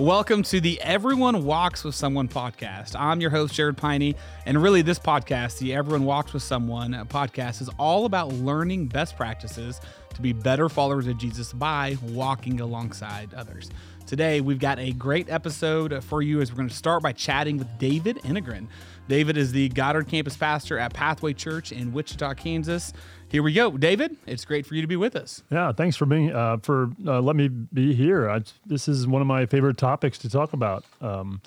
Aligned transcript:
Welcome 0.00 0.42
to 0.44 0.60
the 0.60 0.80
Everyone 0.80 1.44
Walks 1.44 1.84
with 1.84 1.94
Someone 1.94 2.26
podcast. 2.26 2.98
I'm 2.98 3.20
your 3.20 3.30
host, 3.30 3.54
Jarred 3.54 3.76
Peine. 3.76 4.16
And 4.44 4.60
really, 4.60 4.82
this 4.82 4.98
podcast, 4.98 5.58
the 5.58 5.72
Everyone 5.72 6.04
Walks 6.04 6.32
with 6.32 6.42
Someone 6.42 6.94
podcast, 7.08 7.62
is 7.62 7.70
all 7.78 8.04
about 8.04 8.32
learning 8.32 8.86
best 8.86 9.16
practices 9.16 9.80
to 10.12 10.20
be 10.20 10.32
better 10.32 10.68
followers 10.68 11.06
of 11.06 11.16
Jesus 11.16 11.52
by 11.52 11.96
walking 12.08 12.60
alongside 12.60 13.32
others. 13.34 13.70
Today, 14.04 14.40
we've 14.40 14.58
got 14.58 14.80
a 14.80 14.92
great 14.94 15.30
episode 15.30 16.02
for 16.02 16.22
you 16.22 16.40
as 16.40 16.50
we're 16.50 16.56
going 16.56 16.68
to 16.68 16.74
start 16.74 17.00
by 17.00 17.12
chatting 17.12 17.56
with 17.56 17.68
David 17.78 18.16
Enegren. 18.24 18.66
David 19.08 19.36
is 19.36 19.52
the 19.52 19.68
Goddard 19.68 20.08
campus 20.08 20.36
pastor 20.36 20.76
at 20.76 20.92
Pathway 20.92 21.34
Church 21.34 21.70
in 21.70 21.92
Wichita, 21.92 22.34
Kansas. 22.34 22.92
Here 23.34 23.42
we 23.42 23.52
go, 23.52 23.76
David. 23.76 24.16
It's 24.28 24.44
great 24.44 24.64
for 24.64 24.76
you 24.76 24.80
to 24.80 24.86
be 24.86 24.94
with 24.94 25.16
us. 25.16 25.42
Yeah, 25.50 25.72
thanks 25.72 25.96
for 25.96 26.06
being 26.06 26.32
uh, 26.32 26.58
for 26.58 26.92
uh, 27.04 27.20
let 27.20 27.34
me 27.34 27.48
be 27.48 27.92
here. 27.92 28.30
I, 28.30 28.42
this 28.64 28.86
is 28.86 29.08
one 29.08 29.20
of 29.20 29.26
my 29.26 29.44
favorite 29.44 29.76
topics 29.76 30.18
to 30.18 30.30
talk 30.30 30.52
about, 30.52 30.84
um, 31.00 31.42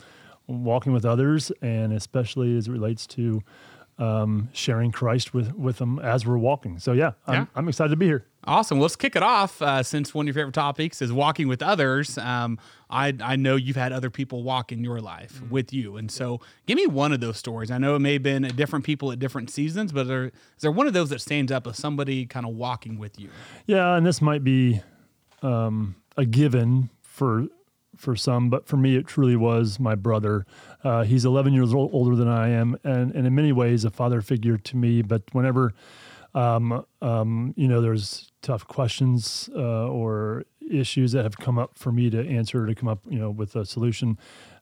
walking 0.48 0.92
with 0.92 1.06
others, 1.06 1.50
and 1.62 1.94
especially 1.94 2.58
as 2.58 2.68
it 2.68 2.72
relates 2.74 3.08
to 3.08 3.42
um, 4.00 4.50
sharing 4.54 4.92
Christ 4.92 5.34
with 5.34 5.54
with 5.56 5.78
them 5.78 6.00
as 6.00 6.26
we're 6.26 6.38
walking. 6.38 6.80
So 6.80 6.92
yeah, 6.94 7.14
I'm, 7.26 7.34
Yeah. 7.34 7.46
I'm 7.56 7.68
excited 7.68 7.90
to 7.90 7.96
be 7.96 8.06
here. 8.06 8.26
Awesome. 8.44 8.78
Well, 8.78 8.84
let's 8.84 8.96
kick 8.96 9.18
it 9.18 9.24
off. 9.24 9.62
Uh, 9.62 9.84
since 9.84 10.14
one 10.14 10.24
of 10.24 10.28
your 10.28 10.42
favorite 10.42 10.54
topics 10.54 11.02
is 11.02 11.12
walking 11.12 11.50
with 11.50 11.62
others, 11.62 12.18
um, 12.18 12.58
I, 12.90 13.14
I 13.22 13.36
know 13.36 13.58
you've 13.58 13.76
had 13.76 13.92
other 13.92 14.10
people 14.10 14.42
walk 14.42 14.72
in 14.72 14.86
your 14.86 15.02
life 15.02 15.42
with 15.50 15.74
you, 15.74 15.98
and 15.98 16.10
so 16.10 16.40
give 16.66 16.78
me 16.78 16.88
one 16.88 17.12
of 17.12 17.20
those 17.20 17.36
stories. 17.36 17.72
I 17.72 17.78
know 17.78 17.96
it 17.96 18.00
may 18.00 18.14
have 18.14 18.24
been 18.24 18.44
different 18.44 18.86
people 18.86 19.12
at 19.12 19.20
different 19.20 19.50
seasons, 19.50 19.92
but 19.92 20.08
there, 20.08 20.26
is 20.28 20.32
there 20.62 20.72
one 20.72 20.88
of 20.88 20.94
those 20.94 21.10
that 21.10 21.20
stands 21.20 21.52
up 21.52 21.68
as 21.68 21.78
somebody 21.78 22.26
kind 22.26 22.46
of 22.46 22.54
walking 22.54 22.98
with 22.98 23.20
you? 23.20 23.30
Yeah, 23.66 23.96
and 23.98 24.06
this 24.06 24.22
might 24.22 24.46
be 24.46 24.80
um, 25.42 25.96
a 26.16 26.24
given 26.26 26.90
for 27.02 27.48
for 27.98 28.16
some, 28.16 28.50
but 28.50 28.68
for 28.68 28.78
me, 28.78 28.96
it 28.96 29.08
truly 29.08 29.36
was 29.36 29.78
my 29.80 29.96
brother. 29.96 30.46
Uh, 30.84 31.04
he's 31.04 31.26
11 31.26 31.54
years 31.54 31.74
old, 31.74 31.90
older 31.94 32.16
than 32.16 32.28
I 32.28 32.50
am, 32.50 32.78
and, 32.84 33.14
and 33.14 33.26
in 33.28 33.34
many 33.36 33.52
ways, 33.52 33.84
a 33.86 33.90
father 33.90 34.22
figure 34.22 34.58
to 34.58 34.78
me. 34.78 35.02
But 35.02 35.24
whenever, 35.34 35.74
um, 36.36 36.86
um, 37.02 37.54
you 37.58 37.68
know, 37.68 37.82
there's 37.82 38.32
tough 38.42 38.68
questions 38.68 39.50
uh, 39.56 39.88
or 39.88 40.44
issues 40.70 41.14
that 41.14 41.24
have 41.24 41.38
come 41.38 41.58
up 41.58 41.78
for 41.78 41.92
me 41.92 42.10
to 42.12 42.28
answer, 42.28 42.66
to 42.66 42.76
come 42.76 42.90
up, 42.90 43.00
you 43.10 43.18
know, 43.20 43.32
with 43.32 43.56
a 43.56 43.66
solution, 43.66 44.18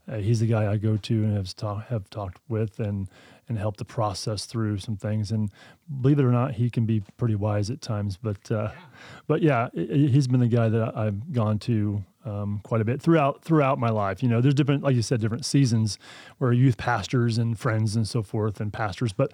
uh, 0.07 0.17
he's 0.17 0.39
the 0.39 0.47
guy 0.47 0.72
I 0.72 0.77
go 0.77 0.97
to 0.97 1.13
and 1.23 1.35
have, 1.35 1.53
ta- 1.55 1.80
have 1.89 2.09
talked 2.09 2.39
with 2.47 2.79
and 2.79 3.07
and 3.47 3.59
helped 3.59 3.77
to 3.77 3.85
process 3.85 4.47
through 4.47 4.79
some 4.79 4.95
things. 4.97 5.29
And 5.31 5.52
believe 6.02 6.17
it 6.17 6.25
or 6.25 6.31
not, 6.31 6.53
he 6.55 6.67
can 6.72 6.88
be 6.88 7.03
pretty 7.16 7.35
wise 7.35 7.69
at 7.69 7.79
times. 7.79 8.17
But 8.17 8.52
uh, 8.52 8.72
but 9.27 9.44
yeah, 9.44 9.69
i- 9.77 9.79
i- 9.81 10.07
he's 10.07 10.27
been 10.27 10.39
the 10.39 10.47
guy 10.47 10.67
that 10.69 10.97
I've 10.97 11.31
gone 11.31 11.59
to 11.59 12.03
um, 12.26 12.59
quite 12.64 12.81
a 12.81 12.86
bit 12.86 13.02
throughout 13.02 13.44
throughout 13.44 13.80
my 13.80 13.90
life. 13.90 14.22
You 14.23 14.30
know, 14.30 14.42
there's 14.42 14.54
different, 14.56 14.84
like 14.84 14.95
you 14.95 15.02
said, 15.02 15.22
different 15.22 15.45
seasons 15.45 15.98
where 16.40 16.52
youth 16.52 16.78
pastors 16.78 17.38
and 17.38 17.58
friends 17.58 17.95
and 17.95 18.08
so 18.08 18.23
forth 18.23 18.59
and 18.59 18.73
pastors. 18.73 19.14
But 19.14 19.31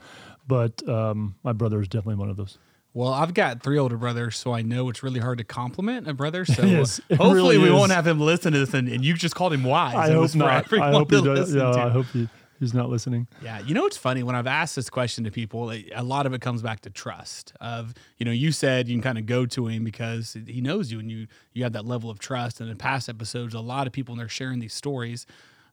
but 0.48 0.88
um, 0.88 1.36
my 1.44 1.54
brother 1.54 1.82
is 1.82 1.88
definitely 1.88 2.16
one 2.16 2.30
of 2.30 2.38
those. 2.38 2.58
Well, 2.94 3.14
I've 3.14 3.34
got 3.34 3.64
three 3.64 3.78
older 3.78 3.96
brothers, 3.96 4.38
so 4.38 4.52
I 4.54 4.64
know 4.64 4.90
it's 4.90 5.02
really 5.02 5.22
hard 5.22 5.38
to 5.38 5.46
compliment 5.46 6.10
a 6.10 6.14
brother. 6.14 6.44
So 6.52 6.64
Yes, 6.66 7.00
hopefully, 7.10 7.34
really 7.34 7.58
we 7.58 7.66
is. 7.68 7.72
won't 7.72 7.92
have 7.94 8.06
him 8.06 8.20
listen 8.20 8.52
to 8.52 8.60
this, 8.60 8.74
and, 8.74 8.90
and 8.90 9.06
you 9.06 9.14
just 9.14 9.34
called 9.34 9.54
him 9.54 9.64
wise. 9.64 9.96
I 9.96 10.10
It 10.10 10.14
hope 10.16 10.36
not. 10.36 10.74
I 10.74 10.92
hope 10.92 11.10
he 11.10 11.22
does. 11.22 11.56
Yeah, 11.56 11.72
to. 11.72 11.80
I 11.80 11.90
hope 11.90 12.08
he, 12.08 12.28
he's 12.62 12.74
not 12.74 12.90
listening. 12.90 13.28
Yeah, 13.44 13.60
you 13.60 13.74
know 13.74 13.86
it's 13.86 13.98
funny 13.98 14.24
when 14.24 14.36
I've 14.36 14.48
asked 14.48 14.78
this 14.78 14.90
question 14.90 15.26
to 15.26 15.32
people, 15.32 15.72
a 15.72 15.86
a 15.94 16.04
lot 16.04 16.26
of 16.26 16.34
it 16.34 16.40
comes 16.40 16.62
back 16.62 16.80
to 16.82 16.90
trust. 16.90 17.52
Of 17.60 17.94
you 18.18 18.26
know, 18.26 18.32
you 18.32 18.54
said 18.54 18.88
you 18.88 18.96
can 18.96 19.02
kind 19.02 19.18
of 19.18 19.26
go 19.26 19.46
to 19.48 19.68
him 19.68 19.84
because 19.84 20.38
he 20.46 20.62
knows 20.62 20.92
you, 20.92 21.00
and 21.00 21.12
you 21.12 21.28
you 21.52 21.64
have 21.64 21.74
that 21.74 21.86
level 21.86 22.10
of 22.10 22.20
trust. 22.20 22.62
And 22.62 22.70
in 22.70 22.78
past 22.78 23.10
episodes, 23.10 23.54
a 23.54 23.60
lot 23.60 23.88
of 23.88 23.94
people 23.94 24.14
when 24.14 24.20
they're 24.20 24.30
sharing 24.30 24.60
these 24.60 24.74
stories, 24.74 25.26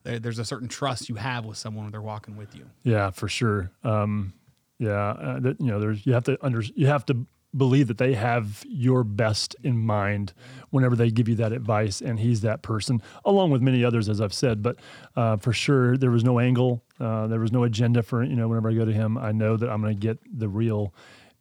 there, 0.03 0.19
there's 0.19 0.39
a 0.39 0.45
certain 0.45 0.69
trust 0.69 1.09
you 1.09 1.17
have 1.17 1.45
with 1.45 1.59
someone 1.59 1.85
when 1.85 1.93
they're 1.93 2.03
walking 2.03 2.37
with 2.37 2.57
you. 2.57 2.67
Yeah, 2.83 3.11
for 3.11 3.29
sure. 3.29 3.71
Um, 3.85 4.33
yeah, 4.79 5.11
uh, 5.11 5.41
that, 5.41 5.61
you 5.61 5.67
know, 5.67 5.79
there's 5.79 6.05
you 6.07 6.15
have 6.15 6.25
to 6.25 6.39
under 6.41 6.63
you 6.63 6.87
have 6.87 7.05
to 7.07 7.27
believe 7.57 7.89
that 7.89 7.99
they 7.99 8.15
have 8.15 8.65
your 8.69 9.05
best 9.05 9.57
in 9.63 9.79
mind 9.79 10.33
whenever 10.71 10.95
they 10.95 11.11
give 11.11 11.29
you 11.29 11.35
that 11.37 11.53
advice, 11.53 12.01
and 12.01 12.21
he's 12.21 12.43
that 12.43 12.63
person, 12.63 13.03
along 13.25 13.51
with 13.51 13.63
many 13.63 13.85
others, 13.85 14.09
as 14.09 14.21
I've 14.21 14.35
said. 14.35 14.63
But 14.63 14.77
uh, 15.17 15.37
for 15.37 15.53
sure, 15.53 15.97
there 15.97 16.11
was 16.11 16.25
no 16.25 16.39
angle, 16.39 16.83
uh, 17.01 17.27
there 17.27 17.41
was 17.41 17.53
no 17.53 17.65
agenda 17.65 18.03
for 18.03 18.23
you 18.23 18.37
know. 18.37 18.49
Whenever 18.49 18.71
I 18.71 18.75
go 18.75 18.85
to 18.85 18.93
him, 18.93 19.17
I 19.17 19.33
know 19.33 19.57
that 19.57 19.69
I'm 19.69 19.81
going 19.81 19.95
to 19.95 20.01
get 20.01 20.19
the 20.39 20.49
real 20.49 20.93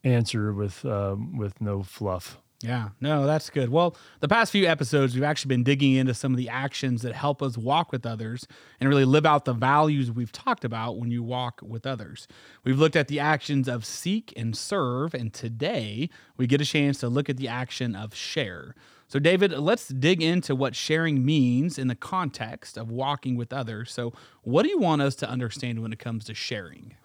answer 0.03 0.53
with 0.53 0.85
um, 0.85 1.38
with 1.38 1.59
no 1.62 1.84
fluff. 1.84 2.38
Yeah, 2.63 2.90
no, 3.00 3.28
that's 3.28 3.51
good. 3.51 3.69
Well, 3.69 3.95
the 4.19 4.28
past 4.28 4.51
few 4.51 4.66
episodes, 4.66 5.13
we've 5.13 5.23
actually 5.23 5.50
been 5.50 5.63
digging 5.63 5.94
into 5.94 6.16
some 6.16 6.34
of 6.34 6.38
the 6.38 6.50
actions 6.50 7.03
that 7.03 7.13
help 7.13 7.44
us 7.44 7.56
walk 7.56 7.91
with 7.91 8.03
others 8.03 8.47
and 8.79 8.90
really 8.90 9.06
live 9.06 9.28
out 9.28 9.45
the 9.45 9.53
values 9.53 10.12
we've 10.12 10.31
talked 10.31 10.66
about 10.66 10.97
when 10.97 11.12
you 11.12 11.22
walk 11.22 11.62
with 11.62 11.85
others. 11.85 12.28
We've 12.63 12.79
looked 12.79 12.95
at 12.95 13.09
the 13.09 13.19
actions 13.19 13.68
of 13.68 13.85
seek 13.85 14.34
and 14.35 14.57
serve, 14.57 15.13
and 15.13 15.31
today 15.31 16.09
we 16.35 16.47
get 16.47 16.59
a 16.59 16.66
chance 16.66 16.97
to 17.01 17.09
look 17.09 17.29
at 17.29 17.38
the 17.38 17.47
action 17.47 17.95
of 17.95 18.16
share. 18.16 18.74
So, 19.07 19.19
David, 19.19 19.51
let's 19.51 19.88
dig 19.88 20.24
into 20.24 20.56
what 20.56 20.75
sharing 20.75 21.24
means 21.24 21.78
in 21.78 21.88
the 21.88 21.95
context 21.95 22.75
of 22.75 22.89
walking 22.89 23.38
with 23.38 23.53
others. 23.53 23.91
So, 23.91 24.13
what 24.41 24.63
do 24.63 24.69
you 24.69 24.79
want 24.79 25.03
us 25.03 25.16
to 25.18 25.29
understand 25.29 25.84
when 25.84 25.94
it 25.94 26.00
comes 26.00 26.25
to 26.25 26.34
sharing? 26.34 26.95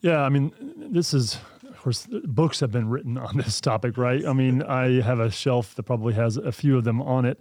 Yeah, 0.00 0.22
I 0.22 0.28
mean, 0.28 0.52
this 0.76 1.14
is, 1.14 1.38
course, 1.86 2.08
books 2.24 2.58
have 2.60 2.72
been 2.72 2.88
written 2.88 3.16
on 3.16 3.36
this 3.36 3.60
topic, 3.60 3.96
right? 3.96 4.26
I 4.26 4.32
mean, 4.32 4.62
I 4.62 5.00
have 5.02 5.20
a 5.20 5.30
shelf 5.30 5.74
that 5.76 5.84
probably 5.84 6.14
has 6.14 6.36
a 6.36 6.50
few 6.50 6.76
of 6.76 6.82
them 6.84 7.00
on 7.00 7.24
it. 7.24 7.38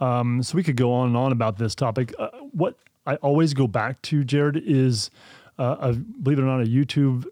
Um, 0.00 0.42
so 0.42 0.56
we 0.56 0.64
could 0.64 0.76
go 0.76 0.92
on 0.92 1.08
and 1.08 1.16
on 1.16 1.30
about 1.30 1.58
this 1.58 1.74
topic. 1.76 2.12
Uh, 2.18 2.28
what 2.50 2.76
I 3.06 3.14
always 3.16 3.54
go 3.54 3.68
back 3.68 4.02
to, 4.02 4.24
Jarred, 4.24 4.56
is, 4.56 5.10
uh, 5.58 5.76
a, 5.78 5.92
believe 5.92 6.38
it 6.38 6.42
or 6.42 6.46
not, 6.46 6.60
a 6.60 6.66
YouTube 6.66 7.24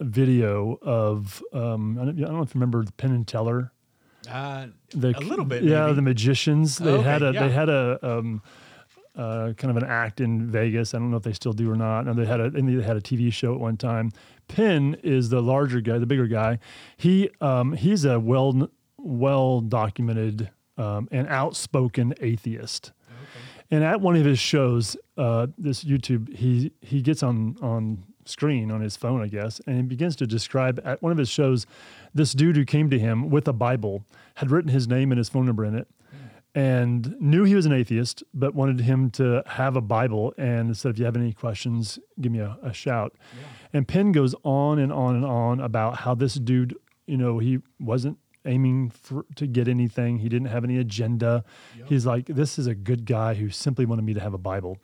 video 0.00 0.78
of, 0.82 1.42
um, 1.54 1.98
I, 1.98 2.04
don't, 2.04 2.18
I 2.18 2.26
don't 2.26 2.36
know 2.36 2.42
if 2.42 2.54
you 2.54 2.58
remember 2.60 2.84
the 2.84 2.92
Penn 2.92 3.12
and 3.12 3.26
Teller. 3.26 3.72
Uh, 4.30 4.66
The, 4.90 5.16
A 5.16 5.20
little 5.20 5.44
bit, 5.46 5.62
yeah. 5.62 5.84
maybe. 5.86 5.96
The 5.96 6.02
magicians. 6.02 6.76
They 6.78 6.90
Okay, 6.90 7.02
had 7.02 7.22
a 7.22 7.32
yeah. 7.32 7.46
they 7.46 7.52
had 7.52 7.68
a 7.68 7.98
um, 8.02 8.42
uh, 9.16 9.52
kind 9.56 9.70
of 9.70 9.76
an 9.76 9.88
act 9.88 10.20
in 10.20 10.50
Vegas. 10.50 10.94
I 10.94 10.98
don't 10.98 11.10
know 11.10 11.16
if 11.16 11.22
they 11.22 11.32
still 11.32 11.52
do 11.52 11.70
or 11.70 11.76
not. 11.76 12.06
And 12.06 12.18
they 12.18 12.24
had 12.24 12.40
a 12.40 12.50
they 12.50 12.82
had 12.82 12.96
a 12.96 13.00
TV 13.00 13.32
show 13.32 13.54
at 13.54 13.60
one 13.60 13.76
time. 13.76 14.10
Penn 14.48 14.96
is 15.02 15.28
the 15.28 15.40
larger 15.40 15.80
guy, 15.80 15.98
the 15.98 16.06
bigger 16.06 16.26
guy. 16.26 16.58
He 16.96 17.30
um, 17.40 17.72
he's 17.72 18.04
a 18.04 18.18
well 18.18 18.68
well 18.98 19.60
documented 19.60 20.50
um, 20.76 21.08
and 21.10 21.28
outspoken 21.28 22.14
atheist. 22.20 22.92
And 23.70 23.82
at 23.82 24.00
one 24.00 24.14
of 24.14 24.24
his 24.24 24.38
shows, 24.38 24.96
uh, 25.16 25.46
this 25.56 25.84
YouTube, 25.84 26.34
he 26.36 26.72
he 26.80 27.00
gets 27.00 27.22
on 27.22 27.56
on 27.62 28.04
screen 28.26 28.70
on 28.70 28.80
his 28.80 28.96
phone, 28.96 29.22
I 29.22 29.28
guess, 29.28 29.60
and 29.66 29.76
he 29.76 29.82
begins 29.82 30.16
to 30.16 30.26
describe 30.26 30.80
at 30.84 31.02
one 31.02 31.12
of 31.12 31.18
his 31.18 31.28
shows, 31.28 31.66
this 32.14 32.32
dude 32.32 32.56
who 32.56 32.64
came 32.64 32.90
to 32.90 32.98
him 32.98 33.30
with 33.30 33.46
a 33.48 33.52
Bible 33.52 34.04
had 34.36 34.50
written 34.50 34.70
his 34.70 34.88
name 34.88 35.12
and 35.12 35.18
his 35.18 35.28
phone 35.28 35.46
number 35.46 35.64
in 35.64 35.74
it, 35.74 35.88
and 36.54 37.16
knew 37.20 37.44
he 37.44 37.54
was 37.54 37.66
an 37.66 37.72
atheist, 37.72 38.22
but 38.32 38.54
wanted 38.54 38.80
him 38.80 39.10
to 39.12 39.42
have 39.46 39.74
a 39.76 39.80
Bible 39.80 40.32
and 40.38 40.76
said, 40.76 40.92
if 40.92 40.98
you 40.98 41.04
have 41.04 41.16
any 41.16 41.32
questions, 41.32 41.98
give 42.20 42.30
me 42.30 42.38
a, 42.38 42.56
a 42.62 42.72
shout. 42.72 43.14
And 43.72 43.88
Penn 43.88 44.12
goes 44.12 44.34
on 44.44 44.78
and 44.78 44.92
on 44.92 45.16
and 45.16 45.24
on 45.24 45.58
about 45.60 45.96
how 45.96 46.14
this 46.14 46.34
dude, 46.34 46.76
you 47.06 47.16
know, 47.16 47.38
he 47.40 47.58
wasn't 47.80 48.18
aiming 48.46 48.90
for, 48.90 49.24
to 49.34 49.46
get 49.46 49.66
anything. 49.66 50.18
He 50.18 50.28
didn't 50.28 50.48
have 50.48 50.62
any 50.62 50.78
agenda. 50.78 51.44
He's 51.86 52.06
like, 52.06 52.26
this 52.26 52.58
is 52.58 52.66
a 52.66 52.74
good 52.74 53.04
guy 53.04 53.34
who 53.34 53.50
simply 53.50 53.84
wanted 53.84 54.02
me 54.02 54.14
to 54.14 54.20
have 54.20 54.34
a 54.34 54.38
Bible. 54.38 54.78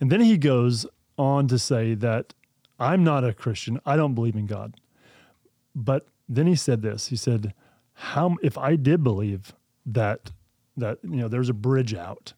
And 0.00 0.12
then 0.12 0.20
he 0.20 0.36
goes 0.36 0.84
on 1.16 1.48
to 1.48 1.58
say 1.58 1.94
that 1.94 2.34
I'm 2.78 3.04
not 3.04 3.24
a 3.24 3.32
Christian. 3.32 3.80
I 3.86 3.96
don't 3.96 4.14
believe 4.14 4.34
in 4.34 4.46
God. 4.46 4.74
But 5.74 6.06
then 6.28 6.46
he 6.46 6.56
said 6.56 6.82
this. 6.82 7.08
He 7.08 7.16
said, 7.16 7.54
"How 7.92 8.36
if 8.42 8.58
I 8.58 8.76
did 8.76 9.02
believe 9.02 9.54
that 9.86 10.32
that 10.76 10.98
you 11.02 11.16
know 11.16 11.28
there's 11.28 11.48
a 11.48 11.54
bridge 11.54 11.94
out 11.94 12.34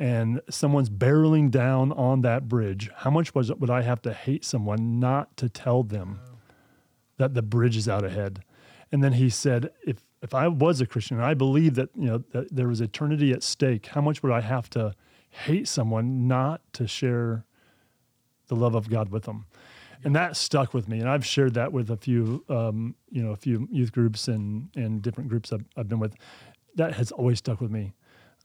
and 0.00 0.40
someone's 0.48 0.88
barreling 0.88 1.50
down 1.50 1.92
on 1.92 2.22
that 2.22 2.48
bridge, 2.48 2.90
how 2.96 3.10
much 3.10 3.34
was 3.34 3.52
would 3.52 3.68
I 3.70 3.82
have 3.82 4.00
to 4.02 4.14
hate 4.14 4.44
someone 4.44 4.98
not 4.98 5.36
to 5.36 5.48
tell 5.50 5.82
them 5.82 6.20
that 7.18 7.34
the 7.34 7.42
bridge 7.42 7.76
is 7.76 7.88
out 7.88 8.02
ahead?" 8.04 8.42
And 8.90 9.04
then 9.04 9.12
he 9.12 9.28
said, 9.28 9.70
"If 9.86 10.02
if 10.22 10.34
I 10.34 10.48
was 10.48 10.80
a 10.80 10.86
Christian 10.86 11.18
and 11.18 11.26
I 11.26 11.34
believed 11.34 11.76
that 11.76 11.90
you 11.94 12.06
know 12.06 12.18
that 12.32 12.54
there 12.54 12.66
was 12.68 12.80
eternity 12.80 13.30
at 13.32 13.42
stake, 13.42 13.86
how 13.86 14.00
much 14.00 14.22
would 14.22 14.32
I 14.32 14.40
have 14.40 14.70
to 14.70 14.94
hate 15.28 15.68
someone 15.68 16.26
not 16.26 16.62
to 16.72 16.88
share 16.88 17.44
the 18.48 18.56
love 18.56 18.74
of 18.74 18.88
God 18.88 19.10
with 19.10 19.24
them?" 19.24 19.44
And 20.02 20.16
that 20.16 20.34
stuck 20.34 20.72
with 20.72 20.88
me, 20.88 20.98
and 21.00 21.10
I've 21.10 21.26
shared 21.26 21.52
that 21.54 21.74
with 21.74 21.90
a 21.90 21.96
few, 21.96 22.42
um, 22.48 22.94
you 23.10 23.22
know, 23.22 23.32
a 23.32 23.36
few 23.36 23.68
youth 23.70 23.92
groups 23.92 24.28
and 24.28 24.70
and 24.74 25.02
different 25.02 25.28
groups 25.28 25.52
I've, 25.52 25.66
I've 25.76 25.88
been 25.88 25.98
with. 25.98 26.14
That 26.76 26.94
has 26.94 27.12
always 27.12 27.38
stuck 27.38 27.60
with 27.60 27.70
me. 27.70 27.94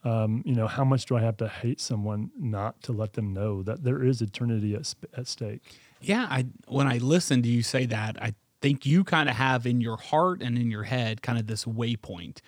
Um, 0.04 0.44
you 0.45 0.54
know, 0.54 0.68
how 0.68 0.86
much 0.86 1.07
do 1.07 1.18
I 1.18 1.22
have 1.22 1.38
to 1.38 1.48
hate 1.48 1.81
someone 1.81 2.30
not 2.38 2.81
to 2.83 2.92
let 2.92 3.13
them 3.13 3.33
know 3.33 3.63
that 3.63 3.83
there 3.83 4.04
is 4.04 4.22
eternity 4.22 4.75
at, 4.75 4.94
at 5.18 5.27
stake? 5.27 5.62
Yeah, 6.00 6.27
I 6.30 6.45
when 6.68 6.88
I 6.88 6.98
listen 7.00 7.42
to 7.42 7.50
you 7.50 7.63
say 7.63 7.86
that, 7.88 8.22
I 8.22 8.36
think 8.62 8.86
you 8.86 9.04
kind 9.04 9.30
of 9.30 9.36
have 9.36 9.66
in 9.66 9.81
your 9.81 9.98
heart 9.98 10.42
and 10.42 10.57
in 10.57 10.69
your 10.69 10.83
head 10.83 11.22
kind 11.22 11.39
of 11.39 11.48
this 11.48 11.66
waypoint 11.66 12.39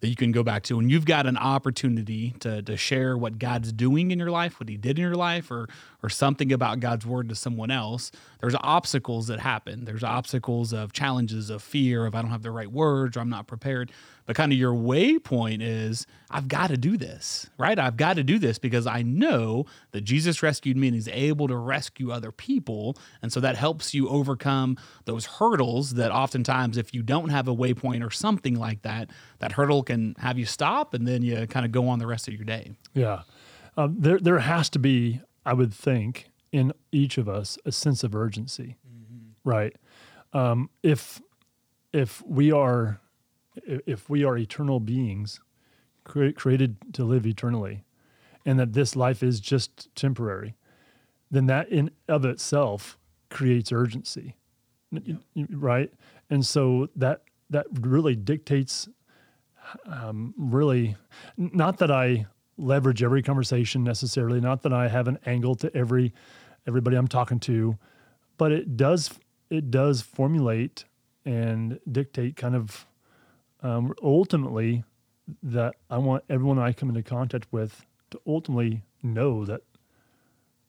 that 0.00 0.08
you 0.08 0.16
can 0.16 0.32
go 0.32 0.42
back 0.42 0.62
to. 0.64 0.78
And 0.78 0.90
you've 0.90 1.04
got 1.04 1.26
an 1.26 1.36
opportunity 1.36 2.34
to, 2.40 2.62
to 2.62 2.76
share 2.76 3.16
what 3.16 3.38
God's 3.38 3.72
doing 3.72 4.10
in 4.10 4.18
your 4.18 4.30
life, 4.30 4.58
what 4.58 4.68
He 4.68 4.76
did 4.76 4.98
in 4.98 5.02
your 5.02 5.14
life, 5.14 5.50
or 5.50 5.68
or 6.02 6.08
something 6.08 6.52
about 6.52 6.80
God's 6.80 7.06
word 7.06 7.28
to 7.28 7.34
someone 7.34 7.70
else. 7.70 8.10
There's 8.40 8.56
obstacles 8.60 9.26
that 9.26 9.40
happen. 9.40 9.84
There's 9.84 10.04
obstacles 10.04 10.72
of 10.72 10.92
challenges 10.92 11.50
of 11.50 11.62
fear 11.62 12.06
of 12.06 12.14
I 12.14 12.22
don't 12.22 12.30
have 12.30 12.42
the 12.42 12.50
right 12.50 12.70
words 12.70 13.16
or 13.16 13.20
I'm 13.20 13.28
not 13.28 13.46
prepared. 13.46 13.92
But 14.26 14.36
kind 14.36 14.52
of 14.52 14.58
your 14.58 14.72
waypoint 14.72 15.58
is 15.60 16.06
I've 16.30 16.46
got 16.46 16.68
to 16.68 16.76
do 16.76 16.96
this, 16.96 17.50
right? 17.58 17.78
I've 17.78 17.96
got 17.96 18.14
to 18.14 18.22
do 18.22 18.38
this 18.38 18.58
because 18.58 18.86
I 18.86 19.02
know 19.02 19.66
that 19.90 20.02
Jesus 20.02 20.42
rescued 20.42 20.76
me 20.76 20.88
and 20.88 20.94
He's 20.94 21.08
able 21.08 21.48
to 21.48 21.56
rescue 21.56 22.12
other 22.12 22.30
people. 22.30 22.96
And 23.22 23.32
so 23.32 23.40
that 23.40 23.56
helps 23.56 23.92
you 23.92 24.08
overcome 24.08 24.78
those 25.04 25.26
hurdles 25.26 25.94
that 25.94 26.12
oftentimes, 26.12 26.76
if 26.76 26.94
you 26.94 27.02
don't 27.02 27.30
have 27.30 27.48
a 27.48 27.54
waypoint 27.54 28.06
or 28.06 28.10
something 28.10 28.54
like 28.54 28.82
that, 28.82 29.10
that 29.40 29.52
hurdle 29.52 29.82
can 29.82 30.14
have 30.18 30.38
you 30.38 30.46
stop 30.46 30.94
and 30.94 31.08
then 31.08 31.22
you 31.22 31.46
kind 31.48 31.66
of 31.66 31.72
go 31.72 31.88
on 31.88 31.98
the 31.98 32.06
rest 32.06 32.28
of 32.28 32.34
your 32.34 32.44
day. 32.44 32.72
Yeah. 32.94 33.22
Um, 33.76 33.96
there, 33.98 34.18
there 34.18 34.38
has 34.38 34.70
to 34.70 34.78
be, 34.78 35.20
I 35.44 35.54
would 35.54 35.72
think, 35.72 36.30
in 36.52 36.72
each 36.92 37.18
of 37.18 37.28
us 37.28 37.58
a 37.64 37.72
sense 37.72 38.02
of 38.04 38.14
urgency, 38.14 38.76
right? 39.44 39.74
Um, 40.32 40.70
if 40.82 41.20
if 41.92 42.22
we 42.26 42.52
are 42.52 43.00
if 43.66 44.08
we 44.08 44.24
are 44.24 44.36
eternal 44.38 44.80
beings 44.80 45.40
cre- 46.04 46.30
created 46.30 46.76
to 46.94 47.04
live 47.04 47.26
eternally, 47.26 47.84
and 48.46 48.58
that 48.58 48.72
this 48.72 48.96
life 48.96 49.22
is 49.22 49.40
just 49.40 49.94
temporary, 49.94 50.54
then 51.30 51.46
that 51.46 51.68
in 51.68 51.90
of 52.08 52.24
itself 52.24 52.98
creates 53.28 53.72
urgency, 53.72 54.36
N- 54.92 55.20
y- 55.34 55.46
right? 55.50 55.92
And 56.28 56.44
so 56.44 56.88
that 56.96 57.22
that 57.50 57.66
really 57.80 58.16
dictates 58.16 58.88
um, 59.86 60.34
really 60.36 60.96
not 61.36 61.78
that 61.78 61.90
I 61.90 62.26
leverage 62.60 63.02
every 63.02 63.22
conversation 63.22 63.82
necessarily, 63.84 64.40
not 64.40 64.62
that 64.62 64.72
I 64.72 64.88
have 64.88 65.08
an 65.08 65.18
angle 65.26 65.54
to 65.56 65.74
every 65.76 66.12
everybody 66.66 66.96
I'm 66.96 67.08
talking 67.08 67.40
to, 67.40 67.78
but 68.36 68.52
it 68.52 68.76
does 68.76 69.10
it 69.50 69.70
does 69.70 70.02
formulate 70.02 70.84
and 71.24 71.78
dictate 71.90 72.36
kind 72.36 72.54
of 72.54 72.86
um, 73.62 73.92
ultimately 74.02 74.84
that 75.42 75.74
I 75.88 75.98
want 75.98 76.24
everyone 76.28 76.58
I 76.58 76.72
come 76.72 76.88
into 76.88 77.02
contact 77.02 77.46
with 77.52 77.84
to 78.10 78.20
ultimately 78.26 78.82
know 79.02 79.44
that 79.44 79.62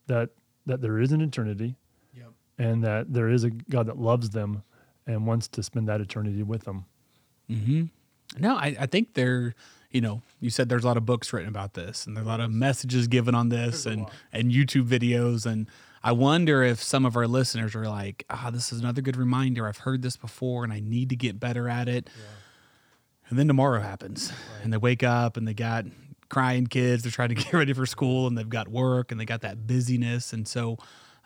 that 0.07 0.29
that 0.65 0.81
there 0.81 0.99
is 0.99 1.11
an 1.11 1.21
eternity 1.21 1.75
Yep. 2.15 2.27
and 2.57 2.83
that 2.83 3.13
there 3.13 3.29
is 3.29 3.43
a 3.43 3.49
God 3.49 3.87
that 3.87 3.97
loves 3.97 4.29
them 4.31 4.63
and 5.07 5.25
wants 5.25 5.47
to 5.49 5.63
spend 5.63 5.87
that 5.87 6.01
eternity 6.01 6.43
with 6.43 6.63
them. 6.63 6.85
Mm-hmm. 7.49 7.85
No, 8.39 8.55
I, 8.55 8.75
I 8.79 8.85
think 8.85 9.13
there, 9.13 9.55
you 9.91 10.01
know, 10.01 10.21
you 10.39 10.49
said 10.49 10.69
there's 10.69 10.83
a 10.83 10.87
lot 10.87 10.97
of 10.97 11.05
books 11.05 11.31
written 11.33 11.49
about 11.49 11.73
this 11.73 12.05
and 12.05 12.15
there's 12.15 12.25
a 12.25 12.29
lot 12.29 12.39
of 12.39 12.51
messages 12.51 13.07
given 13.07 13.35
on 13.35 13.49
this 13.49 13.85
and, 13.85 14.07
and 14.31 14.51
YouTube 14.51 14.87
videos. 14.87 15.45
And 15.45 15.67
I 16.03 16.13
wonder 16.13 16.63
if 16.63 16.81
some 16.81 17.05
of 17.05 17.15
our 17.15 17.27
listeners 17.27 17.75
are 17.75 17.87
like, 17.87 18.25
ah, 18.29 18.49
this 18.51 18.71
is 18.71 18.79
another 18.79 19.01
good 19.01 19.17
reminder. 19.17 19.67
I've 19.67 19.79
heard 19.79 20.01
this 20.01 20.17
before 20.17 20.63
and 20.63 20.73
I 20.73 20.79
need 20.79 21.09
to 21.09 21.15
get 21.15 21.39
better 21.39 21.69
at 21.69 21.87
it. 21.87 22.09
And 23.29 23.37
then 23.37 23.47
tomorrow 23.47 23.81
happens 23.81 24.31
and 24.63 24.73
they 24.73 24.77
wake 24.77 25.03
up 25.03 25.37
and 25.37 25.47
they 25.47 25.53
got 25.53 25.85
crying 26.29 26.67
kids. 26.67 27.03
They're 27.03 27.11
trying 27.11 27.29
to 27.29 27.35
get 27.43 27.53
ready 27.53 27.73
for 27.73 27.85
school 27.85 28.27
and 28.27 28.37
they've 28.37 28.49
got 28.49 28.67
work 28.67 29.11
and 29.11 29.19
they 29.19 29.25
got 29.25 29.41
that 29.41 29.67
busyness. 29.67 30.33
And 30.33 30.47
so, 30.47 30.77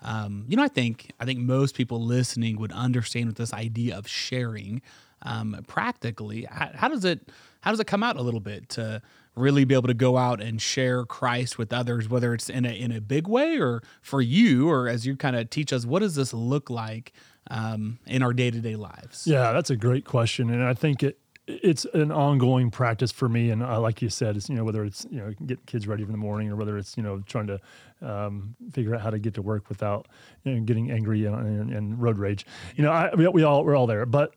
um, 0.01 0.45
you 0.47 0.57
know, 0.57 0.63
I 0.63 0.68
think 0.68 1.11
I 1.19 1.25
think 1.25 1.39
most 1.39 1.75
people 1.75 2.01
listening 2.01 2.57
would 2.59 2.71
understand 2.71 3.27
with 3.27 3.38
this 3.38 3.53
idea 3.53 3.97
of 3.97 4.07
sharing 4.07 4.81
um, 5.25 5.63
practically. 5.68 6.48
How, 6.50 6.69
how 6.74 6.88
does 6.88 7.04
it 7.04 7.30
how 7.62 7.72
does 7.72 7.80
it 7.80 7.88
come 7.88 8.04
out 8.04 8.16
a 8.16 8.22
little 8.22 8.39
bit 8.39 8.69
to 8.69 9.01
really 9.36 9.66
be 9.66 9.74
able 9.74 9.88
to 9.88 9.94
go 9.94 10.18
out 10.18 10.42
and 10.42 10.62
share 10.62 11.04
Christ 11.04 11.57
with 11.57 11.74
others, 11.74 12.07
whether 12.07 12.33
it's 12.33 12.50
in 12.50 12.66
a 12.66 12.69
in 12.69 12.92
a 12.92 13.01
big 13.01 13.27
way 13.27 13.60
or 13.60 13.81
for 14.01 14.22
you, 14.22 14.69
or 14.69 14.88
as 14.88 15.06
you 15.06 15.18
kind 15.18 15.36
of 15.36 15.50
teach 15.50 15.74
us, 15.74 15.86
what 15.86 16.00
does 16.00 16.16
this 16.16 16.33
look 16.33 16.69
like 16.69 17.12
um, 17.50 18.00
in 18.06 18.24
our 18.24 18.33
day 18.33 18.51
to 18.51 18.60
day 18.60 18.75
lives? 18.75 19.27
Yeah, 19.27 19.51
that's 19.51 19.69
a 19.69 19.75
great 19.75 20.06
question, 20.06 20.50
and 20.50 20.63
I 20.63 20.74
think 20.74 21.04
it 21.04 21.19
it's 21.48 21.86
an 21.94 22.12
ongoing 22.12 22.71
practice 22.71 23.12
for 23.12 23.30
me. 23.30 23.51
And 23.51 23.62
uh, 23.62 23.80
like 23.80 24.01
you 24.01 24.10
said, 24.10 24.36
it's 24.38 24.50
you 24.50 24.56
know 24.56 24.63
whether 24.63 24.83
it's 24.83 25.06
you 25.10 25.19
know 25.19 25.33
get 25.45 25.66
kids 25.66 25.88
ready 25.88 26.06
for 26.06 26.12
the 26.12 26.18
morning 26.18 26.50
or 26.50 26.56
whether 26.56 26.78
it's 26.78 26.98
you 26.98 27.04
know 27.04 27.21
trying 27.28 27.48
to 27.48 27.60
um, 28.01 28.56
figure 28.71 28.95
out 28.95 29.01
how 29.01 29.10
to 29.10 29.19
get 29.19 29.33
to 29.36 29.42
work 29.42 29.69
without 29.69 30.07
you 30.44 30.54
know, 30.54 30.62
getting 30.62 30.92
angry 30.92 31.25
and, 31.25 31.36
and, 31.36 31.74
and 31.74 32.01
road 32.01 32.18
rage. 32.18 32.45
You 32.75 32.83
know, 32.83 32.92
I, 32.92 33.13
we 33.16 33.44
all 33.44 33.63
we're 33.63 33.75
all 33.75 33.88
there, 33.88 34.06
but 34.06 34.36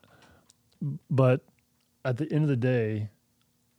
but 1.11 1.43
at 2.05 2.17
the 2.17 2.31
end 2.33 2.45
of 2.45 2.49
the 2.49 2.57
day, 2.57 3.11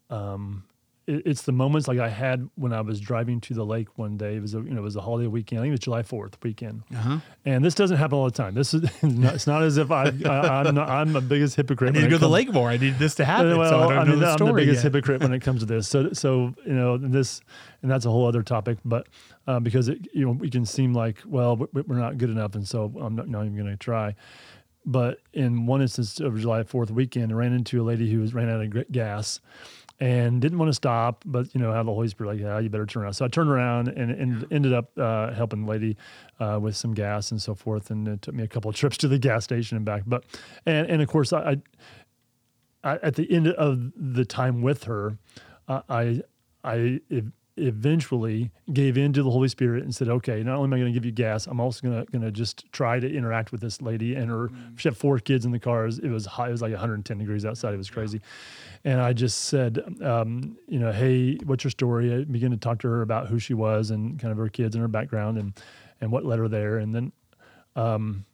um, 0.09 0.63
it, 1.07 1.23
it's 1.25 1.41
the 1.43 1.51
moments 1.51 1.87
like 1.87 1.97
I 1.99 2.09
had 2.09 2.49
when 2.55 2.73
I 2.73 2.81
was 2.81 2.99
driving 2.99 3.39
to 3.41 3.53
the 3.53 3.65
lake 3.65 3.97
one 3.97 4.17
day. 4.17 4.35
It 4.35 4.41
was 4.41 4.53
a 4.53 4.57
you 4.57 4.71
know 4.71 4.79
it 4.81 4.83
was 4.83 4.95
a 4.95 5.01
holiday 5.01 5.27
weekend. 5.27 5.59
I 5.59 5.63
think 5.63 5.69
it 5.69 5.73
was 5.73 5.79
July 5.79 6.03
Fourth 6.03 6.37
weekend. 6.43 6.83
Uh-huh. 6.93 7.17
And 7.45 7.63
this 7.63 7.73
doesn't 7.73 7.97
happen 7.97 8.17
all 8.17 8.25
the 8.25 8.31
time. 8.31 8.53
This 8.53 8.73
is 8.73 8.83
not, 9.03 9.35
it's 9.35 9.47
not 9.47 9.63
as 9.63 9.77
if 9.77 9.91
I, 9.91 10.11
I 10.25 10.29
I'm 10.63 10.75
not, 10.75 10.89
I'm 10.89 11.13
the 11.13 11.21
biggest 11.21 11.55
hypocrite. 11.55 11.89
I 11.89 11.93
need 11.93 12.01
to 12.05 12.07
go 12.09 12.15
to 12.17 12.19
the 12.19 12.29
lake 12.29 12.51
more. 12.51 12.69
I 12.69 12.77
need 12.77 12.99
this 12.99 13.15
to 13.15 13.25
happen. 13.25 13.57
well, 13.57 13.69
so 13.69 13.79
I 13.79 13.81
don't 13.89 13.91
I 13.97 14.03
know 14.03 14.11
mean, 14.11 14.19
the 14.19 14.27
I'm 14.31 14.45
the 14.45 14.53
biggest 14.53 14.83
yet. 14.83 14.93
hypocrite 14.93 15.21
when 15.21 15.33
it 15.33 15.39
comes 15.41 15.61
to 15.61 15.65
this. 15.65 15.87
So, 15.87 16.11
so 16.13 16.53
you 16.65 16.73
know, 16.73 16.97
this, 16.97 17.41
and 17.81 17.89
that's 17.89 18.05
a 18.05 18.11
whole 18.11 18.27
other 18.27 18.43
topic. 18.43 18.77
But 18.85 19.07
uh, 19.47 19.59
because 19.59 19.89
it, 19.89 20.07
you 20.13 20.25
know, 20.25 20.31
we 20.33 20.49
can 20.49 20.65
seem 20.65 20.93
like, 20.93 21.17
well, 21.25 21.55
we- 21.55 21.81
we're 21.81 21.95
not 21.97 22.17
good 22.19 22.29
enough, 22.29 22.53
and 22.55 22.67
so 22.67 22.93
I'm 22.99 23.15
not, 23.15 23.27
not 23.27 23.45
even 23.45 23.55
going 23.57 23.71
to 23.71 23.77
try. 23.77 24.15
But 24.85 25.19
in 25.33 25.65
one 25.65 25.81
instance 25.81 26.19
of 26.19 26.39
July 26.39 26.63
Fourth 26.63 26.91
weekend, 26.91 27.31
I 27.31 27.35
ran 27.35 27.53
into 27.53 27.81
a 27.81 27.83
lady 27.83 28.11
who 28.11 28.19
was 28.19 28.33
ran 28.33 28.49
out 28.49 28.61
of 28.61 28.91
gas. 28.91 29.39
And 30.01 30.41
didn't 30.41 30.57
want 30.57 30.69
to 30.69 30.73
stop, 30.73 31.25
but 31.25 31.53
you 31.53 31.59
know 31.59 31.73
how 31.73 31.83
the 31.83 31.93
Holy 31.93 32.07
Spirit 32.07 32.29
like, 32.29 32.39
yeah, 32.39 32.57
you 32.59 32.69
better 32.69 32.85
turn 32.85 33.03
around. 33.03 33.15
So 33.15 33.25
I 33.25 33.27
turned 33.27 33.49
around 33.49 33.89
and, 33.89 34.11
and 34.11 34.47
ended 34.49 34.71
up 34.71 34.97
uh, 34.97 35.33
helping 35.33 35.65
the 35.65 35.69
lady 35.69 35.97
uh, 36.39 36.57
with 36.61 36.77
some 36.77 36.93
gas 36.93 37.31
and 37.31 37.41
so 37.41 37.53
forth. 37.53 37.91
And 37.91 38.07
it 38.07 38.21
took 38.21 38.33
me 38.33 38.43
a 38.43 38.47
couple 38.47 38.69
of 38.69 38.75
trips 38.77 38.95
to 38.99 39.09
the 39.09 39.19
gas 39.19 39.43
station 39.43 39.75
and 39.75 39.85
back. 39.85 40.03
But 40.07 40.23
and 40.65 40.89
and 40.89 41.01
of 41.01 41.09
course 41.09 41.33
I, 41.33 41.57
I 42.81 42.95
at 42.99 43.15
the 43.15 43.29
end 43.29 43.49
of 43.49 43.91
the 43.97 44.23
time 44.23 44.61
with 44.61 44.85
her, 44.85 45.17
uh, 45.67 45.81
I 45.89 46.21
I 46.63 47.01
eventually 47.59 48.51
gave 48.73 48.97
in 48.97 49.13
to 49.13 49.23
the 49.23 49.29
Holy 49.29 49.47
Spirit 49.47 49.83
and 49.83 49.93
said, 49.93 50.09
okay, 50.09 50.43
not 50.43 50.55
only 50.57 50.67
am 50.67 50.73
I 50.73 50.77
going 50.77 50.93
to 50.93 50.97
give 50.97 51.05
you 51.05 51.11
gas, 51.11 51.47
I'm 51.47 51.59
also 51.59 51.87
going 51.87 52.05
to 52.05 52.11
going 52.11 52.21
to 52.21 52.31
just 52.31 52.71
try 52.71 52.99
to 52.99 53.11
interact 53.11 53.51
with 53.51 53.61
this 53.61 53.81
lady 53.81 54.15
and 54.15 54.29
her. 54.29 54.49
She 54.77 54.87
had 54.87 54.97
four 54.97 55.19
kids 55.19 55.45
in 55.45 55.51
the 55.51 55.59
cars. 55.59 55.99
It 55.99 56.09
was 56.09 56.25
hot. 56.25 56.49
It 56.49 56.51
was 56.51 56.61
like 56.61 56.71
110 56.71 57.17
degrees 57.17 57.45
outside. 57.45 57.73
It 57.73 57.77
was 57.77 57.89
crazy, 57.89 58.21
and 58.83 59.01
I 59.01 59.13
just 59.13 59.45
said, 59.45 59.83
um, 60.01 60.57
you 60.67 60.79
know, 60.79 60.91
hey, 60.91 61.35
what's 61.45 61.63
your 61.63 61.71
story? 61.71 62.13
I 62.13 62.23
began 62.23 62.51
to 62.51 62.57
talk 62.57 62.79
to 62.79 62.87
her 62.87 63.01
about 63.01 63.27
who 63.27 63.39
she 63.39 63.53
was 63.53 63.91
and 63.91 64.19
kind 64.19 64.31
of 64.31 64.37
her 64.37 64.49
kids 64.49 64.75
and 64.75 64.81
her 64.81 64.87
background 64.87 65.37
and 65.37 65.53
and 66.01 66.11
what 66.11 66.25
led 66.25 66.39
her 66.39 66.47
there, 66.47 66.77
and 66.77 66.95
then 66.95 67.11
um, 67.75 68.25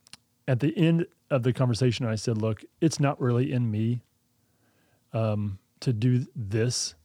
at 0.47 0.59
the 0.59 0.75
end 0.77 1.05
of 1.29 1.43
the 1.43 1.53
conversation, 1.53 2.05
I 2.05 2.15
said, 2.15 2.37
look, 2.37 2.63
it's 2.81 2.99
not 2.99 3.19
really 3.19 3.51
in 3.51 3.69
me 3.69 4.01
um, 5.13 5.59
to 5.79 5.93
do 5.93 6.25
this, 6.35 6.95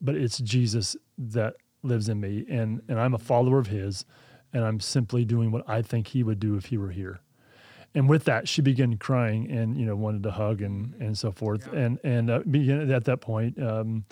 but 0.00 0.14
it's 0.14 0.38
Jesus 0.38 0.96
that 1.18 1.54
lives 1.82 2.08
in 2.08 2.20
me, 2.20 2.44
and 2.48 2.82
and 2.88 2.98
I'm 2.98 3.14
a 3.14 3.18
follower 3.18 3.58
of 3.58 3.66
His, 3.66 4.04
and 4.52 4.64
I'm 4.64 4.80
simply 4.80 5.24
doing 5.24 5.50
what 5.50 5.68
I 5.68 5.82
think 5.82 6.08
He 6.08 6.22
would 6.22 6.40
do 6.40 6.56
if 6.56 6.66
He 6.66 6.78
were 6.78 6.90
here. 6.90 7.20
And 7.94 8.08
with 8.08 8.24
that, 8.24 8.48
she 8.48 8.62
began 8.62 8.96
crying 8.96 9.50
and 9.50 9.76
you 9.76 9.86
know 9.86 9.96
wanted 9.96 10.22
to 10.24 10.30
hug 10.30 10.62
and 10.62 10.94
and 11.00 11.16
so 11.16 11.32
forth, 11.32 11.66
and 11.72 11.98
and 12.04 12.30
uh, 12.30 12.40
began 12.40 12.90
at 12.90 13.04
that 13.04 13.20
point. 13.20 13.60
Um, 13.62 14.04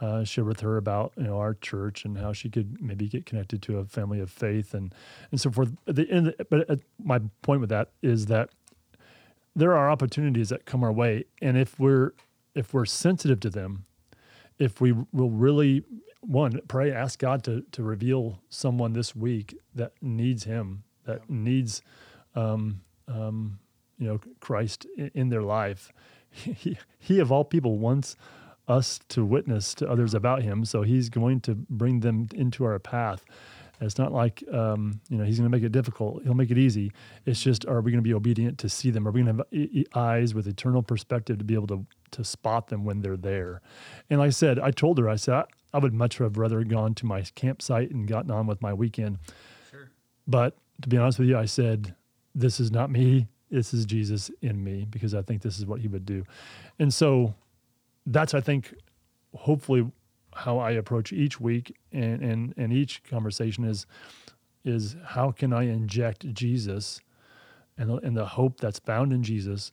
uh, 0.00 0.24
share 0.24 0.44
with 0.44 0.58
her 0.58 0.78
about 0.78 1.12
you 1.16 1.22
know 1.22 1.38
our 1.38 1.54
church 1.54 2.04
and 2.04 2.18
how 2.18 2.32
she 2.32 2.50
could 2.50 2.82
maybe 2.82 3.08
get 3.08 3.24
connected 3.24 3.62
to 3.62 3.78
a 3.78 3.84
family 3.84 4.18
of 4.18 4.30
faith 4.30 4.74
and 4.74 4.92
and 5.30 5.40
so 5.40 5.48
forth. 5.48 5.70
At 5.86 5.94
the 5.94 6.10
end, 6.10 6.34
but 6.50 6.68
uh, 6.68 6.76
my 7.02 7.20
point 7.42 7.60
with 7.60 7.70
that 7.70 7.90
is 8.02 8.26
that 8.26 8.50
there 9.54 9.76
are 9.76 9.88
opportunities 9.88 10.48
that 10.48 10.66
come 10.66 10.82
our 10.82 10.92
way, 10.92 11.24
and 11.40 11.56
if 11.56 11.78
we're 11.78 12.14
if 12.54 12.74
we're 12.74 12.84
sensitive 12.84 13.38
to 13.40 13.50
them, 13.50 13.84
if 14.58 14.80
we 14.80 14.92
will 15.12 15.30
really 15.30 15.84
one 16.22 16.60
pray, 16.68 16.92
ask 16.92 17.18
God 17.18 17.42
to 17.44 17.62
to 17.72 17.82
reveal 17.82 18.40
someone 18.48 18.92
this 18.92 19.14
week 19.14 19.56
that 19.74 19.92
needs 20.00 20.44
Him, 20.44 20.84
that 21.04 21.28
needs, 21.28 21.82
um, 22.34 22.80
um, 23.08 23.58
you 23.98 24.06
know, 24.06 24.20
Christ 24.40 24.86
in, 24.96 25.10
in 25.14 25.28
their 25.28 25.42
life. 25.42 25.92
He, 26.34 26.78
he 26.98 27.18
of 27.18 27.30
all 27.30 27.44
people 27.44 27.78
wants 27.78 28.16
us 28.66 28.98
to 29.10 29.22
witness 29.22 29.74
to 29.74 29.86
others 29.86 30.14
about 30.14 30.42
Him, 30.42 30.64
so 30.64 30.80
He's 30.80 31.10
going 31.10 31.40
to 31.42 31.54
bring 31.54 32.00
them 32.00 32.28
into 32.34 32.64
our 32.64 32.78
path. 32.78 33.22
It's 33.82 33.98
not 33.98 34.12
like 34.12 34.44
um, 34.52 35.00
you 35.10 35.18
know 35.18 35.24
he's 35.24 35.38
going 35.38 35.50
to 35.50 35.56
make 35.56 35.64
it 35.64 35.72
difficult. 35.72 36.22
He'll 36.22 36.34
make 36.34 36.50
it 36.50 36.58
easy. 36.58 36.92
It's 37.26 37.42
just, 37.42 37.66
are 37.66 37.80
we 37.80 37.90
going 37.90 38.02
to 38.02 38.08
be 38.08 38.14
obedient 38.14 38.58
to 38.58 38.68
see 38.68 38.90
them? 38.90 39.06
Are 39.06 39.10
we 39.10 39.22
going 39.22 39.36
to 39.36 39.42
have 39.42 39.46
e- 39.52 39.80
e- 39.80 39.86
eyes 39.94 40.34
with 40.34 40.46
eternal 40.46 40.82
perspective 40.82 41.38
to 41.38 41.44
be 41.44 41.54
able 41.54 41.66
to 41.68 41.86
to 42.12 42.24
spot 42.24 42.68
them 42.68 42.84
when 42.84 43.00
they're 43.00 43.16
there? 43.16 43.60
And 44.08 44.20
like 44.20 44.28
I 44.28 44.30
said, 44.30 44.58
I 44.58 44.70
told 44.70 44.98
her, 44.98 45.08
I 45.08 45.16
said, 45.16 45.44
I, 45.72 45.78
would 45.78 45.94
much 45.94 46.18
have 46.18 46.36
rather 46.36 46.62
gone 46.64 46.94
to 46.94 47.06
my 47.06 47.22
campsite 47.34 47.90
and 47.90 48.06
gotten 48.06 48.30
on 48.30 48.46
with 48.46 48.60
my 48.60 48.72
weekend. 48.72 49.18
Sure. 49.70 49.90
But 50.26 50.56
to 50.82 50.88
be 50.88 50.96
honest 50.96 51.18
with 51.18 51.28
you, 51.28 51.38
I 51.38 51.46
said, 51.46 51.94
this 52.34 52.60
is 52.60 52.70
not 52.70 52.90
me. 52.90 53.28
This 53.50 53.74
is 53.74 53.84
Jesus 53.84 54.30
in 54.40 54.64
me 54.64 54.86
because 54.88 55.14
I 55.14 55.22
think 55.22 55.42
this 55.42 55.58
is 55.58 55.66
what 55.66 55.80
he 55.80 55.88
would 55.88 56.06
do. 56.06 56.24
And 56.78 56.92
so 56.92 57.34
that's, 58.06 58.34
I 58.34 58.40
think, 58.40 58.74
hopefully 59.34 59.90
how 60.34 60.58
I 60.58 60.72
approach 60.72 61.12
each 61.12 61.40
week 61.40 61.76
and, 61.92 62.22
and, 62.22 62.54
and 62.56 62.72
each 62.72 63.02
conversation 63.04 63.64
is 63.64 63.86
is 64.64 64.94
how 65.04 65.32
can 65.32 65.52
I 65.52 65.64
inject 65.64 66.32
Jesus 66.32 67.00
and 67.76 67.90
the, 67.90 67.96
and 67.96 68.16
the 68.16 68.26
hope 68.26 68.60
that's 68.60 68.78
found 68.78 69.12
in 69.12 69.22
Jesus 69.22 69.72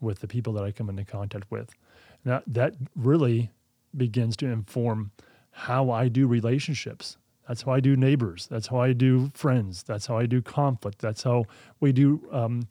with 0.00 0.20
the 0.20 0.26
people 0.26 0.52
that 0.54 0.64
I 0.64 0.72
come 0.72 0.88
into 0.88 1.04
contact 1.04 1.50
with. 1.50 1.70
That 2.24 2.42
that 2.46 2.74
really 2.96 3.50
begins 3.96 4.36
to 4.38 4.46
inform 4.46 5.10
how 5.52 5.90
I 5.90 6.08
do 6.08 6.26
relationships. 6.26 7.16
That's 7.46 7.62
how 7.62 7.72
I 7.72 7.80
do 7.80 7.96
neighbors. 7.96 8.46
That's 8.50 8.68
how 8.68 8.78
I 8.78 8.92
do 8.92 9.30
friends. 9.34 9.82
That's 9.82 10.06
how 10.06 10.16
I 10.16 10.26
do 10.26 10.40
conflict. 10.42 10.98
That's 11.00 11.22
how 11.22 11.44
we 11.80 11.92
do 11.92 12.22
um, 12.32 12.66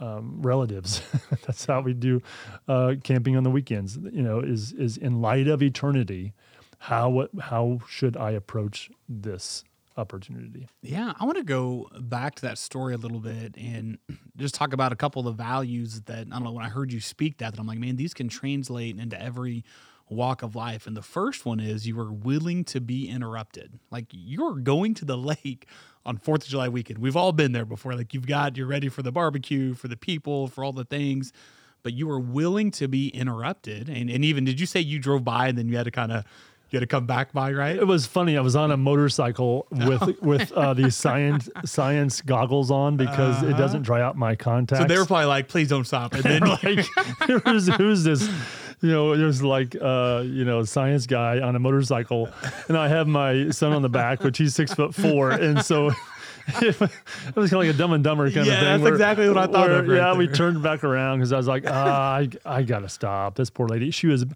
um, 0.00 0.40
relatives. 0.42 1.02
That's 1.46 1.66
how 1.66 1.80
we 1.80 1.94
do 1.94 2.22
uh, 2.68 2.94
camping 3.02 3.36
on 3.36 3.42
the 3.42 3.50
weekends. 3.50 3.96
You 3.96 4.22
know, 4.22 4.40
is 4.40 4.72
is 4.72 4.96
in 4.96 5.20
light 5.20 5.48
of 5.48 5.62
eternity, 5.62 6.32
how 6.78 7.28
how 7.40 7.80
should 7.88 8.16
I 8.16 8.32
approach 8.32 8.90
this 9.08 9.64
opportunity? 9.96 10.68
Yeah, 10.82 11.12
I 11.18 11.24
want 11.24 11.38
to 11.38 11.44
go 11.44 11.88
back 12.00 12.34
to 12.36 12.42
that 12.42 12.58
story 12.58 12.94
a 12.94 12.98
little 12.98 13.20
bit 13.20 13.56
and 13.56 13.98
just 14.36 14.54
talk 14.54 14.72
about 14.72 14.92
a 14.92 14.96
couple 14.96 15.26
of 15.26 15.36
the 15.36 15.42
values 15.42 16.02
that 16.02 16.26
I 16.26 16.30
don't 16.30 16.44
know. 16.44 16.52
When 16.52 16.64
I 16.64 16.68
heard 16.68 16.92
you 16.92 17.00
speak 17.00 17.38
that, 17.38 17.52
that 17.52 17.60
I'm 17.60 17.66
like, 17.66 17.78
man, 17.78 17.96
these 17.96 18.14
can 18.14 18.28
translate 18.28 18.98
into 18.98 19.20
every 19.20 19.64
walk 20.14 20.42
of 20.42 20.54
life. 20.54 20.86
And 20.86 20.96
the 20.96 21.02
first 21.02 21.44
one 21.44 21.60
is 21.60 21.86
you 21.86 21.96
were 21.96 22.12
willing 22.12 22.64
to 22.64 22.80
be 22.80 23.08
interrupted. 23.08 23.78
Like 23.90 24.06
you're 24.10 24.54
going 24.54 24.94
to 24.94 25.04
the 25.04 25.16
lake 25.16 25.66
on 26.06 26.16
Fourth 26.16 26.44
of 26.44 26.48
July 26.48 26.68
weekend. 26.68 26.98
We've 26.98 27.16
all 27.16 27.32
been 27.32 27.52
there 27.52 27.64
before. 27.64 27.94
Like 27.94 28.14
you've 28.14 28.26
got, 28.26 28.56
you're 28.56 28.66
ready 28.66 28.88
for 28.88 29.02
the 29.02 29.12
barbecue, 29.12 29.74
for 29.74 29.88
the 29.88 29.96
people, 29.96 30.48
for 30.48 30.64
all 30.64 30.72
the 30.72 30.84
things, 30.84 31.32
but 31.82 31.92
you 31.92 32.06
were 32.06 32.20
willing 32.20 32.70
to 32.72 32.88
be 32.88 33.08
interrupted. 33.08 33.88
And, 33.88 34.10
and 34.10 34.24
even, 34.24 34.44
did 34.44 34.60
you 34.60 34.66
say 34.66 34.80
you 34.80 34.98
drove 34.98 35.24
by 35.24 35.48
and 35.48 35.58
then 35.58 35.68
you 35.68 35.76
had 35.76 35.84
to 35.84 35.90
kind 35.90 36.12
of, 36.12 36.24
you 36.74 36.80
had 36.80 36.88
to 36.88 36.92
come 36.92 37.06
back 37.06 37.32
by, 37.32 37.52
right? 37.52 37.76
It 37.76 37.86
was 37.86 38.04
funny. 38.04 38.36
I 38.36 38.40
was 38.40 38.56
on 38.56 38.72
a 38.72 38.76
motorcycle 38.76 39.66
with 39.70 40.02
oh. 40.02 40.14
with 40.20 40.50
uh, 40.52 40.74
these 40.74 40.96
science 40.96 41.48
science 41.64 42.20
goggles 42.20 42.72
on 42.72 42.96
because 42.96 43.36
uh-huh. 43.36 43.46
it 43.46 43.56
doesn't 43.56 43.82
dry 43.82 44.02
out 44.02 44.16
my 44.16 44.34
contacts. 44.34 44.82
So 44.82 44.88
they 44.88 44.98
were 44.98 45.06
probably 45.06 45.26
like, 45.26 45.46
"Please 45.46 45.68
don't 45.68 45.84
stop." 45.84 46.14
And 46.14 46.24
then 46.24 46.40
like, 46.64 46.64
who's, 47.44 47.68
who's 47.68 48.02
this? 48.02 48.28
You 48.84 48.90
know, 48.90 49.16
there's 49.16 49.42
like 49.42 49.74
uh, 49.80 50.22
you 50.26 50.44
know, 50.44 50.62
science 50.64 51.06
guy 51.06 51.40
on 51.40 51.56
a 51.56 51.58
motorcycle, 51.58 52.28
and 52.68 52.76
I 52.76 52.88
have 52.88 53.08
my 53.08 53.48
son 53.48 53.72
on 53.72 53.80
the 53.80 53.88
back, 53.88 54.22
which 54.22 54.36
he's 54.36 54.54
six 54.54 54.74
foot 54.74 54.94
four, 54.94 55.30
and 55.30 55.64
so 55.64 55.88
it 56.60 56.78
was 56.78 56.90
kind 56.90 56.92
of 57.34 57.52
like 57.52 57.68
a 57.70 57.72
dumb 57.72 57.94
and 57.94 58.04
dumber 58.04 58.30
kind 58.30 58.46
yeah, 58.46 58.52
of 58.52 58.58
thing. 58.58 58.68
that's 58.68 58.82
where, 58.82 58.92
exactly 58.92 59.26
what 59.26 59.38
I 59.38 59.46
thought 59.46 59.70
where, 59.70 59.78
of. 59.78 59.88
Right 59.88 59.96
yeah, 59.96 60.10
there. 60.10 60.16
we 60.16 60.28
turned 60.28 60.62
back 60.62 60.84
around 60.84 61.20
because 61.20 61.32
I 61.32 61.38
was 61.38 61.48
like, 61.48 61.64
ah, 61.66 62.16
I, 62.16 62.28
I 62.44 62.62
got 62.62 62.80
to 62.80 62.90
stop. 62.90 63.36
This 63.36 63.48
poor 63.48 63.68
lady. 63.68 63.90
She 63.90 64.06
was 64.06 64.26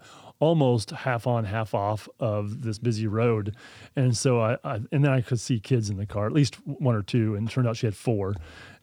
almost 0.40 0.92
half 0.92 1.26
on, 1.26 1.44
half 1.44 1.74
off 1.74 2.08
of 2.18 2.62
this 2.62 2.78
busy 2.78 3.06
road. 3.06 3.54
And 3.96 4.16
so 4.16 4.40
I, 4.40 4.56
I, 4.64 4.76
and 4.90 5.04
then 5.04 5.10
I 5.10 5.20
could 5.20 5.40
see 5.40 5.60
kids 5.60 5.90
in 5.90 5.98
the 5.98 6.06
car, 6.06 6.26
at 6.26 6.32
least 6.32 6.54
one 6.64 6.94
or 6.94 7.02
two, 7.02 7.34
and 7.34 7.50
turned 7.50 7.68
out 7.68 7.76
she 7.76 7.86
had 7.86 7.96
four. 7.96 8.34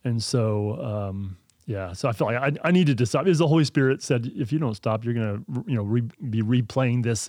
And 0.04 0.22
so, 0.22 0.80
um, 0.80 1.38
yeah, 1.66 1.94
so 1.94 2.08
I 2.08 2.12
felt 2.12 2.32
like 2.32 2.40
I, 2.62 2.68
I 2.68 2.70
needed 2.70 2.96
to 2.98 3.06
stop. 3.06 3.24
Because 3.24 3.38
the 3.38 3.48
Holy 3.48 3.64
Spirit 3.64 4.00
said, 4.00 4.30
if 4.36 4.52
you 4.52 4.60
don't 4.60 4.76
stop, 4.76 5.04
you're 5.04 5.14
gonna, 5.14 5.42
you 5.66 5.74
know, 5.74 5.82
re, 5.82 6.00
be 6.30 6.40
replaying 6.40 7.02
this 7.02 7.28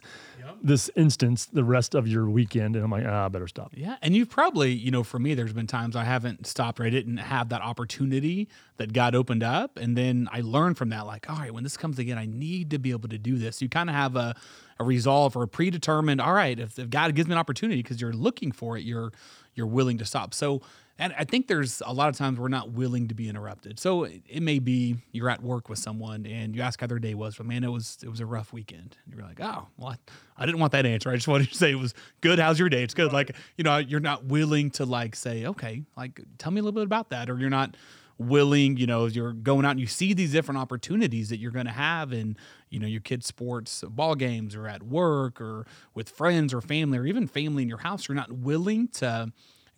this 0.62 0.90
instance 0.96 1.46
the 1.46 1.64
rest 1.64 1.94
of 1.96 2.08
your 2.08 2.30
weekend. 2.30 2.76
And 2.76 2.86
I'm 2.86 2.92
like, 2.92 3.04
ah, 3.06 3.26
I 3.26 3.28
better 3.28 3.48
stop. 3.48 3.74
Yeah. 3.76 3.98
And 4.02 4.16
you've 4.16 4.30
probably, 4.30 4.72
you 4.72 4.92
know, 4.92 5.04
for 5.04 5.20
me, 5.20 5.34
there's 5.34 5.54
been 5.54 5.68
times 5.68 5.96
I 5.96 6.04
haven't 6.04 6.48
stopped 6.48 6.80
or 6.80 6.84
I 6.84 6.90
didn't 6.90 7.18
have 7.18 7.50
that 7.50 7.62
opportunity 7.62 8.48
that 8.78 8.94
God 8.94 9.16
opened 9.16 9.44
up. 9.44 9.78
And 9.78 9.98
then 9.98 10.30
I 10.32 10.42
learned 10.42 10.78
from 10.78 10.90
that, 10.90 11.06
like, 11.06 11.30
all 11.30 11.38
right, 11.38 11.54
when 11.54 11.64
this 11.64 11.76
comes 11.76 12.00
again, 12.00 12.18
I 12.18 12.28
need 12.28 12.70
to 12.72 12.80
be 12.80 12.92
able 12.92 13.10
to 13.10 13.18
do 13.18 13.38
this. 13.38 13.62
You 13.62 13.70
kind 13.70 13.90
of 13.90 13.96
have 13.96 14.16
a, 14.16 14.36
a 14.80 14.84
resolve 14.84 15.36
or 15.36 15.44
a 15.44 15.48
predetermined, 15.48 16.22
all 16.22 16.34
right, 16.34 16.60
if, 16.60 16.78
if 16.80 16.90
God 16.90 17.14
gives 17.16 17.28
me 17.28 17.34
an 17.34 17.40
opportunity 17.40 17.82
because 17.82 18.00
you're 18.00 18.14
looking 18.14 18.52
for 18.52 18.78
it, 18.78 18.84
you're 18.84 19.12
you're 19.56 19.68
willing 19.68 19.98
to 19.98 20.06
stop. 20.06 20.36
So 20.36 20.62
and 21.00 21.14
I 21.18 21.26
think 21.26 21.48
there's 21.48 21.82
a 21.86 21.94
lot 21.94 22.10
of 22.10 22.18
times 22.18 22.40
we're 22.40 22.48
not 22.48 22.72
willing 22.72 23.08
to 23.10 23.16
be 23.16 23.30
interrupted. 23.30 23.80
So 23.80 24.04
it 24.04 24.42
may 24.42 24.58
be 24.58 24.96
you're 25.12 25.30
at 25.30 25.44
work 25.44 25.70
with 25.70 25.78
someone 25.78 26.26
and 26.26 26.56
you 26.56 26.62
ask 26.62 26.82
how 26.82 26.88
their 26.88 26.98
day 26.98 27.14
was, 27.14 27.36
but 27.36 27.46
man, 27.46 27.64
it 27.64 27.72
was 27.72 28.00
it 28.02 28.10
was 28.10 28.20
a 28.20 28.26
rough 28.26 28.52
weekend. 28.52 28.98
And 29.06 29.14
you're 29.14 29.24
like, 29.24 29.40
oh, 29.40 29.68
well, 29.78 29.90
I, 29.90 29.98
I 30.38 30.46
didn't 30.46 30.60
want 30.60 30.72
that 30.72 30.86
answer. 30.86 31.12
I 31.12 31.16
just 31.16 31.28
wanted 31.28 31.50
to 31.50 31.56
say 31.56 31.72
it 31.72 31.80
was 31.80 31.94
good. 32.22 32.40
How's 32.40 32.58
your 32.58 32.70
day? 32.70 32.84
It's 32.84 32.96
good. 32.96 33.14
Like 33.14 33.36
you 33.58 33.64
know, 33.64 33.78
you're 33.78 34.00
not 34.00 34.26
willing 34.26 34.72
to 34.72 34.86
like 34.86 35.16
say, 35.16 35.46
okay, 35.46 35.84
like 35.96 36.20
tell 36.40 36.52
me 36.52 36.60
a 36.60 36.64
little 36.64 36.80
bit 36.80 36.86
about 36.86 37.10
that, 37.12 37.30
or 37.30 37.38
you're 37.38 37.50
not 37.52 37.78
willing. 38.18 38.78
You 38.78 38.88
know, 38.88 39.06
you're 39.06 39.34
going 39.34 39.66
out 39.66 39.72
and 39.72 39.80
you 39.80 39.86
see 39.88 40.14
these 40.14 40.32
different 40.32 40.60
opportunities 40.60 41.30
that 41.30 41.38
you're 41.38 41.52
going 41.52 41.68
to 41.68 41.72
have 41.72 42.12
in 42.12 42.38
you 42.72 42.80
know 42.80 42.88
your 42.88 43.02
kids' 43.02 43.28
sports, 43.28 43.84
ball 43.88 44.16
games, 44.16 44.56
or 44.56 44.68
at 44.68 44.82
work, 44.82 45.40
or 45.40 45.68
with 45.94 46.10
friends 46.10 46.56
or 46.56 46.62
family, 46.62 46.98
or 46.98 47.06
even 47.06 47.28
family 47.28 47.62
in 47.62 47.70
your 47.70 47.80
house. 47.80 48.08
You're 48.08 48.16
not 48.16 48.32
willing 48.32 48.88
to 48.94 49.32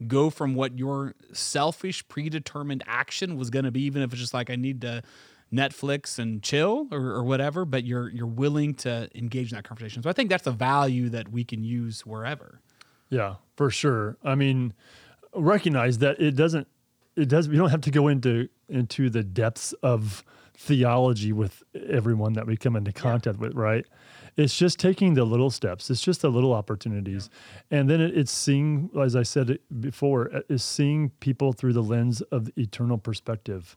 go 0.08 0.30
from 0.30 0.56
what 0.56 0.78
your 0.78 1.14
selfish 1.34 2.08
predetermined 2.08 2.84
action 2.88 3.38
was 3.38 3.50
going 3.50 3.66
to 3.66 3.72
be 3.72 3.82
even 3.82 4.02
if 4.02 4.12
it's 4.12 4.22
just 4.22 4.34
like 4.34 4.50
i 4.50 4.56
need 4.56 4.82
to 4.82 5.02
netflix 5.54 6.20
and 6.20 6.44
chill 6.44 6.88
or, 6.92 7.00
or, 7.00 7.24
whatever 7.24 7.66
but 7.66 7.84
you're 7.84 8.10
you're 8.10 8.28
willing 8.28 8.74
to 8.74 9.10
engage 9.16 9.52
in 9.52 9.56
that 9.56 9.64
conversation. 9.64 10.04
So 10.04 10.10
i 10.10 10.14
think 10.14 10.30
that's 10.30 10.48
a 10.48 10.52
value 10.52 11.10
that 11.10 11.30
we 11.30 11.44
can 11.44 11.64
use 11.64 12.06
wherever. 12.06 12.62
Yeah 13.10 13.36
for 13.56 13.70
sure. 13.70 14.18
I 14.24 14.36
mean 14.36 14.74
recognize 15.34 15.98
that 16.00 16.20
it 16.20 16.36
doesn't 16.36 16.68
it 17.16 17.28
does 17.28 17.50
we 17.50 17.58
don't 17.58 17.70
have 17.70 17.82
to 17.82 17.92
go 17.92 18.08
into 18.08 18.48
into 18.68 19.10
the 19.10 19.24
depths 19.24 19.74
of 19.84 20.24
theology 20.56 21.32
with 21.32 21.64
everyone 21.88 22.34
that 22.34 22.46
we 22.46 22.58
come 22.58 22.76
into 22.76 22.92
contact 22.92 23.38
yeah. 23.38 23.48
with 23.48 23.56
right 23.56 23.86
it's 24.40 24.58
just 24.58 24.80
taking 24.80 25.16
the 25.16 25.26
little 25.26 25.50
steps. 25.50 25.90
It's 25.90 26.02
just 26.02 26.22
the 26.22 26.30
little 26.30 26.54
opportunities, 26.54 27.30
yeah. 27.70 27.80
and 27.80 27.90
then 27.90 28.00
it, 28.00 28.18
it's 28.18 28.32
seeing, 28.32 28.90
as 29.00 29.16
I 29.16 29.24
said 29.24 29.60
before, 29.82 30.44
is 30.48 30.64
seeing 30.64 31.10
people 31.20 31.52
through 31.52 31.74
the 31.74 31.84
lens 31.84 32.22
of 32.22 32.46
the 32.46 32.54
eternal 32.56 32.98
perspective, 32.98 33.76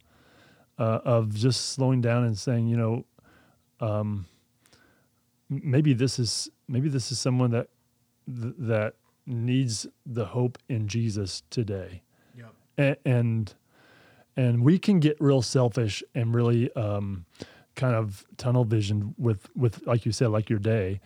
uh, 0.78 1.00
of 1.04 1.34
just 1.34 1.70
slowing 1.70 2.00
down 2.00 2.24
and 2.24 2.38
saying, 2.38 2.68
you 2.68 2.76
know, 2.76 3.04
um, 3.80 4.26
maybe 5.48 5.94
this 5.94 6.20
is 6.20 6.48
maybe 6.68 6.88
this 6.88 7.10
is 7.10 7.18
someone 7.18 7.50
that 7.50 7.68
th- 8.26 8.54
that 8.58 8.94
needs 9.26 9.86
the 10.06 10.26
hope 10.26 10.58
in 10.68 10.86
Jesus 10.86 11.42
today. 11.50 12.02
And, 12.78 13.54
and 14.36 14.64
we 14.64 14.78
can 14.78 15.00
get 15.00 15.16
real 15.20 15.42
selfish 15.42 16.02
and 16.14 16.34
really. 16.34 16.72
Um, 16.74 17.26
kind 17.74 17.94
of 17.94 18.26
tunnel 18.36 18.66
visioned 18.66 19.14
with 19.16 19.48
with 19.56 19.86
like 19.86 20.04
you 20.04 20.12
said 20.12 20.28
like 20.28 20.50
your 20.50 20.58
day 20.58 21.00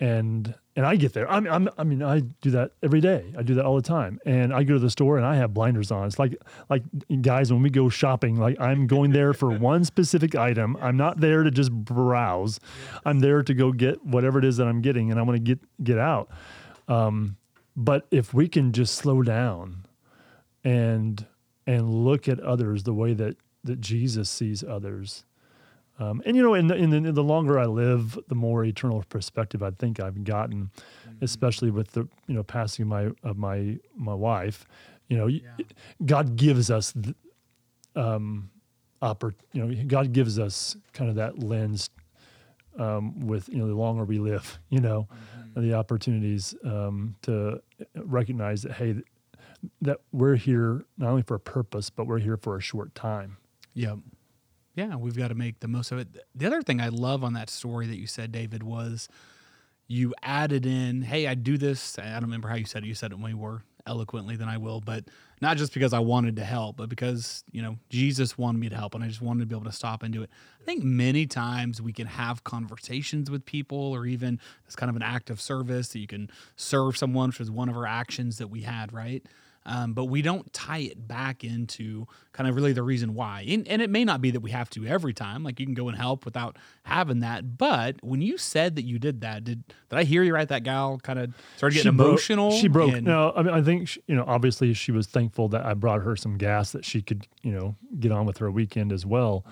and 0.00 0.54
and 0.76 0.86
I 0.86 0.96
get 0.96 1.12
there. 1.12 1.30
I'm, 1.30 1.46
I'm, 1.46 1.68
I 1.76 1.84
mean, 1.84 2.02
I 2.02 2.20
do 2.20 2.52
that 2.52 2.72
every 2.82 3.02
day. 3.02 3.34
I 3.36 3.42
do 3.42 3.54
that 3.56 3.66
all 3.66 3.76
the 3.76 3.82
time. 3.82 4.18
And 4.24 4.54
I 4.54 4.62
go 4.62 4.74
to 4.74 4.78
the 4.80 4.88
store 4.88 5.18
and 5.18 5.26
I 5.26 5.36
have 5.36 5.52
blinders 5.52 5.90
on. 5.90 6.06
It's 6.06 6.18
like, 6.18 6.40
like 6.70 6.84
guys, 7.20 7.52
when 7.52 7.60
we 7.60 7.68
go 7.68 7.90
shopping, 7.90 8.36
like 8.36 8.58
I'm 8.58 8.86
going 8.86 9.10
there 9.10 9.34
for 9.34 9.50
one 9.58 9.84
specific 9.84 10.34
item. 10.34 10.78
I'm 10.80 10.96
not 10.96 11.20
there 11.20 11.42
to 11.42 11.50
just 11.50 11.70
browse. 11.70 12.60
I'm 13.04 13.18
there 13.18 13.42
to 13.42 13.52
go 13.52 13.72
get 13.72 14.02
whatever 14.06 14.38
it 14.38 14.44
is 14.44 14.56
that 14.56 14.68
I'm 14.68 14.80
getting, 14.80 15.10
and 15.10 15.20
I 15.20 15.22
want 15.22 15.36
to 15.36 15.42
get 15.42 15.58
get 15.84 15.98
out. 15.98 16.30
Um, 16.88 17.36
but 17.76 18.06
if 18.10 18.32
we 18.32 18.48
can 18.48 18.72
just 18.72 18.94
slow 18.94 19.22
down 19.22 19.84
and 20.64 21.26
and 21.66 21.88
look 21.94 22.28
at 22.28 22.40
others 22.40 22.82
the 22.82 22.94
way 22.94 23.14
that 23.14 23.36
that 23.64 23.80
Jesus 23.80 24.30
sees 24.30 24.64
others, 24.64 25.24
um, 26.00 26.22
and 26.24 26.34
you 26.34 26.42
know, 26.42 26.54
in 26.54 26.66
the, 26.66 26.74
in 26.74 26.88
the, 26.88 26.96
in 26.96 27.14
the 27.14 27.22
longer 27.22 27.58
I 27.58 27.66
live, 27.66 28.18
the 28.28 28.34
more 28.34 28.64
eternal 28.64 29.04
perspective 29.10 29.62
I 29.62 29.70
think 29.70 30.00
I've 30.00 30.24
gotten, 30.24 30.70
mm-hmm. 31.06 31.22
especially 31.22 31.70
with 31.70 31.92
the 31.92 32.08
you 32.26 32.34
know 32.34 32.42
passing 32.42 32.86
my 32.86 33.10
of 33.22 33.36
my 33.36 33.78
my 33.94 34.14
wife. 34.14 34.66
You 35.08 35.18
know, 35.18 35.26
yeah. 35.26 35.40
God 36.06 36.36
gives 36.36 36.70
us, 36.70 36.92
the, 36.92 37.14
um, 37.96 38.50
oppor- 39.02 39.34
You 39.52 39.66
know, 39.66 39.84
God 39.88 40.12
gives 40.12 40.38
us 40.38 40.76
kind 40.92 41.10
of 41.10 41.16
that 41.16 41.42
lens 41.42 41.90
um, 42.78 43.26
with 43.26 43.48
you 43.50 43.58
know 43.58 43.66
the 43.68 43.74
longer 43.74 44.04
we 44.04 44.18
live. 44.18 44.58
You 44.70 44.80
know, 44.80 45.08
mm-hmm. 45.12 45.68
the 45.68 45.74
opportunities 45.74 46.54
um, 46.64 47.16
to 47.22 47.60
recognize 47.94 48.62
that 48.62 48.72
hey, 48.72 48.94
that 49.82 49.98
we're 50.12 50.36
here 50.36 50.84
not 50.98 51.10
only 51.10 51.22
for 51.22 51.34
a 51.34 51.40
purpose, 51.40 51.90
but 51.90 52.06
we're 52.06 52.18
here 52.18 52.36
for 52.36 52.56
a 52.56 52.60
short 52.60 52.94
time. 52.94 53.36
Yeah 53.74 53.96
yeah, 54.74 54.96
we've 54.96 55.16
got 55.16 55.28
to 55.28 55.34
make 55.34 55.60
the 55.60 55.68
most 55.68 55.92
of 55.92 55.98
it. 55.98 56.08
The 56.34 56.46
other 56.46 56.62
thing 56.62 56.80
I 56.80 56.88
love 56.88 57.24
on 57.24 57.34
that 57.34 57.50
story 57.50 57.86
that 57.86 57.98
you 57.98 58.06
said, 58.06 58.32
David, 58.32 58.62
was 58.62 59.08
you 59.88 60.14
added 60.22 60.64
in, 60.64 61.02
hey, 61.02 61.26
I 61.26 61.34
do 61.34 61.58
this. 61.58 61.98
I 61.98 62.04
don't 62.04 62.22
remember 62.22 62.48
how 62.48 62.54
you 62.54 62.64
said 62.64 62.84
it. 62.84 62.86
You 62.86 62.94
said 62.94 63.12
it 63.12 63.18
way 63.18 63.32
more 63.32 63.64
eloquently 63.86 64.36
than 64.36 64.48
I 64.48 64.58
will, 64.58 64.80
but 64.80 65.04
not 65.40 65.56
just 65.56 65.74
because 65.74 65.92
I 65.92 65.98
wanted 65.98 66.36
to 66.36 66.44
help, 66.44 66.76
but 66.76 66.88
because, 66.88 67.42
you 67.50 67.60
know, 67.60 67.78
Jesus 67.88 68.38
wanted 68.38 68.58
me 68.58 68.68
to 68.68 68.76
help 68.76 68.94
and 68.94 69.02
I 69.02 69.08
just 69.08 69.22
wanted 69.22 69.40
to 69.40 69.46
be 69.46 69.54
able 69.54 69.64
to 69.64 69.72
stop 69.72 70.02
and 70.02 70.12
do 70.12 70.22
it. 70.22 70.30
I 70.60 70.64
think 70.64 70.84
many 70.84 71.26
times 71.26 71.82
we 71.82 71.92
can 71.92 72.06
have 72.06 72.44
conversations 72.44 73.30
with 73.30 73.44
people 73.44 73.78
or 73.78 74.06
even 74.06 74.38
as 74.68 74.76
kind 74.76 74.90
of 74.90 74.96
an 74.96 75.02
act 75.02 75.30
of 75.30 75.40
service 75.40 75.88
that 75.88 75.98
you 75.98 76.06
can 76.06 76.30
serve 76.56 76.96
someone, 76.96 77.30
which 77.30 77.40
is 77.40 77.50
one 77.50 77.68
of 77.68 77.76
our 77.76 77.86
actions 77.86 78.38
that 78.38 78.48
we 78.48 78.60
had, 78.60 78.92
right? 78.92 79.26
Um, 79.66 79.92
but 79.92 80.06
we 80.06 80.22
don't 80.22 80.50
tie 80.52 80.78
it 80.78 81.06
back 81.06 81.44
into 81.44 82.06
kind 82.32 82.48
of 82.48 82.54
really 82.54 82.72
the 82.72 82.82
reason 82.82 83.14
why. 83.14 83.44
And, 83.46 83.68
and, 83.68 83.82
it 83.82 83.90
may 83.90 84.04
not 84.04 84.20
be 84.22 84.30
that 84.30 84.40
we 84.40 84.50
have 84.52 84.70
to 84.70 84.86
every 84.86 85.12
time. 85.12 85.44
Like 85.44 85.60
you 85.60 85.66
can 85.66 85.74
go 85.74 85.88
and 85.88 85.96
help 85.96 86.24
without 86.24 86.56
having 86.84 87.20
that. 87.20 87.58
But 87.58 87.96
when 88.02 88.22
you 88.22 88.38
said 88.38 88.76
that 88.76 88.84
you 88.84 88.98
did 88.98 89.20
that, 89.20 89.44
did 89.44 89.64
did 89.66 89.98
I 89.98 90.04
hear 90.04 90.22
you 90.22 90.34
right? 90.34 90.48
That 90.48 90.62
gal 90.62 90.98
kind 91.02 91.18
of 91.18 91.34
started 91.56 91.76
getting 91.76 91.92
she 91.92 92.02
emotional. 92.02 92.50
Broke, 92.50 92.60
she 92.60 92.68
broke. 92.68 92.92
and- 92.94 93.06
no, 93.06 93.32
I 93.36 93.42
mean, 93.42 93.54
I 93.54 93.62
think 93.62 93.88
she, 93.88 94.02
you 94.06 94.14
know. 94.14 94.24
Obviously, 94.26 94.72
she 94.72 94.92
was 94.92 95.06
thankful 95.06 95.48
that 95.48 95.64
I 95.64 95.74
brought 95.74 96.02
her 96.02 96.16
some 96.16 96.38
gas 96.38 96.72
that 96.72 96.84
she 96.84 97.02
could, 97.02 97.26
you 97.42 97.52
know, 97.52 97.76
get 97.98 98.12
on 98.12 98.26
with 98.26 98.38
her 98.38 98.50
weekend 98.50 98.92
as 98.92 99.04
well. 99.04 99.44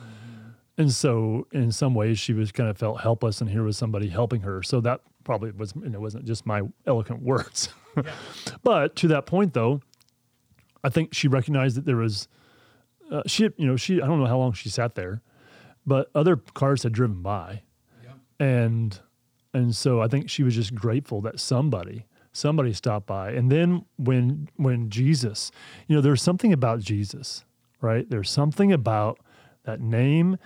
And 0.79 0.93
so, 0.93 1.49
in 1.51 1.73
some 1.73 1.95
ways, 1.95 2.21
she 2.21 2.33
was 2.33 2.53
kind 2.53 2.71
of 2.71 2.79
felt 2.79 3.01
helpless, 3.01 3.41
and 3.41 3.51
here 3.51 3.65
was 3.65 3.77
somebody 3.77 4.09
helping 4.09 4.43
her. 4.43 4.63
So 4.63 4.81
that 4.83 5.01
probably 5.25 5.51
was, 5.51 5.73
and 5.73 5.93
it 5.93 6.01
wasn't 6.01 6.25
just 6.25 6.47
my 6.47 6.63
eloquent 6.87 7.23
words. 7.23 7.71
but 8.63 8.95
to 8.97 9.09
that 9.09 9.27
point, 9.27 9.55
though, 9.55 9.83
I 10.85 10.89
think 10.89 11.15
she 11.15 11.29
recognized 11.29 11.77
that 11.77 11.85
there 11.85 11.97
was, 11.97 12.29
uh, 13.11 13.23
she, 13.27 13.45
you 13.57 13.67
know, 13.67 13.77
she. 13.77 14.01
I 14.01 14.07
don't 14.07 14.21
know 14.21 14.27
how 14.27 14.39
long 14.39 14.53
she 14.53 14.69
sat 14.69 14.95
there, 14.95 15.23
but 15.87 16.11
other 16.15 16.37
cars 16.37 16.83
had 16.83 16.93
driven 16.93 17.23
by, 17.23 17.63
and 18.39 19.01
and 19.53 19.75
so 19.75 20.01
I 20.01 20.09
think 20.09 20.31
she 20.31 20.43
was 20.43 20.55
just 20.55 20.75
grateful 20.75 21.21
that 21.23 21.41
somebody 21.41 22.07
somebody 22.33 22.73
stopped 22.73 23.07
by. 23.07 23.33
And 23.33 23.51
then 23.51 23.85
when 23.97 24.49
when 24.57 24.91
Jesus, 24.91 25.51
you 25.87 25.97
know, 25.97 26.01
there's 26.03 26.23
something 26.23 26.53
about 26.53 26.81
Jesus, 26.81 27.45
right? 27.81 28.09
There's 28.09 28.31
something 28.31 28.73
about 28.73 29.19
that 29.65 29.81
name, 29.81 30.39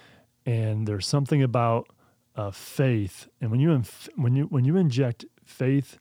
and 0.47 0.87
there's 0.87 1.07
something 1.07 1.43
about 1.43 1.89
uh, 2.35 2.51
faith. 2.51 3.29
And 3.41 3.51
when 3.51 3.61
you 3.61 3.73
inf- 3.73 4.09
when 4.17 4.35
you 4.35 4.45
when 4.45 4.65
you 4.65 4.77
inject 4.77 5.25
faith 5.45 5.99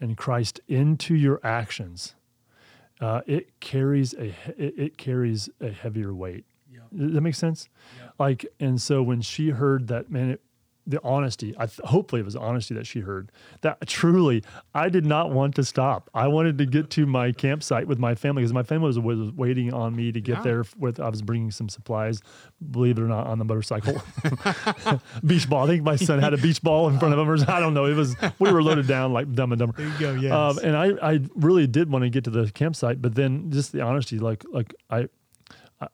and 0.00 0.16
Christ 0.16 0.60
into 0.68 1.14
your 1.14 1.40
actions, 1.42 2.14
uh, 3.00 3.22
it 3.26 3.60
carries 3.60 4.14
a 4.14 4.34
it, 4.56 4.74
it 4.76 4.98
carries 4.98 5.48
a 5.60 5.70
heavier 5.70 6.14
weight. 6.14 6.44
Does 6.96 7.14
that 7.14 7.20
make 7.20 7.36
sense? 7.36 7.68
Like, 8.18 8.44
and 8.58 8.80
so 8.82 9.02
when 9.02 9.22
she 9.22 9.50
heard 9.50 9.86
that, 9.88 10.10
man, 10.10 10.30
it, 10.30 10.40
the 10.90 11.00
honesty, 11.02 11.54
I 11.58 11.66
th- 11.66 11.80
hopefully 11.88 12.20
it 12.20 12.24
was 12.24 12.36
honesty 12.36 12.74
that 12.74 12.86
she 12.86 13.00
heard. 13.00 13.32
That 13.62 13.86
truly, 13.86 14.42
I 14.74 14.88
did 14.88 15.06
not 15.06 15.30
want 15.30 15.54
to 15.56 15.64
stop. 15.64 16.10
I 16.14 16.26
wanted 16.28 16.58
to 16.58 16.66
get 16.66 16.90
to 16.90 17.06
my 17.06 17.32
campsite 17.32 17.86
with 17.86 17.98
my 17.98 18.14
family 18.14 18.42
because 18.42 18.52
my 18.52 18.62
family 18.62 18.88
was, 18.88 18.98
was 18.98 19.32
waiting 19.32 19.72
on 19.72 19.96
me 19.96 20.12
to 20.12 20.20
get 20.20 20.38
Yeah. 20.38 20.42
there. 20.42 20.64
With 20.78 21.00
I 21.00 21.08
was 21.08 21.22
bringing 21.22 21.50
some 21.50 21.68
supplies, 21.68 22.20
believe 22.70 22.98
it 22.98 23.02
or 23.02 23.06
not, 23.08 23.26
on 23.26 23.38
the 23.38 23.44
motorcycle. 23.44 24.02
beach 25.24 25.48
ball. 25.48 25.64
I 25.64 25.66
think 25.68 25.82
my 25.82 25.96
son 25.96 26.18
had 26.18 26.34
a 26.34 26.38
beach 26.38 26.62
ball 26.62 26.88
in 26.88 26.98
front 26.98 27.14
of 27.14 27.20
him, 27.20 27.28
or 27.30 27.36
I 27.50 27.60
don't 27.60 27.74
know. 27.74 27.86
It 27.86 27.94
was 27.94 28.16
we 28.38 28.52
were 28.52 28.62
loaded 28.62 28.86
down 28.86 29.12
like 29.12 29.32
dumb 29.32 29.52
and 29.52 29.58
dumber. 29.58 29.74
There 29.76 29.86
you 29.88 29.98
go, 29.98 30.12
yes. 30.14 30.32
Um, 30.32 30.58
and 30.64 30.76
I, 30.76 31.12
I 31.14 31.20
really 31.34 31.66
did 31.66 31.90
want 31.90 32.02
to 32.04 32.10
get 32.10 32.24
to 32.24 32.30
the 32.30 32.50
campsite, 32.50 33.00
but 33.00 33.14
then 33.14 33.50
just 33.50 33.72
the 33.72 33.80
honesty, 33.82 34.18
like 34.18 34.44
like 34.52 34.74
I, 34.90 35.08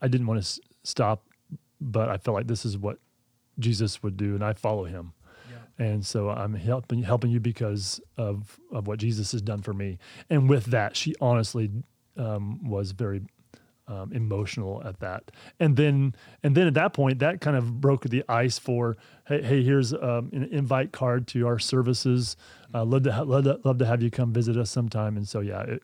I- 0.00 0.08
didn't 0.08 0.26
want 0.26 0.38
to 0.38 0.46
s- 0.46 0.60
stop, 0.84 1.24
but 1.80 2.08
I 2.08 2.16
felt 2.16 2.34
like 2.34 2.46
this 2.46 2.64
is 2.64 2.78
what 2.78 2.98
Jesus 3.58 4.02
would 4.02 4.16
do, 4.16 4.34
and 4.34 4.44
I 4.44 4.52
follow 4.52 4.84
him. 4.84 5.12
And 5.78 6.06
so 6.06 6.30
I'm 6.30 6.54
helping 6.54 7.02
helping 7.02 7.30
you 7.30 7.40
because 7.40 8.00
of 8.16 8.58
of 8.72 8.86
what 8.86 8.98
Jesus 8.98 9.32
has 9.32 9.42
done 9.42 9.62
for 9.62 9.74
me. 9.74 9.98
And 10.30 10.48
with 10.48 10.66
that, 10.66 10.96
she 10.96 11.14
honestly 11.20 11.70
um, 12.16 12.68
was 12.68 12.92
very 12.92 13.22
um, 13.88 14.12
emotional 14.12 14.82
at 14.84 15.00
that. 15.00 15.30
And 15.60 15.76
then 15.76 16.14
and 16.42 16.56
then 16.56 16.66
at 16.66 16.74
that 16.74 16.94
point, 16.94 17.18
that 17.18 17.40
kind 17.40 17.56
of 17.56 17.80
broke 17.80 18.04
the 18.04 18.24
ice 18.28 18.58
for 18.58 18.96
hey, 19.26 19.42
hey 19.42 19.62
here's 19.62 19.92
um, 19.92 20.30
an 20.32 20.48
invite 20.50 20.92
card 20.92 21.26
to 21.28 21.46
our 21.46 21.58
services. 21.58 22.36
Uh, 22.72 22.84
love 22.84 23.02
to 23.02 23.12
ha- 23.12 23.22
love 23.22 23.44
to, 23.44 23.60
love 23.64 23.78
to 23.78 23.86
have 23.86 24.02
you 24.02 24.10
come 24.10 24.32
visit 24.32 24.56
us 24.56 24.70
sometime. 24.70 25.16
And 25.16 25.28
so 25.28 25.40
yeah, 25.40 25.62
it 25.62 25.82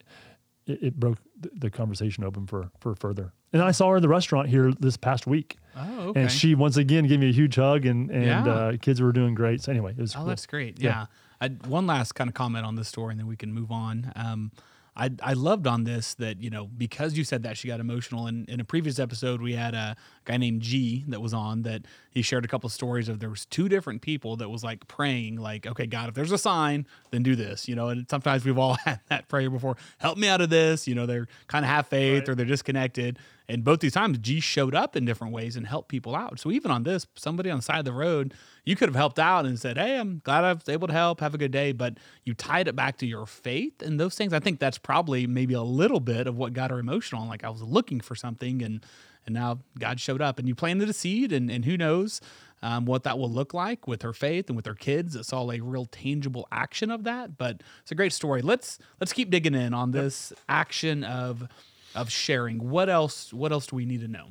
it, 0.67 0.83
it 0.83 0.97
broke 0.97 1.19
the 1.37 1.71
conversation 1.71 2.25
open 2.25 2.47
for 2.47 2.71
for 2.81 2.95
further. 2.95 3.33
And 3.53 3.61
I 3.63 3.71
saw 3.71 3.91
her 3.91 3.97
in 3.97 4.03
the 4.03 4.09
restaurant 4.09 4.49
here 4.49 4.73
this 4.79 4.97
past 4.97 5.27
week. 5.27 5.59
Oh, 5.77 6.01
okay. 6.09 6.23
And 6.23 6.31
she 6.31 6.55
once 6.55 6.77
again 6.77 7.07
gave 7.07 7.21
me 7.21 7.29
a 7.29 7.33
huge 7.33 7.57
hug, 7.57 7.87
and 7.87 8.11
and 8.11 8.25
Yeah. 8.25 8.45
uh, 8.47 8.77
kids 8.81 9.01
were 9.01 9.13
doing 9.13 9.35
great. 9.35 9.63
So 9.63 9.73
anyway, 9.73 9.93
it 9.93 9.99
was 10.01 10.15
Oh, 10.15 10.19
cool. 10.21 10.27
that's 10.29 10.47
great. 10.47 10.81
Yeah. 10.81 10.91
Yeah. 10.91 11.07
I, 11.41 11.49
one 11.69 11.87
last 11.87 12.13
kind 12.15 12.29
of 12.29 12.35
comment 12.35 12.65
on 12.65 12.77
this 12.77 12.89
story, 12.89 13.11
and 13.13 13.21
then 13.21 13.27
we 13.27 13.37
can 13.37 13.53
move 13.53 13.71
on. 13.73 14.13
Um, 14.17 14.53
I, 14.95 15.11
I 15.23 15.33
loved 15.33 15.67
on 15.67 15.85
this 15.85 16.13
that 16.15 16.43
you 16.43 16.51
know 16.51 16.67
because 16.67 17.17
you 17.17 17.25
said 17.25 17.43
that 17.45 17.57
she 17.57 17.67
got 17.69 17.81
emotional. 17.81 18.27
And 18.27 18.47
in 18.49 18.61
a 18.61 18.65
previous 18.65 18.99
episode, 18.99 19.41
we 19.41 19.55
had 19.55 19.75
a 19.75 19.97
guy 20.25 20.37
named 20.37 20.63
G 20.63 21.05
that 21.09 21.21
was 21.21 21.35
on 21.35 21.63
that 21.63 21.83
he 22.11 22.23
shared 22.23 22.45
a 22.45 22.49
couple 22.49 22.69
stories 22.69 23.09
of 23.09 23.21
there 23.21 23.31
was 23.31 23.47
two 23.47 23.69
different 23.69 24.03
people 24.03 24.37
that 24.37 24.51
was 24.51 24.63
like 24.63 24.87
praying 24.87 25.37
like, 25.37 25.67
okay, 25.67 25.87
God, 25.87 26.09
if 26.11 26.15
there's 26.15 26.33
a 26.33 26.39
sign, 26.39 26.87
then 27.11 27.23
do 27.23 27.35
this. 27.35 27.69
You 27.69 27.75
know, 27.75 27.89
and 27.89 28.09
sometimes 28.09 28.45
we've 28.45 28.59
all 28.59 28.75
had 28.85 29.01
that 29.09 29.29
prayer 29.29 29.49
before. 29.51 29.77
Help 29.99 30.19
me 30.19 30.29
out 30.29 30.41
of 30.41 30.51
this. 30.51 30.87
You 30.87 30.95
know, 30.95 31.07
they're 31.07 31.27
kind 31.49 31.65
of 31.65 31.71
have 31.71 31.87
faith 31.87 32.21
Right. 32.21 32.29
or 32.29 32.35
they're 32.35 32.45
disconnected. 32.47 33.19
And 33.49 33.65
both 33.65 33.81
these 33.81 33.93
times, 33.93 34.19
G 34.19 34.41
showed 34.41 34.75
up 34.75 34.95
in 34.97 35.05
different 35.05 35.33
ways 35.33 35.57
and 35.57 35.67
helped 35.67 35.89
people 35.89 36.15
out. 36.15 36.39
So 36.39 36.51
even 36.51 36.71
on 36.71 36.85
this, 36.85 37.07
somebody 37.17 37.51
on 37.51 37.59
the 37.59 37.63
side 37.63 37.81
of 37.81 37.85
the 37.85 37.93
road, 37.93 38.35
you 38.65 38.77
could 38.77 38.89
have 38.89 38.95
helped 38.97 39.19
out 39.19 39.45
and 39.47 39.59
said, 39.59 39.77
"Hey, 39.77 39.99
I'm 39.99 40.21
glad 40.25 40.45
I 40.45 40.53
was 40.53 40.69
able 40.69 40.87
to 40.89 40.93
help. 40.95 41.21
Have 41.21 41.35
a 41.35 41.39
good 41.39 41.51
day." 41.51 41.73
But 41.73 41.99
you 42.25 42.35
tied 42.35 42.69
it 42.69 42.77
back 42.77 42.99
to 42.99 43.07
your 43.07 43.27
faith 43.27 43.83
and 43.83 43.99
those 43.99 44.15
things. 44.15 44.33
I 44.33 44.39
think 44.41 44.59
that's 44.61 44.79
probably 44.79 45.27
maybe 45.27 45.55
a 45.55 45.63
little 45.63 46.01
bit 46.01 46.27
of 46.27 46.37
what 46.37 46.53
got 46.53 46.71
her 46.71 46.79
emotional. 46.79 47.27
Like 47.27 47.43
I 47.45 47.51
was 47.51 47.63
looking 47.63 48.01
for 48.01 48.15
something, 48.15 48.63
and 48.63 48.85
and 49.27 49.35
now 49.35 49.61
God 49.79 50.01
showed 50.01 50.21
up, 50.21 50.39
and 50.39 50.49
you 50.49 50.55
planted 50.55 50.89
a 50.89 50.93
seed, 50.93 51.33
and 51.33 51.51
and 51.51 51.65
who 51.65 51.77
knows. 51.77 52.21
Um, 52.65 52.85
what 52.85 53.03
that 53.03 53.19
will 53.19 53.29
look 53.29 53.53
like 53.53 53.89
with 53.89 54.03
her 54.03 54.13
faith 54.13 54.47
and 54.47 54.55
with 54.55 54.67
her 54.67 54.75
kids 54.77 55.17
It's 55.17 55.33
all 55.33 55.51
a 55.51 55.59
real 55.59 55.87
tangible 55.87 56.47
action 56.53 56.93
of 56.93 57.03
that 57.03 57.37
but 57.37 57.61
it's 57.81 57.91
a 57.91 57.97
great 57.97 58.13
story 58.13 58.41
let's 58.41 58.79
let's 59.01 59.13
keep 59.13 59.31
digging 59.31 59.57
in 59.57 59.75
on 59.75 59.91
this 59.91 60.33
action 60.49 61.03
of 61.03 61.49
of 61.97 62.09
sharing 62.09 62.71
what 62.71 62.89
else 62.89 63.33
what 63.35 63.51
else 63.51 63.67
do 63.67 63.75
we 63.75 63.85
need 63.85 64.01
to 64.03 64.07
know 64.07 64.29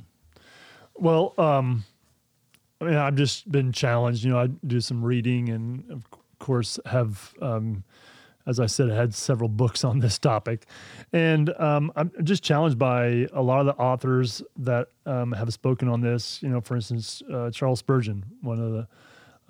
Well, 0.95 1.33
um, 1.37 1.83
I 2.79 2.85
mean, 2.85 2.95
I've 2.95 3.15
just 3.15 3.51
been 3.51 3.71
challenged. 3.71 4.23
You 4.23 4.31
know, 4.31 4.39
I 4.39 4.47
do 4.65 4.79
some 4.81 5.03
reading, 5.03 5.49
and 5.49 5.83
of 5.91 6.05
course, 6.39 6.79
have, 6.85 7.33
um, 7.41 7.83
as 8.45 8.59
I 8.59 8.65
said, 8.65 8.91
I 8.91 8.95
had 8.95 9.13
several 9.13 9.49
books 9.49 9.83
on 9.83 9.99
this 9.99 10.17
topic, 10.19 10.65
and 11.13 11.49
um, 11.59 11.91
I'm 11.95 12.11
just 12.23 12.43
challenged 12.43 12.77
by 12.77 13.27
a 13.33 13.41
lot 13.41 13.59
of 13.61 13.65
the 13.67 13.75
authors 13.81 14.41
that 14.57 14.87
um, 15.05 15.31
have 15.31 15.51
spoken 15.53 15.87
on 15.87 16.01
this. 16.01 16.41
You 16.41 16.49
know, 16.49 16.61
for 16.61 16.75
instance, 16.75 17.21
uh, 17.31 17.51
Charles 17.51 17.79
Spurgeon, 17.79 18.25
one 18.41 18.59
of 18.59 18.71
the 18.71 18.87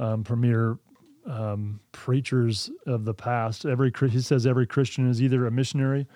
um, 0.03 0.23
premier 0.23 0.77
um, 1.25 1.79
preachers 1.91 2.69
of 2.85 3.05
the 3.05 3.13
past. 3.13 3.65
Every 3.65 3.91
he 4.09 4.21
says 4.21 4.45
every 4.45 4.67
Christian 4.67 5.09
is 5.09 5.21
either 5.21 5.45
a 5.45 5.51
missionary 5.51 6.07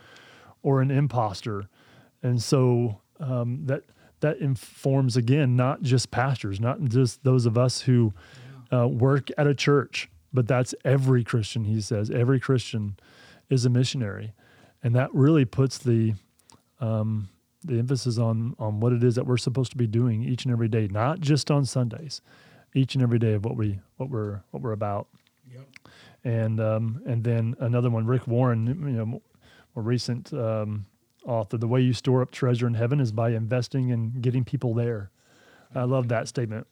or 0.63 0.81
an 0.81 0.91
imposter, 0.91 1.69
and 2.23 2.41
so 2.41 2.99
um, 3.19 3.65
that 3.65 3.83
that 4.21 4.37
informs 4.39 5.17
again 5.17 5.55
not 5.55 5.81
just 5.81 6.11
pastors, 6.11 6.59
not 6.59 6.81
just 6.85 7.23
those 7.23 7.45
of 7.45 7.57
us 7.57 7.81
who 7.81 8.13
uh, 8.73 8.87
work 8.87 9.29
at 9.37 9.47
a 9.47 9.53
church, 9.53 10.09
but 10.35 10.47
that's 10.47 10.75
every 10.83 11.23
Christian. 11.23 11.65
He 11.65 11.81
says 11.81 12.09
every 12.11 12.39
Christian 12.39 12.97
is 13.49 13.65
a 13.65 13.69
missionary, 13.69 14.33
and 14.83 14.93
that 14.95 15.13
really 15.13 15.45
puts 15.45 15.77
the 15.77 16.13
um, 16.79 17.29
the 17.63 17.79
emphasis 17.79 18.17
on 18.17 18.55
on 18.59 18.79
what 18.79 18.93
it 18.93 19.03
is 19.03 19.15
that 19.15 19.25
we're 19.25 19.37
supposed 19.37 19.71
to 19.71 19.77
be 19.77 19.87
doing 19.87 20.23
each 20.23 20.45
and 20.45 20.51
every 20.51 20.67
day, 20.67 20.87
not 20.87 21.19
just 21.19 21.49
on 21.49 21.65
Sundays, 21.65 22.21
each 22.75 22.95
and 22.95 23.01
every 23.01 23.19
day 23.19 23.33
of 23.33 23.45
what 23.45 23.55
we 23.55 23.79
what 23.97 24.09
we're 24.09 24.41
what 24.51 24.61
we're 24.61 24.71
about. 24.71 25.07
Yep. 25.51 25.67
And 26.23 26.59
um, 26.59 27.01
and 27.05 27.23
then 27.23 27.55
another 27.59 27.89
one, 27.89 28.05
Rick 28.05 28.27
Warren, 28.27 28.67
you 28.67 28.73
know, 28.75 29.05
more 29.05 29.21
recent 29.83 30.33
um, 30.33 30.85
author. 31.25 31.57
The 31.57 31.67
way 31.67 31.81
you 31.81 31.93
store 31.93 32.21
up 32.21 32.31
treasure 32.31 32.67
in 32.67 32.73
heaven 32.73 32.99
is 32.99 33.11
by 33.11 33.31
investing 33.31 33.91
and 33.91 34.21
getting 34.21 34.43
people 34.43 34.73
there. 34.73 35.11
I 35.73 35.83
love 35.83 36.07
that 36.09 36.27
statement 36.27 36.67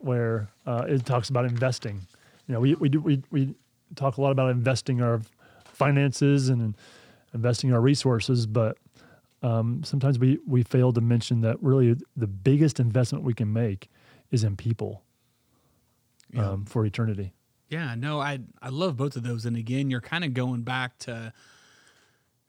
where 0.00 0.48
uh, 0.66 0.84
it 0.88 1.04
talks 1.04 1.28
about 1.28 1.44
investing. 1.44 2.06
You 2.48 2.54
know, 2.54 2.60
we 2.60 2.74
we 2.74 2.88
do 2.88 3.00
we 3.00 3.22
we 3.30 3.54
talk 3.94 4.16
a 4.16 4.20
lot 4.22 4.32
about 4.32 4.50
investing 4.50 5.00
our 5.02 5.20
finances 5.64 6.48
and 6.48 6.74
investing 7.34 7.72
our 7.72 7.80
resources, 7.80 8.46
but 8.46 8.78
um, 9.42 9.84
sometimes 9.84 10.18
we 10.18 10.38
we 10.46 10.62
fail 10.62 10.92
to 10.94 11.00
mention 11.00 11.42
that 11.42 11.62
really 11.62 11.94
the 12.16 12.26
biggest 12.26 12.80
investment 12.80 13.22
we 13.24 13.34
can 13.34 13.52
make 13.52 13.88
is 14.30 14.44
in 14.44 14.56
people 14.56 15.02
Yeah. 16.32 16.50
um, 16.50 16.64
for 16.64 16.84
eternity. 16.86 17.32
Yeah, 17.68 17.94
no, 17.94 18.18
I 18.18 18.40
I 18.62 18.70
love 18.70 18.96
both 18.96 19.14
of 19.14 19.22
those. 19.22 19.44
And 19.44 19.56
again, 19.56 19.90
you're 19.90 20.00
kind 20.00 20.24
of 20.24 20.32
going 20.32 20.62
back 20.62 20.98
to 21.00 21.34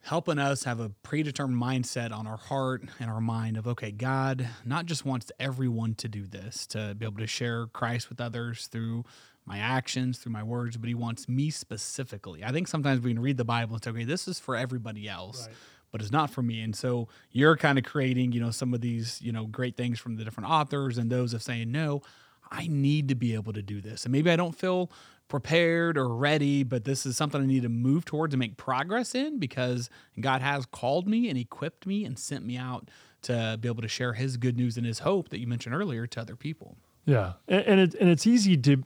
helping 0.04 0.38
us 0.38 0.64
have 0.64 0.80
a 0.80 0.88
predetermined 1.02 1.60
mindset 1.60 2.10
on 2.10 2.26
our 2.26 2.38
heart 2.38 2.82
and 2.98 3.10
our 3.10 3.20
mind 3.20 3.58
of 3.58 3.66
okay, 3.68 3.90
God 3.90 4.48
not 4.64 4.86
just 4.86 5.04
wants 5.04 5.30
everyone 5.38 5.94
to 5.96 6.08
do 6.08 6.26
this, 6.26 6.66
to 6.68 6.94
be 6.98 7.04
able 7.04 7.18
to 7.18 7.26
share 7.26 7.66
Christ 7.66 8.08
with 8.08 8.18
others 8.18 8.66
through 8.66 9.04
my 9.46 9.58
actions, 9.58 10.18
through 10.18 10.32
my 10.32 10.42
words, 10.42 10.76
but 10.76 10.88
he 10.88 10.94
wants 10.94 11.28
me 11.28 11.50
specifically. 11.50 12.44
I 12.44 12.52
think 12.52 12.68
sometimes 12.68 13.00
we 13.00 13.12
can 13.12 13.20
read 13.20 13.36
the 13.36 13.44
Bible 13.44 13.74
and 13.74 13.84
say, 13.84 13.90
okay, 13.90 14.04
this 14.04 14.28
is 14.28 14.38
for 14.38 14.56
everybody 14.56 15.08
else. 15.08 15.46
Right. 15.46 15.56
But 15.92 16.02
it's 16.02 16.12
not 16.12 16.30
for 16.30 16.42
me. 16.42 16.60
And 16.60 16.76
so 16.76 17.08
you're 17.32 17.56
kind 17.56 17.76
of 17.76 17.84
creating, 17.84 18.30
you 18.30 18.40
know, 18.40 18.52
some 18.52 18.72
of 18.74 18.80
these, 18.80 19.20
you 19.20 19.32
know, 19.32 19.46
great 19.46 19.76
things 19.76 19.98
from 19.98 20.16
the 20.16 20.24
different 20.24 20.48
authors 20.48 20.98
and 20.98 21.10
those 21.10 21.34
of 21.34 21.42
saying, 21.42 21.72
no, 21.72 22.02
I 22.48 22.68
need 22.68 23.08
to 23.08 23.16
be 23.16 23.34
able 23.34 23.52
to 23.54 23.62
do 23.62 23.80
this. 23.80 24.04
And 24.04 24.12
maybe 24.12 24.30
I 24.30 24.36
don't 24.36 24.54
feel 24.54 24.90
prepared 25.30 25.96
or 25.96 26.08
ready, 26.08 26.62
but 26.62 26.84
this 26.84 27.06
is 27.06 27.16
something 27.16 27.40
I 27.40 27.46
need 27.46 27.62
to 27.62 27.68
move 27.68 28.04
towards 28.04 28.34
and 28.34 28.38
make 28.38 28.56
progress 28.56 29.14
in 29.14 29.38
because 29.38 29.88
God 30.20 30.42
has 30.42 30.66
called 30.66 31.08
me 31.08 31.30
and 31.30 31.38
equipped 31.38 31.86
me 31.86 32.04
and 32.04 32.18
sent 32.18 32.44
me 32.44 32.56
out 32.56 32.88
to 33.22 33.56
be 33.60 33.68
able 33.68 33.82
to 33.82 33.88
share 33.88 34.12
His 34.12 34.36
good 34.36 34.56
news 34.56 34.76
and 34.76 34.84
His 34.84 35.00
hope 35.00 35.30
that 35.30 35.38
you 35.38 35.46
mentioned 35.46 35.74
earlier 35.74 36.06
to 36.08 36.20
other 36.20 36.36
people. 36.36 36.76
Yeah, 37.06 37.34
and 37.48 37.64
and, 37.64 37.80
it, 37.80 37.94
and 37.94 38.10
it's 38.10 38.26
easy 38.26 38.56
to 38.56 38.82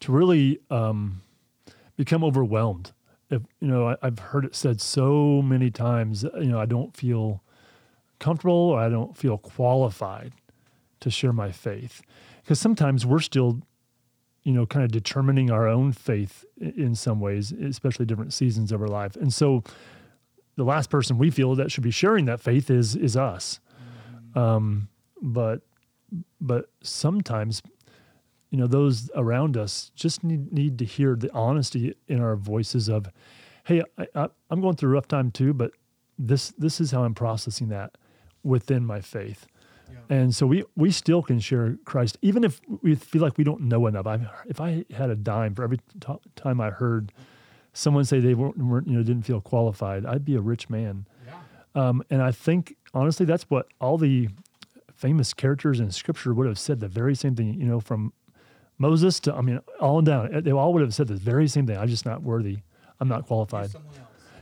to 0.00 0.12
really 0.12 0.60
um, 0.70 1.22
become 1.96 2.24
overwhelmed. 2.24 2.92
If 3.30 3.42
you 3.60 3.68
know, 3.68 3.88
I, 3.88 3.96
I've 4.02 4.18
heard 4.18 4.44
it 4.44 4.54
said 4.54 4.80
so 4.80 5.42
many 5.42 5.70
times. 5.70 6.22
You 6.22 6.46
know, 6.46 6.60
I 6.60 6.66
don't 6.66 6.96
feel 6.96 7.42
comfortable 8.18 8.54
or 8.54 8.80
I 8.80 8.88
don't 8.88 9.16
feel 9.16 9.38
qualified 9.38 10.32
to 11.00 11.10
share 11.10 11.32
my 11.32 11.52
faith 11.52 12.02
because 12.42 12.58
sometimes 12.58 13.04
we're 13.04 13.20
still 13.20 13.60
you 14.42 14.52
know 14.52 14.64
kind 14.64 14.84
of 14.84 14.90
determining 14.90 15.50
our 15.50 15.68
own 15.68 15.92
faith 15.92 16.44
in 16.60 16.94
some 16.94 17.20
ways 17.20 17.52
especially 17.52 18.06
different 18.06 18.32
seasons 18.32 18.72
of 18.72 18.80
our 18.80 18.88
life 18.88 19.16
and 19.16 19.32
so 19.34 19.62
the 20.56 20.64
last 20.64 20.88
person 20.88 21.18
we 21.18 21.30
feel 21.30 21.54
that 21.54 21.70
should 21.70 21.82
be 21.82 21.90
sharing 21.90 22.24
that 22.24 22.40
faith 22.40 22.70
is 22.70 22.96
is 22.96 23.16
us 23.16 23.60
mm-hmm. 24.14 24.38
um, 24.38 24.88
but 25.20 25.60
but 26.40 26.70
sometimes 26.82 27.62
you 28.50 28.58
know 28.58 28.66
those 28.66 29.10
around 29.14 29.56
us 29.56 29.90
just 29.94 30.22
need, 30.24 30.52
need 30.52 30.78
to 30.78 30.84
hear 30.84 31.16
the 31.16 31.32
honesty 31.32 31.94
in 32.08 32.20
our 32.20 32.36
voices 32.36 32.88
of 32.88 33.08
hey 33.64 33.82
I, 33.98 34.06
I, 34.14 34.28
i'm 34.50 34.60
going 34.60 34.76
through 34.76 34.90
a 34.90 34.92
rough 34.94 35.08
time 35.08 35.30
too 35.30 35.52
but 35.52 35.72
this 36.18 36.52
this 36.58 36.80
is 36.80 36.90
how 36.90 37.04
i'm 37.04 37.14
processing 37.14 37.68
that 37.68 37.96
within 38.46 38.86
my 38.86 39.00
faith. 39.00 39.46
Yeah. 39.90 40.16
And 40.16 40.34
so 40.34 40.46
we 40.46 40.64
we 40.76 40.90
still 40.90 41.22
can 41.22 41.40
share 41.40 41.76
Christ, 41.84 42.16
even 42.22 42.44
if 42.44 42.60
we 42.82 42.94
feel 42.94 43.22
like 43.22 43.36
we 43.36 43.44
don't 43.44 43.62
know 43.62 43.86
enough. 43.86 44.06
I 44.06 44.26
if 44.46 44.60
I 44.60 44.84
had 44.94 45.10
a 45.10 45.16
dime 45.16 45.54
for 45.54 45.64
every 45.64 45.78
t- 46.00 46.14
time 46.36 46.60
I 46.60 46.70
heard 46.70 47.12
someone 47.72 48.04
say 48.04 48.20
they 48.20 48.34
weren't, 48.34 48.56
weren't, 48.56 48.86
you 48.86 48.94
know 48.94 49.02
didn't 49.02 49.24
feel 49.24 49.40
qualified, 49.40 50.06
I'd 50.06 50.24
be 50.24 50.34
a 50.34 50.40
rich 50.40 50.70
man. 50.70 51.06
Yeah. 51.26 51.34
Um, 51.74 52.02
and 52.08 52.22
I 52.22 52.32
think 52.32 52.76
honestly, 52.94 53.26
that's 53.26 53.44
what 53.44 53.66
all 53.80 53.98
the 53.98 54.28
famous 54.94 55.34
characters 55.34 55.78
in 55.78 55.90
Scripture 55.90 56.32
would 56.32 56.46
have 56.46 56.58
said 56.58 56.80
the 56.80 56.88
very 56.88 57.14
same 57.14 57.36
thing. 57.36 57.54
You 57.54 57.66
know, 57.66 57.80
from 57.80 58.12
Moses 58.78 59.20
to 59.20 59.34
I 59.34 59.40
mean, 59.40 59.60
all 59.80 60.02
down, 60.02 60.42
they 60.42 60.52
all 60.52 60.72
would 60.72 60.82
have 60.82 60.94
said 60.94 61.08
the 61.08 61.14
very 61.14 61.48
same 61.48 61.66
thing. 61.66 61.76
I'm 61.76 61.88
just 61.88 62.06
not 62.06 62.22
worthy. 62.22 62.58
I'm 63.00 63.08
not 63.08 63.26
qualified. 63.26 63.70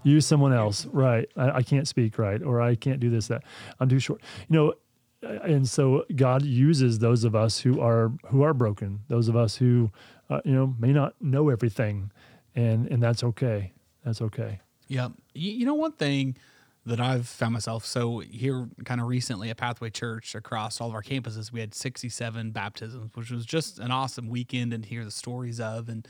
Use 0.02 0.26
someone 0.26 0.52
else. 0.52 0.86
Right. 0.86 1.28
I, 1.36 1.50
I, 1.50 1.62
can't 1.62 1.88
speak 1.88 2.18
right 2.18 2.42
or 2.42 2.60
i 2.60 2.74
can't 2.74 3.00
do 3.00 3.08
this 3.08 3.28
that. 3.28 3.42
I'm 3.80 3.88
too 3.88 3.98
short. 3.98 4.20
You 4.48 4.56
know 4.56 4.74
and 5.22 5.66
so 5.66 6.04
god 6.14 6.42
uses 6.42 6.98
those 6.98 7.24
of 7.24 7.34
us 7.34 7.58
who 7.58 7.80
are 7.80 8.12
who 8.26 8.42
are 8.42 8.52
broken 8.52 9.00
those 9.08 9.26
of 9.26 9.34
us 9.34 9.56
who 9.56 9.90
uh, 10.28 10.38
you 10.44 10.52
know 10.52 10.74
may 10.78 10.92
not 10.92 11.14
know 11.18 11.48
everything 11.48 12.10
and 12.54 12.86
and 12.88 13.02
that's 13.02 13.24
okay. 13.24 13.72
That's 14.04 14.20
okay. 14.20 14.60
Yeah. 14.88 15.08
You, 15.34 15.52
you 15.52 15.66
know 15.66 15.74
one 15.74 15.92
thing 15.92 16.36
that 16.86 17.00
I've 17.00 17.26
found 17.26 17.54
myself. 17.54 17.84
So 17.84 18.18
here 18.18 18.68
kind 18.84 19.00
of 19.00 19.06
recently 19.06 19.50
at 19.50 19.56
Pathway 19.56 19.90
Church 19.90 20.34
across 20.34 20.80
all 20.80 20.88
of 20.88 20.94
our 20.94 21.02
campuses 21.02 21.50
we 21.50 21.60
had 21.60 21.74
67 21.74 22.50
baptisms 22.50 23.10
which 23.14 23.30
was 23.30 23.46
just 23.46 23.78
an 23.78 23.90
awesome 23.90 24.28
weekend 24.28 24.72
and 24.72 24.84
hear 24.84 25.04
the 25.04 25.10
stories 25.10 25.60
of. 25.60 25.88
And 25.88 26.06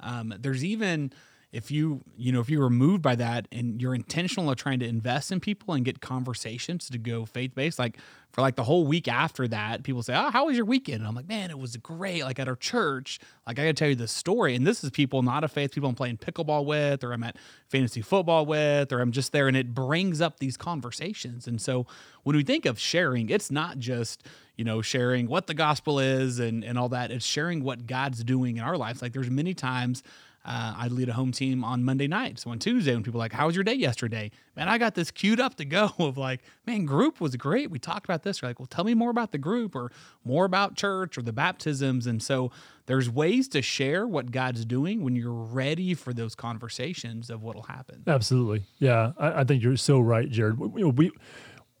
um, 0.00 0.34
there's 0.38 0.64
even 0.64 1.12
if 1.54 1.70
you 1.70 2.02
you 2.16 2.32
know 2.32 2.40
if 2.40 2.50
you 2.50 2.58
were 2.58 2.68
moved 2.68 3.00
by 3.00 3.14
that 3.14 3.46
and 3.52 3.80
you're 3.80 3.94
intentional 3.94 4.50
of 4.50 4.56
trying 4.56 4.80
to 4.80 4.86
invest 4.86 5.30
in 5.30 5.38
people 5.38 5.72
and 5.72 5.84
get 5.84 6.00
conversations 6.00 6.90
to 6.90 6.98
go 6.98 7.24
faith 7.24 7.54
based 7.54 7.78
like 7.78 7.96
for 8.32 8.40
like 8.40 8.56
the 8.56 8.64
whole 8.64 8.84
week 8.84 9.06
after 9.06 9.46
that 9.46 9.84
people 9.84 10.02
say 10.02 10.14
oh 10.16 10.30
how 10.30 10.46
was 10.46 10.56
your 10.56 10.66
weekend? 10.66 10.98
And 10.98 11.06
i'm 11.06 11.14
like 11.14 11.28
man 11.28 11.50
it 11.50 11.58
was 11.58 11.76
great. 11.76 12.24
Like 12.24 12.40
at 12.40 12.48
our 12.48 12.56
church 12.56 13.20
like 13.46 13.58
i 13.60 13.62
gotta 13.62 13.72
tell 13.72 13.88
you 13.88 13.94
the 13.94 14.08
story. 14.08 14.56
And 14.56 14.66
this 14.66 14.82
is 14.82 14.90
people 14.90 15.22
not 15.22 15.44
a 15.44 15.48
faith 15.48 15.72
people 15.72 15.88
i'm 15.88 15.94
playing 15.94 16.18
pickleball 16.18 16.64
with 16.66 17.04
or 17.04 17.12
i'm 17.12 17.22
at 17.22 17.36
fantasy 17.68 18.02
football 18.02 18.44
with 18.44 18.92
or 18.92 18.98
i'm 18.98 19.12
just 19.12 19.30
there 19.30 19.46
and 19.46 19.56
it 19.56 19.72
brings 19.72 20.20
up 20.20 20.40
these 20.40 20.56
conversations. 20.56 21.46
And 21.46 21.60
so 21.60 21.86
when 22.24 22.34
we 22.34 22.42
think 22.42 22.66
of 22.66 22.80
sharing 22.80 23.30
it's 23.30 23.52
not 23.52 23.78
just 23.78 24.26
you 24.56 24.64
know 24.64 24.82
sharing 24.82 25.28
what 25.28 25.46
the 25.46 25.54
gospel 25.54 26.00
is 26.00 26.40
and 26.40 26.64
and 26.64 26.76
all 26.76 26.88
that. 26.88 27.12
It's 27.12 27.24
sharing 27.24 27.62
what 27.62 27.86
god's 27.86 28.24
doing 28.24 28.56
in 28.56 28.64
our 28.64 28.76
lives. 28.76 29.02
Like 29.02 29.12
there's 29.12 29.30
many 29.30 29.54
times 29.54 30.02
uh, 30.44 30.74
I'd 30.76 30.92
lead 30.92 31.08
a 31.08 31.14
home 31.14 31.32
team 31.32 31.64
on 31.64 31.84
Monday 31.84 32.06
night. 32.06 32.38
So 32.38 32.50
on 32.50 32.58
Tuesday, 32.58 32.92
when 32.92 33.02
people 33.02 33.18
are 33.18 33.24
like, 33.24 33.32
"How 33.32 33.46
was 33.46 33.54
your 33.54 33.64
day 33.64 33.74
yesterday?" 33.74 34.30
Man, 34.56 34.68
I 34.68 34.76
got 34.78 34.94
this 34.94 35.10
queued 35.10 35.40
up 35.40 35.54
to 35.56 35.64
go 35.64 35.90
of 35.98 36.18
like, 36.18 36.42
"Man, 36.66 36.84
group 36.84 37.20
was 37.20 37.34
great. 37.36 37.70
We 37.70 37.78
talked 37.78 38.04
about 38.04 38.22
this." 38.22 38.42
Or 38.42 38.46
like, 38.46 38.58
"Well, 38.58 38.66
tell 38.66 38.84
me 38.84 38.94
more 38.94 39.10
about 39.10 39.32
the 39.32 39.38
group, 39.38 39.74
or 39.74 39.90
more 40.24 40.44
about 40.44 40.76
church, 40.76 41.16
or 41.16 41.22
the 41.22 41.32
baptisms." 41.32 42.06
And 42.06 42.22
so 42.22 42.50
there's 42.86 43.08
ways 43.08 43.48
to 43.48 43.62
share 43.62 44.06
what 44.06 44.30
God's 44.30 44.64
doing 44.64 45.02
when 45.02 45.16
you're 45.16 45.32
ready 45.32 45.94
for 45.94 46.12
those 46.12 46.34
conversations 46.34 47.30
of 47.30 47.42
what'll 47.42 47.62
happen. 47.62 48.02
Absolutely, 48.06 48.64
yeah. 48.78 49.12
I, 49.18 49.40
I 49.40 49.44
think 49.44 49.62
you're 49.62 49.76
so 49.76 50.00
right, 50.00 50.28
Jarred. 50.28 50.58
We, 50.58 50.84
we 50.84 51.10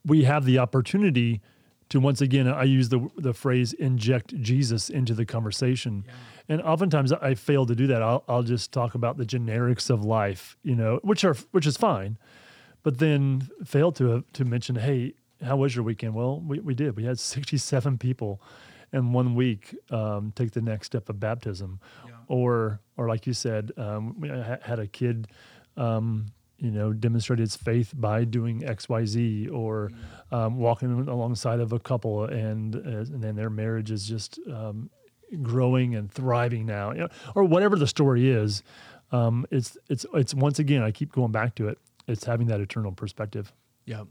we 0.06 0.24
have 0.24 0.44
the 0.44 0.58
opportunity 0.58 1.42
to 1.94 2.00
once 2.00 2.20
again, 2.20 2.46
I 2.48 2.64
use 2.64 2.90
the 2.90 3.08
the 3.16 3.32
phrase 3.32 3.72
"inject 3.72 4.40
Jesus" 4.40 4.90
into 4.90 5.14
the 5.14 5.24
conversation. 5.24 6.04
Yeah 6.06 6.12
and 6.48 6.60
oftentimes 6.62 7.12
I 7.12 7.34
fail 7.34 7.66
to 7.66 7.74
do 7.74 7.86
that. 7.88 8.02
I'll 8.02 8.24
I'll 8.28 8.42
just 8.42 8.72
talk 8.72 8.94
about 8.94 9.16
the 9.16 9.24
generics 9.24 9.90
of 9.90 10.04
life, 10.04 10.56
you 10.62 10.74
know, 10.74 11.00
which 11.02 11.24
are 11.24 11.34
which 11.52 11.66
is 11.66 11.76
fine, 11.76 12.18
but 12.82 12.98
then 12.98 13.48
fail 13.64 13.92
to 13.92 14.24
to 14.32 14.44
mention, 14.44 14.76
hey, 14.76 15.14
how 15.42 15.56
was 15.56 15.74
your 15.74 15.84
weekend? 15.84 16.14
Well, 16.14 16.40
we 16.40 16.60
we 16.60 16.74
did. 16.74 16.96
We 16.96 17.04
had 17.04 17.18
sixty 17.18 17.56
seven 17.56 17.98
people 17.98 18.42
in 18.92 19.12
one 19.12 19.34
week 19.34 19.74
um, 19.90 20.32
take 20.36 20.52
the 20.52 20.62
next 20.62 20.86
step 20.86 21.08
of 21.08 21.18
baptism, 21.18 21.80
yeah. 22.06 22.12
or 22.28 22.80
or 22.96 23.08
like 23.08 23.26
you 23.26 23.32
said, 23.32 23.72
um, 23.76 24.20
we 24.20 24.28
had 24.28 24.78
a 24.78 24.86
kid. 24.86 25.28
Um, 25.76 26.26
you 26.64 26.70
know, 26.70 26.94
demonstrate 26.94 27.40
its 27.40 27.56
faith 27.56 27.92
by 27.94 28.24
doing 28.24 28.64
X, 28.64 28.88
Y, 28.88 29.04
Z, 29.04 29.48
or 29.48 29.90
mm. 29.90 30.36
um, 30.36 30.56
walking 30.56 31.06
alongside 31.08 31.60
of 31.60 31.74
a 31.74 31.78
couple, 31.78 32.24
and 32.24 32.74
uh, 32.74 32.78
and 32.88 33.22
then 33.22 33.36
their 33.36 33.50
marriage 33.50 33.90
is 33.90 34.08
just 34.08 34.40
um, 34.50 34.88
growing 35.42 35.94
and 35.94 36.10
thriving 36.10 36.64
now, 36.64 36.92
you 36.92 37.00
know, 37.00 37.08
or 37.34 37.44
whatever 37.44 37.76
the 37.76 37.86
story 37.86 38.30
is. 38.30 38.62
Um, 39.12 39.44
it's 39.50 39.76
it's 39.90 40.06
it's 40.14 40.34
once 40.34 40.58
again, 40.58 40.82
I 40.82 40.90
keep 40.90 41.12
going 41.12 41.32
back 41.32 41.54
to 41.56 41.68
it. 41.68 41.78
It's 42.08 42.24
having 42.24 42.46
that 42.46 42.60
eternal 42.60 42.92
perspective. 42.92 43.52
Yeah. 43.84 44.04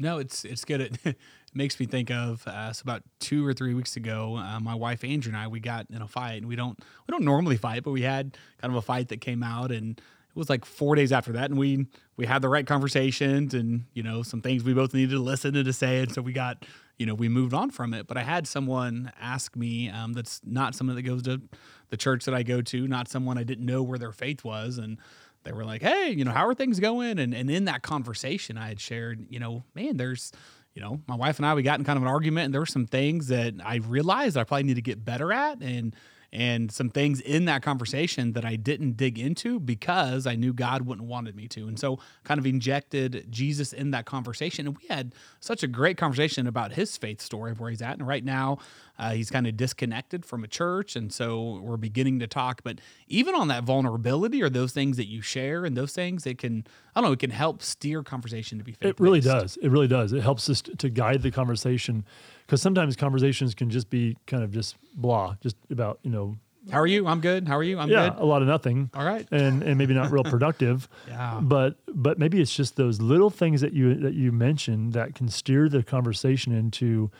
No, 0.00 0.18
it's 0.18 0.44
it's 0.44 0.64
good. 0.64 0.80
It, 0.80 0.98
it 1.04 1.16
makes 1.54 1.78
me 1.78 1.86
think 1.86 2.10
of 2.10 2.44
uh, 2.48 2.72
so 2.72 2.82
about 2.82 3.02
two 3.20 3.46
or 3.46 3.54
three 3.54 3.74
weeks 3.74 3.94
ago, 3.94 4.36
uh, 4.36 4.58
my 4.58 4.74
wife 4.74 5.04
Andrew 5.04 5.30
and 5.30 5.36
I 5.36 5.46
we 5.46 5.60
got 5.60 5.86
in 5.90 6.02
a 6.02 6.08
fight, 6.08 6.38
and 6.38 6.46
we 6.46 6.56
don't 6.56 6.76
we 7.06 7.12
don't 7.12 7.24
normally 7.24 7.56
fight, 7.56 7.84
but 7.84 7.92
we 7.92 8.02
had 8.02 8.36
kind 8.60 8.72
of 8.72 8.76
a 8.76 8.82
fight 8.82 9.08
that 9.08 9.20
came 9.20 9.44
out, 9.44 9.70
and 9.70 10.00
was 10.40 10.50
like 10.50 10.64
four 10.64 10.96
days 10.96 11.12
after 11.12 11.32
that, 11.32 11.50
and 11.50 11.58
we 11.58 11.86
we 12.16 12.26
had 12.26 12.42
the 12.42 12.48
right 12.48 12.66
conversations, 12.66 13.54
and 13.54 13.84
you 13.94 14.02
know 14.02 14.24
some 14.24 14.42
things 14.42 14.64
we 14.64 14.74
both 14.74 14.92
needed 14.92 15.12
to 15.12 15.20
listen 15.20 15.54
to 15.54 15.62
to 15.62 15.72
say, 15.72 16.00
and 16.00 16.12
so 16.12 16.20
we 16.20 16.32
got 16.32 16.64
you 17.00 17.06
know, 17.06 17.14
we 17.14 17.30
moved 17.30 17.54
on 17.54 17.70
from 17.70 17.94
it. 17.94 18.06
But 18.06 18.18
I 18.18 18.22
had 18.22 18.46
someone 18.46 19.10
ask 19.18 19.56
me 19.56 19.88
um, 19.88 20.12
that's 20.12 20.42
not 20.44 20.74
someone 20.74 20.96
that 20.96 21.02
goes 21.02 21.22
to 21.22 21.40
the 21.88 21.96
church 21.96 22.26
that 22.26 22.34
I 22.34 22.42
go 22.42 22.60
to, 22.60 22.86
not 22.86 23.08
someone 23.08 23.38
I 23.38 23.42
didn't 23.42 23.64
know 23.64 23.82
where 23.82 23.98
their 23.98 24.12
faith 24.12 24.44
was. 24.44 24.76
And 24.76 24.98
they 25.42 25.52
were 25.52 25.64
like, 25.64 25.80
hey, 25.80 26.10
you 26.10 26.26
know, 26.26 26.30
how 26.30 26.46
are 26.46 26.54
things 26.54 26.78
going? 26.78 27.18
And, 27.18 27.32
and 27.32 27.50
in 27.50 27.64
that 27.64 27.80
conversation, 27.80 28.58
I 28.58 28.68
had 28.68 28.80
shared, 28.80 29.24
you 29.30 29.40
know, 29.40 29.64
man, 29.74 29.96
there's, 29.96 30.30
you 30.74 30.82
know, 30.82 31.00
my 31.08 31.16
wife 31.16 31.38
and 31.38 31.46
I, 31.46 31.54
we 31.54 31.62
got 31.62 31.78
in 31.78 31.86
kind 31.86 31.96
of 31.96 32.02
an 32.02 32.08
argument 32.08 32.44
and 32.44 32.54
there 32.54 32.60
were 32.60 32.66
some 32.66 32.86
things 32.86 33.28
that 33.28 33.54
I 33.64 33.76
realized 33.76 34.36
I 34.36 34.44
probably 34.44 34.64
need 34.64 34.76
to 34.76 34.82
get 34.82 35.02
better 35.02 35.32
at. 35.32 35.62
And, 35.62 35.96
and 36.32 36.70
some 36.70 36.90
things 36.90 37.20
in 37.20 37.46
that 37.46 37.62
conversation 37.62 38.32
that 38.32 38.44
I 38.44 38.56
didn't 38.56 38.96
dig 38.96 39.18
into 39.18 39.58
because 39.58 40.26
I 40.26 40.36
knew 40.36 40.52
God 40.52 40.82
wouldn't 40.82 41.06
wanted 41.06 41.34
me 41.34 41.48
to. 41.48 41.66
And 41.66 41.78
so 41.78 41.98
kind 42.24 42.38
of 42.38 42.46
injected 42.46 43.26
Jesus 43.30 43.72
in 43.72 43.90
that 43.90 44.06
conversation. 44.06 44.66
And 44.66 44.76
we 44.76 44.86
had 44.88 45.14
such 45.40 45.62
a 45.62 45.66
great 45.66 45.96
conversation 45.96 46.46
about 46.46 46.72
his 46.72 46.96
faith 46.96 47.20
story 47.20 47.50
of 47.50 47.60
where 47.60 47.70
he's 47.70 47.82
at. 47.82 47.98
And 47.98 48.06
right 48.06 48.24
now, 48.24 48.58
uh, 49.00 49.12
he's 49.12 49.30
kind 49.30 49.46
of 49.46 49.56
disconnected 49.56 50.26
from 50.26 50.44
a 50.44 50.46
church. 50.46 50.94
And 50.94 51.10
so 51.10 51.58
we're 51.62 51.78
beginning 51.78 52.20
to 52.20 52.26
talk. 52.26 52.62
But 52.62 52.80
even 53.08 53.34
on 53.34 53.48
that 53.48 53.64
vulnerability 53.64 54.42
or 54.42 54.50
those 54.50 54.72
things 54.72 54.98
that 54.98 55.06
you 55.06 55.22
share 55.22 55.64
and 55.64 55.74
those 55.74 55.94
things, 55.94 56.26
it 56.26 56.36
can, 56.36 56.66
I 56.94 57.00
don't 57.00 57.08
know, 57.08 57.12
it 57.14 57.18
can 57.18 57.30
help 57.30 57.62
steer 57.62 58.02
conversation 58.02 58.58
to 58.58 58.64
be 58.64 58.72
faith 58.72 58.90
It 58.90 59.00
really 59.00 59.20
does. 59.20 59.56
It 59.62 59.70
really 59.70 59.88
does. 59.88 60.12
It 60.12 60.22
helps 60.22 60.50
us 60.50 60.60
to 60.60 60.90
guide 60.90 61.22
the 61.22 61.30
conversation 61.30 62.04
because 62.46 62.60
sometimes 62.60 62.94
conversations 62.94 63.54
can 63.54 63.70
just 63.70 63.88
be 63.88 64.18
kind 64.26 64.44
of 64.44 64.50
just 64.50 64.76
blah, 64.94 65.36
just 65.40 65.56
about 65.70 65.98
you 66.02 66.10
know. 66.10 66.36
How 66.70 66.78
are 66.78 66.86
you? 66.86 67.06
I'm 67.06 67.22
good. 67.22 67.48
How 67.48 67.56
are 67.56 67.62
you? 67.62 67.78
I'm 67.78 67.88
yeah, 67.88 68.10
good. 68.10 68.18
a 68.18 68.26
lot 68.26 68.42
of 68.42 68.48
nothing. 68.48 68.90
All 68.92 69.04
right, 69.04 69.26
and 69.30 69.62
and 69.62 69.78
maybe 69.78 69.94
not 69.94 70.10
real 70.10 70.24
productive. 70.34 70.90
yeah, 71.08 71.40
but 71.42 71.76
but 71.88 72.18
maybe 72.18 72.38
it's 72.38 72.54
just 72.54 72.76
those 72.76 73.00
little 73.00 73.30
things 73.30 73.62
that 73.62 73.72
you 73.72 73.94
that 73.94 74.12
you 74.12 74.30
mentioned 74.30 74.92
that 74.92 75.14
can 75.14 75.28
steer 75.28 75.70
the 75.70 75.82
conversation 75.82 76.52
into 76.52 77.10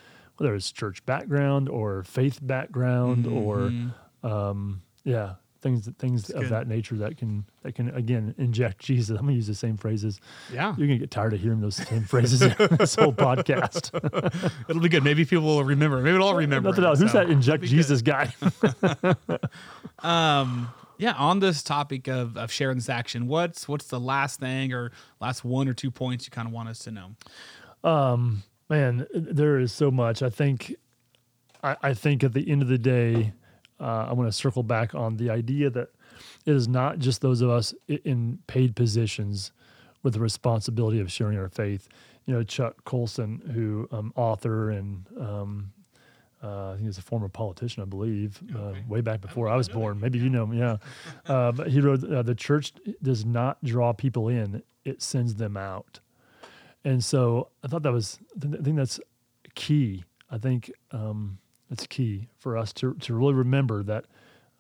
whether 0.40 0.55
it's 0.55 0.72
church 0.72 1.05
background 1.05 1.68
or 1.68 2.03
faith 2.03 2.38
background 2.40 3.26
mm-hmm. 3.26 3.37
or 3.37 4.31
um, 4.33 4.81
yeah 5.05 5.35
things 5.61 5.87
things 5.98 6.22
That's 6.22 6.35
of 6.35 6.40
good. 6.44 6.50
that 6.53 6.66
nature 6.66 6.94
that 6.96 7.18
can 7.18 7.44
that 7.62 7.74
can 7.74 7.94
again 7.94 8.35
inject 8.38 8.79
Jesus. 8.85 9.11
I'm 9.11 9.26
gonna 9.26 9.33
use 9.33 9.46
the 9.46 9.55
same 9.55 9.76
phrases. 9.76 10.18
Yeah, 10.50 10.74
you're 10.79 10.87
gonna 10.87 10.98
get 10.98 11.11
tired 11.11 11.35
of 11.35 11.40
hearing 11.40 11.61
those 11.61 11.76
same 11.76 12.05
phrases 12.05 12.40
in 12.40 12.55
this 12.79 12.94
whole 12.94 13.12
podcast. 13.12 13.90
It'll 14.68 14.81
be 14.81 14.88
good. 14.88 15.05
Maybe 15.05 15.26
people 15.26 15.44
will 15.44 15.62
remember. 15.62 15.98
Maybe 15.98 16.12
they'll 16.16 16.26
all 16.26 16.35
remember. 16.35 16.70
Nothing 16.70 16.85
else. 16.85 17.00
Who's 17.00 17.12
that 17.12 17.29
inject 17.29 17.64
Jesus 17.64 18.00
good. 18.00 18.33
guy? 18.33 19.14
um, 19.98 20.70
Yeah, 20.96 21.12
on 21.12 21.40
this 21.40 21.62
topic 21.62 22.09
of, 22.09 22.38
of 22.38 22.50
sharing 22.50 22.79
this 22.79 22.88
action, 22.88 23.26
what's 23.26 23.68
what's 23.68 23.88
the 23.88 24.00
last 24.00 24.40
thing 24.40 24.72
or 24.72 24.90
last 25.20 25.44
one 25.44 25.68
or 25.68 25.74
two 25.74 25.90
points 25.90 26.26
you 26.26 26.31
kind 26.31 26.48
of 26.48 26.55
want 26.55 26.70
us 26.70 26.79
to 26.81 26.90
know? 26.90 27.11
Um, 27.85 28.42
man, 28.70 29.06
there 29.12 29.59
is 29.59 29.72
so 29.72 29.90
much. 29.90 30.22
I 30.22 30.30
think, 30.30 30.76
I, 31.62 31.76
I 31.83 31.94
think 31.94 32.24
at 32.24 32.33
the 32.33 32.48
end 32.48 32.62
of 32.62 32.68
the 32.68 32.78
day, 32.78 33.33
uh, 33.80 34.06
I 34.09 34.12
want 34.12 34.28
to 34.28 34.33
circle 34.33 34.62
back 34.62 34.94
on 34.94 35.16
the 35.16 35.28
idea 35.28 35.68
that 35.70 35.88
it 36.46 36.54
is 36.54 36.68
not 36.68 36.98
just 36.98 37.20
those 37.20 37.40
of 37.40 37.50
us 37.50 37.74
in 37.88 38.38
paid 38.46 38.76
positions 38.76 39.52
with 40.02 40.14
the 40.14 40.20
responsibility 40.20 41.00
of 41.00 41.11
sharing 41.11 41.37
our 41.38 41.48
faith. 41.48 41.88
You 42.26 42.35
know, 42.35 42.42
Chuck 42.42 42.85
Colson, 42.85 43.42
who 43.52 43.88
um, 43.90 44.12
author 44.16 44.70
and 44.70 45.06
um, 45.18 45.72
uh, 46.42 46.70
I 46.70 46.74
think 46.74 46.87
he's 46.87 46.98
a 46.98 47.02
former 47.02 47.28
politician, 47.28 47.83
I 47.83 47.87
believe, 47.87 48.40
uh, 48.56 48.72
way 48.88 49.00
back 49.00 49.20
before 49.20 49.48
I, 49.48 49.54
I 49.54 49.56
was 49.56 49.68
born. 49.68 50.00
Maybe 50.00 50.18
you 50.18 50.30
know 50.30 50.44
him, 50.44 50.54
yeah. 50.54 50.76
Uh, 51.26 51.52
but 51.52 51.68
he 51.68 51.80
wrote, 51.80 52.02
uh, 52.04 52.22
"The 52.22 52.35
church 52.35 52.72
does 53.02 53.26
not 53.26 53.62
draw 53.62 53.92
people 53.92 54.28
in; 54.28 54.62
it 54.85 55.02
sends 55.02 55.35
them 55.35 55.56
out." 55.56 56.00
And 56.84 57.04
so 57.04 57.48
I 57.62 57.68
thought 57.68 57.82
that 57.82 57.92
was, 57.92 58.18
I 58.42 58.56
think 58.62 58.76
that's 58.76 59.00
key. 59.54 60.04
I 60.30 60.38
think 60.38 60.70
um, 60.92 61.38
it's 61.70 61.86
key 61.86 62.28
for 62.38 62.56
us 62.56 62.72
to 62.74 62.94
to 62.94 63.14
really 63.14 63.34
remember 63.34 63.82
that 63.84 64.06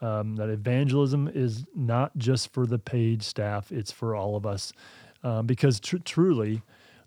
um, 0.00 0.36
that 0.36 0.48
evangelism 0.48 1.30
is 1.32 1.64
not 1.74 2.16
just 2.16 2.52
for 2.52 2.66
the 2.66 2.78
paid 2.78 3.22
staff; 3.22 3.72
it's 3.72 3.92
for 3.92 4.14
all 4.14 4.36
of 4.36 4.46
us, 4.46 4.72
um, 5.22 5.46
because 5.46 5.80
tr- 5.80 5.98
truly, 5.98 6.62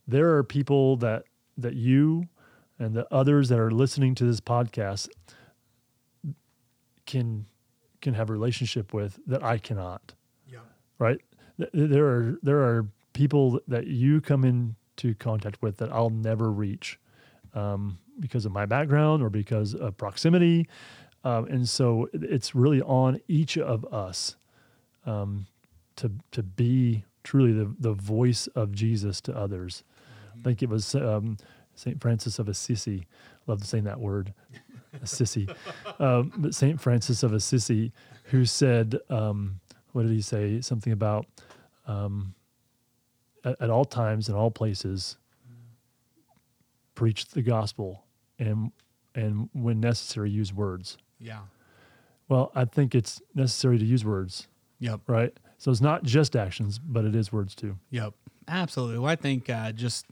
there 0.08 0.36
are 0.36 0.44
people 0.44 0.98
that 0.98 1.26
that 1.58 1.76
you 1.76 2.28
and 2.80 2.96
the 2.96 3.08
others 3.14 3.50
that 3.50 3.60
are 3.60 3.72
listening 3.72 4.16
to 4.16 4.26
this 4.26 4.40
podcast 4.40 5.10
can 7.06 7.46
can 8.02 8.14
have 8.14 8.30
a 8.30 8.34
relationship 8.34 8.94
with 8.94 9.20
that 9.28 9.44
I 9.44 9.58
cannot. 9.58 10.14
Yeah. 10.48 10.60
Right. 11.00 11.22
There 11.74 12.06
are 12.08 12.40
there 12.42 12.60
are 12.60 12.88
people 13.14 13.60
that 13.68 13.88
you 13.88 14.22
come 14.22 14.44
into 14.98 15.16
contact 15.16 15.62
with 15.62 15.78
that 15.78 15.92
I'll 15.92 16.10
never 16.10 16.52
reach 16.52 17.00
um, 17.54 17.98
because 18.20 18.46
of 18.46 18.52
my 18.52 18.66
background 18.66 19.24
or 19.24 19.30
because 19.30 19.74
of 19.76 19.98
proximity, 19.98 20.68
um, 21.24 21.46
and 21.46 21.68
so 21.68 22.10
it's 22.14 22.54
really 22.54 22.82
on 22.82 23.20
each 23.28 23.58
of 23.58 23.86
us 23.94 24.36
um, 25.06 25.48
to 25.98 26.12
to 26.32 26.44
be 26.44 27.04
truly 27.24 27.54
the 27.54 27.74
the 27.80 27.94
voice 27.94 28.48
of 28.48 28.72
Jesus 28.74 29.22
to 29.22 29.38
others. 29.38 29.84
Mm-hmm. 29.84 30.40
I 30.40 30.44
think 30.44 30.64
it 30.64 30.70
was 30.70 30.96
um, 30.96 31.38
St. 31.76 32.00
Francis 32.02 32.40
of 32.40 32.48
Assisi. 32.48 33.08
Love 33.48 33.66
saying 33.66 33.84
that 33.86 34.00
word, 34.00 34.34
Assisi. 35.02 35.48
Um, 36.00 36.34
but 36.38 36.56
St. 36.56 36.82
Francis 36.82 37.22
of 37.22 37.34
Assisi, 37.34 37.94
who 38.26 38.46
said, 38.46 38.98
um, 39.12 39.60
what 39.92 40.02
did 40.02 40.12
he 40.12 40.22
say? 40.22 40.60
Something 40.60 40.92
about 40.92 41.28
um, 41.86 42.34
at, 43.44 43.62
at, 43.62 43.70
all 43.70 43.86
times 43.86 44.30
in 44.30 44.36
all 44.36 44.52
places, 44.52 45.18
preach 46.96 47.26
the 47.28 47.42
gospel 47.42 48.04
and 48.40 48.72
and 49.16 49.50
when 49.54 49.80
necessary, 49.80 50.32
use 50.32 50.54
words. 50.54 50.98
Yeah. 51.20 51.42
Well, 52.30 52.52
I 52.56 52.66
think 52.66 52.96
it's 52.96 53.22
necessary 53.36 53.78
to 53.78 53.86
use 53.86 54.04
words. 54.04 54.48
Yep. 54.80 55.02
Right. 55.08 55.34
So 55.58 55.72
it's 55.72 55.82
not 55.82 56.04
just 56.04 56.36
actions, 56.36 56.80
but 56.80 57.06
it 57.06 57.16
is 57.16 57.32
words 57.32 57.54
too. 57.54 57.78
Yep. 57.92 58.14
Absolutely. 58.48 59.00
Well, 59.00 59.12
I 59.12 59.16
think 59.16 59.50
uh, 59.50 59.72
just 59.72 60.06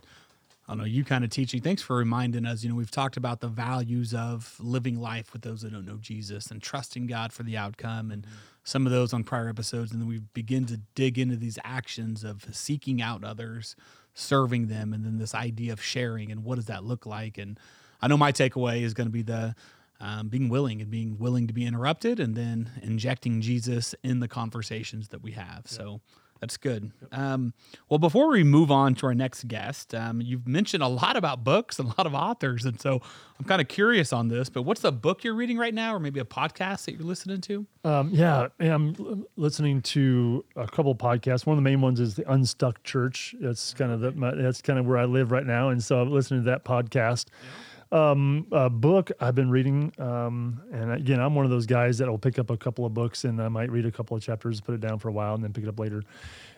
I 0.68 0.74
don't 0.74 0.80
know, 0.80 0.86
you 0.86 1.04
kind 1.04 1.24
of 1.24 1.30
teaching. 1.30 1.62
Thanks 1.62 1.82
for 1.82 1.98
reminding 1.98 2.46
us. 2.46 2.64
You 2.64 2.70
know, 2.70 2.76
we've 2.76 2.92
talked 2.92 3.18
about 3.18 3.42
the 3.42 3.48
values 3.48 4.14
of 4.14 4.56
living 4.60 5.00
life 5.00 5.34
with 5.34 5.42
those 5.42 5.62
that 5.62 5.74
don't 5.74 5.86
know 5.86 5.98
Jesus 5.98 6.52
and 6.52 6.62
trusting 6.62 7.08
God 7.08 7.34
for 7.34 7.44
the 7.44 7.58
outcome 7.58 8.12
and 8.12 8.24
mm-hmm. 8.24 8.36
Some 8.64 8.86
of 8.86 8.92
those 8.92 9.14
on 9.14 9.24
prior 9.24 9.50
episodes. 9.50 9.92
And 9.92 10.02
then 10.02 10.08
we 10.08 10.20
begin 10.34 10.66
to 10.66 10.78
dig 10.96 11.18
into 11.18 11.36
these 11.36 11.58
actions 11.64 12.24
of 12.24 12.46
seeking 12.52 13.02
out 13.02 13.24
others, 13.24 13.76
serving 14.14 14.68
them, 14.68 14.94
and 14.94 15.06
then 15.06 15.18
this 15.18 15.34
idea 15.34 15.74
of 15.74 15.82
sharing 15.82 16.32
and 16.32 16.44
what 16.44 16.56
does 16.56 16.66
that 16.66 16.84
look 16.84 17.06
like. 17.06 17.38
And 17.38 17.60
I 18.02 18.08
know 18.08 18.18
my 18.18 18.32
takeaway 18.32 18.82
is 18.82 18.94
going 18.94 19.08
to 19.08 19.12
be 19.12 19.24
the 19.24 19.56
um, 20.00 20.30
being 20.30 20.50
willing 20.50 20.82
and 20.82 20.90
being 20.90 21.18
willing 21.20 21.48
to 21.48 21.54
be 21.54 21.66
interrupted 21.66 22.20
and 22.20 22.36
then 22.36 22.72
injecting 22.82 23.40
Jesus 23.40 23.94
in 24.04 24.20
the 24.20 24.28
conversations 24.28 25.10
that 25.10 25.22
we 25.22 25.32
have. 25.34 25.64
Yeah. 25.66 25.78
So 25.78 26.02
that's 26.42 26.58
good. 26.58 26.92
Um, 27.12 27.54
well, 27.88 28.00
before 28.00 28.30
we 28.30 28.44
move 28.44 28.72
on 28.72 28.96
to 28.96 29.06
our 29.06 29.14
next 29.14 29.48
guest, 29.48 29.94
um, 29.94 30.22
you've 30.22 30.48
mentioned 30.48 30.82
a 30.82 30.88
lot 30.88 31.16
about 31.16 31.44
books 31.44 31.78
and 31.78 31.88
a 31.88 31.94
lot 31.98 32.08
of 32.08 32.16
authors, 32.16 32.66
and 32.66 32.82
so 32.82 33.00
I'm 33.40 33.46
kind 33.46 33.62
of 33.62 33.68
curious 33.68 34.12
on 34.12 34.28
this. 34.28 34.50
But 34.50 34.64
what's 34.64 34.82
the 34.82 34.92
book 34.92 35.24
you're 35.24 35.36
reading 35.36 35.60
right 35.60 35.74
now, 35.74 35.94
or 35.94 36.00
maybe 36.00 36.20
a 36.20 36.26
podcast 36.26 36.86
that 36.86 36.94
you're 36.94 37.04
listening 37.04 37.42
to? 37.42 37.68
Um, 37.84 38.10
yeah, 38.12 38.48
I'm 38.60 39.26
listening 39.38 39.84
to 39.84 40.44
a 40.56 40.68
couple 40.68 40.96
podcasts. 40.96 41.46
One 41.46 41.56
of 41.56 41.64
the 41.64 41.70
main 41.70 41.80
ones 41.80 42.00
is 42.00 42.16
the 42.16 42.30
Unstuck 42.32 42.82
Church. 42.84 43.36
That's 43.40 43.76
kind 43.76 43.92
of 43.92 44.00
the, 44.00 44.12
my, 44.14 44.34
that's 44.34 44.64
kind 44.64 44.80
of 44.80 44.88
where 44.88 44.98
I 44.98 45.06
live 45.06 45.32
right 45.32 45.46
now, 45.46 45.70
and 45.70 45.84
so 45.84 46.02
I'm 46.02 46.12
listening 46.12 46.44
to 46.44 46.50
that 46.50 46.66
podcast. 46.66 47.28
Yeah 47.30 47.50
um, 47.92 48.48
a 48.52 48.70
book 48.70 49.12
I've 49.20 49.36
been 49.36 49.50
reading, 49.50 49.92
um, 50.00 50.62
and 50.72 50.92
again, 50.94 51.20
I'm 51.20 51.36
one 51.36 51.46
of 51.46 51.52
those 51.52 51.66
guys 51.66 51.98
that 51.98 52.08
will 52.08 52.18
pick 52.18 52.40
up 52.40 52.50
a 52.50 52.58
couple 52.58 52.86
of 52.86 52.94
books 52.94 53.26
and 53.26 53.42
I 53.42 53.50
might 53.50 53.70
read 53.70 53.86
a 53.86 53.92
couple 53.92 54.16
of 54.16 54.24
chapters, 54.24 54.62
put 54.62 54.76
it 54.76 54.82
down 54.82 55.00
for 55.00 55.10
a 55.10 55.12
while, 55.12 55.36
and 55.36 55.44
then 55.44 55.52
pick 55.52 55.64
it 55.64 55.68
up 55.68 55.80
later. 55.80 56.04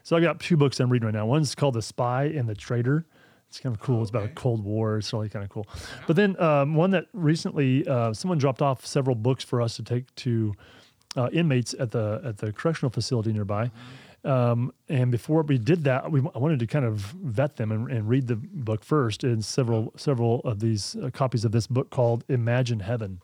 So 0.03 0.15
I 0.15 0.21
got 0.21 0.39
two 0.39 0.57
books 0.57 0.79
I'm 0.79 0.91
reading 0.91 1.07
right 1.07 1.15
now. 1.15 1.25
One's 1.25 1.55
called 1.55 1.73
The 1.73 1.81
Spy 1.81 2.25
and 2.25 2.47
the 2.47 2.55
Traitor. 2.55 3.05
It's 3.49 3.59
kind 3.59 3.75
of 3.75 3.81
cool. 3.81 3.95
Okay. 3.95 4.01
It's 4.01 4.09
about 4.09 4.23
a 4.25 4.29
Cold 4.29 4.63
War. 4.63 4.97
It's 4.97 5.13
really 5.13 5.29
kind 5.29 5.43
of 5.43 5.49
cool. 5.49 5.67
But 6.07 6.15
then 6.15 6.39
um, 6.41 6.75
one 6.75 6.91
that 6.91 7.05
recently 7.13 7.87
uh, 7.87 8.13
someone 8.13 8.37
dropped 8.37 8.61
off 8.61 8.85
several 8.85 9.15
books 9.15 9.43
for 9.43 9.61
us 9.61 9.75
to 9.77 9.83
take 9.83 10.13
to 10.15 10.53
uh, 11.15 11.29
inmates 11.31 11.75
at 11.79 11.91
the 11.91 12.21
at 12.25 12.37
the 12.37 12.51
correctional 12.51 12.89
facility 12.89 13.31
nearby. 13.31 13.65
Mm-hmm 13.65 14.12
um, 14.25 14.73
and 14.87 15.11
before 15.11 15.43
we 15.43 15.57
did 15.57 15.83
that, 15.83 16.11
we 16.11 16.21
I 16.33 16.37
wanted 16.37 16.59
to 16.59 16.67
kind 16.67 16.85
of 16.85 16.95
vet 16.95 17.57
them 17.57 17.71
and, 17.71 17.91
and 17.91 18.07
read 18.07 18.27
the 18.27 18.35
book 18.35 18.83
first. 18.83 19.23
And 19.23 19.43
several 19.43 19.93
several 19.97 20.39
of 20.41 20.59
these 20.59 20.95
uh, 20.95 21.09
copies 21.11 21.43
of 21.43 21.51
this 21.51 21.67
book 21.67 21.89
called 21.89 22.23
Imagine 22.29 22.79
Heaven. 22.79 23.19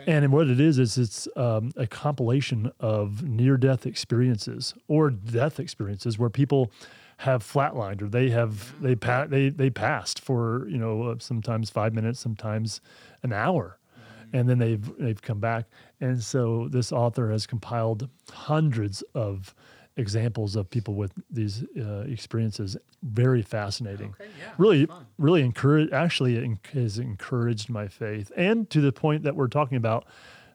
Okay. 0.00 0.12
And 0.12 0.32
what 0.32 0.48
it 0.48 0.60
is 0.60 0.78
is 0.78 0.98
it's 0.98 1.28
um, 1.36 1.72
a 1.76 1.86
compilation 1.86 2.72
of 2.80 3.22
near-death 3.22 3.86
experiences 3.86 4.74
or 4.86 5.10
death 5.10 5.58
experiences 5.58 6.18
where 6.18 6.30
people 6.30 6.70
have 7.18 7.42
flatlined 7.42 8.00
or 8.00 8.08
they 8.08 8.30
have 8.30 8.50
mm-hmm. 8.50 8.84
they 8.84 8.94
pa- 8.96 9.26
they 9.26 9.50
they 9.50 9.70
passed 9.70 10.20
for 10.20 10.68
you 10.68 10.78
know 10.78 11.02
uh, 11.02 11.14
sometimes 11.18 11.70
five 11.70 11.94
minutes, 11.94 12.18
sometimes 12.18 12.80
an 13.22 13.32
hour, 13.32 13.78
mm-hmm. 13.94 14.36
and 14.36 14.48
then 14.48 14.58
they've 14.58 14.98
they've 14.98 15.22
come 15.22 15.38
back. 15.38 15.66
And 16.00 16.20
so 16.22 16.66
this 16.68 16.90
author 16.90 17.30
has 17.30 17.46
compiled 17.46 18.08
hundreds 18.30 19.02
of 19.14 19.54
examples 19.98 20.56
of 20.56 20.70
people 20.70 20.94
with 20.94 21.12
these 21.30 21.64
uh, 21.76 22.04
experiences. 22.08 22.76
Very 23.02 23.42
fascinating. 23.42 24.14
Okay, 24.18 24.30
yeah, 24.38 24.52
really, 24.56 24.88
really 25.18 25.42
encourage. 25.42 25.92
Actually, 25.92 26.36
it 26.36 26.58
has 26.72 26.98
encouraged 26.98 27.68
my 27.68 27.88
faith, 27.88 28.32
and 28.36 28.70
to 28.70 28.80
the 28.80 28.92
point 28.92 29.24
that 29.24 29.36
we're 29.36 29.48
talking 29.48 29.76
about, 29.76 30.06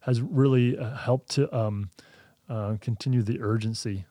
has 0.01 0.21
really 0.21 0.77
uh, 0.77 0.95
helped 0.95 1.29
to 1.31 1.55
um, 1.55 1.89
uh, 2.49 2.77
continue 2.81 3.21
the 3.21 3.39
urgency. 3.41 4.05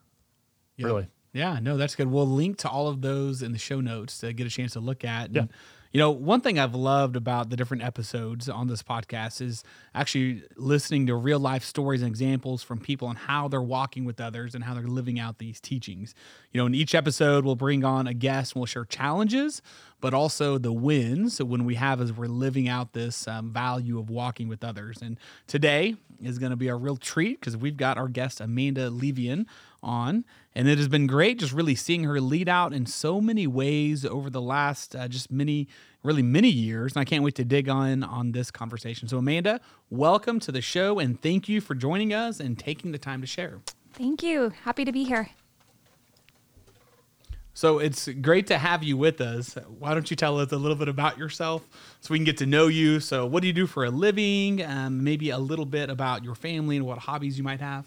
Yep. 0.77 0.87
Really. 0.87 1.09
Yeah, 1.35 1.59
no, 1.63 1.77
that's 1.77 1.95
good. 1.95 2.11
We'll 2.11 2.27
link 2.27 2.59
to 2.59 2.69
all 2.69 2.89
of 2.89 3.01
those 3.01 3.43
in 3.43 3.53
the 3.53 3.59
show 3.59 3.81
notes 3.81 4.19
to 4.19 4.33
get 4.33 4.47
a 4.47 4.51
chance 4.51 4.73
to 4.75 4.81
look 4.81 5.05
at. 5.05 5.27
And, 5.27 5.35
yeah. 5.37 5.45
You 5.93 5.99
know, 5.99 6.11
one 6.11 6.41
thing 6.41 6.59
I've 6.59 6.75
loved 6.75 7.17
about 7.17 7.51
the 7.51 7.57
different 7.57 7.83
episodes 7.83 8.49
on 8.49 8.67
this 8.67 8.83
podcast 8.83 9.43
is 9.43 9.63
actually 9.95 10.43
listening 10.57 11.07
to 11.09 11.15
real 11.15 11.39
life 11.39 11.63
stories 11.63 12.01
and 12.01 12.09
examples 12.09 12.63
from 12.63 12.81
people 12.81 13.11
and 13.11 13.19
how 13.19 13.47
they're 13.47 13.61
walking 13.61 14.07
with 14.07 14.19
others 14.19 14.55
and 14.55 14.65
how 14.65 14.73
they're 14.73 14.85
living 14.85 15.21
out 15.21 15.37
these 15.37 15.61
teachings. 15.61 16.15
You 16.51 16.63
know, 16.63 16.67
in 16.67 16.75
each 16.75 16.95
episode, 16.95 17.45
we'll 17.45 17.57
bring 17.57 17.85
on 17.85 18.07
a 18.07 18.15
guest 18.15 18.55
and 18.55 18.61
we'll 18.61 18.67
share 18.67 18.87
challenges, 18.87 19.61
but 20.01 20.15
also 20.15 20.57
the 20.57 20.73
wins 20.73 21.37
so 21.37 21.45
when 21.45 21.67
we 21.67 21.75
have 21.75 22.01
as 22.01 22.11
we're 22.11 22.27
living 22.27 22.69
out 22.69 22.95
this 22.95 23.29
um, 23.29 23.53
value 23.53 23.99
of 23.99 24.09
walking 24.09 24.49
with 24.49 24.65
others. 24.65 25.03
And 25.03 25.19
today 25.47 25.97
is 26.23 26.39
going 26.39 26.51
to 26.51 26.57
be 26.57 26.69
a 26.69 26.75
real 26.75 26.97
treat 26.97 27.39
because 27.39 27.55
we've 27.55 27.77
got 27.77 27.99
our 27.99 28.09
guest, 28.09 28.41
Amanda 28.41 28.89
Leivian, 28.89 29.45
on. 29.83 30.25
And 30.55 30.69
it 30.69 30.79
has 30.79 30.89
been 30.89 31.07
great 31.07 31.39
just 31.39 31.53
really 31.53 31.75
seeing 31.75 32.05
her 32.05 32.21
lead 32.21 32.49
out 32.49 32.73
in 32.73 32.87
so 32.87 33.21
many 33.21 33.47
ways 33.47 34.05
over 34.05 34.31
the 34.31 34.41
last 34.41 34.95
uh, 34.95 35.09
just 35.09 35.31
many, 35.31 35.69
really 36.03 36.23
many 36.23 36.51
years. 36.51 36.93
And 36.93 37.01
I 37.01 37.05
can't 37.05 37.25
wait 37.25 37.35
to 37.37 37.45
dig 37.45 37.69
on 37.69 38.03
on 38.03 38.33
this 38.33 38.51
conversation. 38.51 39.09
So, 39.09 39.19
Amanda, 39.19 39.61
welcome 39.91 40.41
to 40.41 40.53
the 40.53 40.61
show 40.61 40.99
and 40.99 41.21
thank 41.21 41.49
you 41.49 41.61
for 41.61 41.75
joining 41.75 42.13
us 42.13 42.41
and 42.41 42.59
taking 42.59 42.93
the 42.93 42.99
time 42.99 43.21
to 43.21 43.27
share. 43.27 43.61
Thank 43.93 44.23
you. 44.23 44.53
Happy 44.65 44.85
to 44.85 44.93
be 44.93 45.05
here. 45.05 45.31
So 47.55 47.81
it's 47.81 48.09
great 48.09 48.47
to 48.47 48.57
have 48.57 48.83
you 48.83 48.97
with 48.97 49.21
us. 49.21 49.55
Why 49.79 49.93
don't 49.93 50.11
you 50.11 50.17
tell 50.17 50.39
us 50.39 50.53
a 50.53 50.57
little 50.57 50.77
bit 50.77 50.89
about 50.89 51.19
yourself 51.19 51.69
so 52.01 52.13
we 52.13 52.19
can 52.19 52.25
get 52.25 52.39
to 52.39 52.47
know 52.47 52.69
you? 52.69 52.99
So, 52.99 53.27
what 53.27 53.43
do 53.43 53.47
you 53.47 53.53
do 53.53 53.67
for 53.67 53.85
a 53.85 53.91
living? 53.91 54.65
Um, 54.65 55.05
maybe 55.05 55.31
a 55.31 55.39
little 55.39 55.67
bit 55.67 55.91
about 55.91 56.25
your 56.25 56.35
family 56.35 56.77
and 56.79 56.87
what 56.87 56.99
hobbies 56.99 57.37
you 57.37 57.45
might 57.45 57.61
have. 57.61 57.85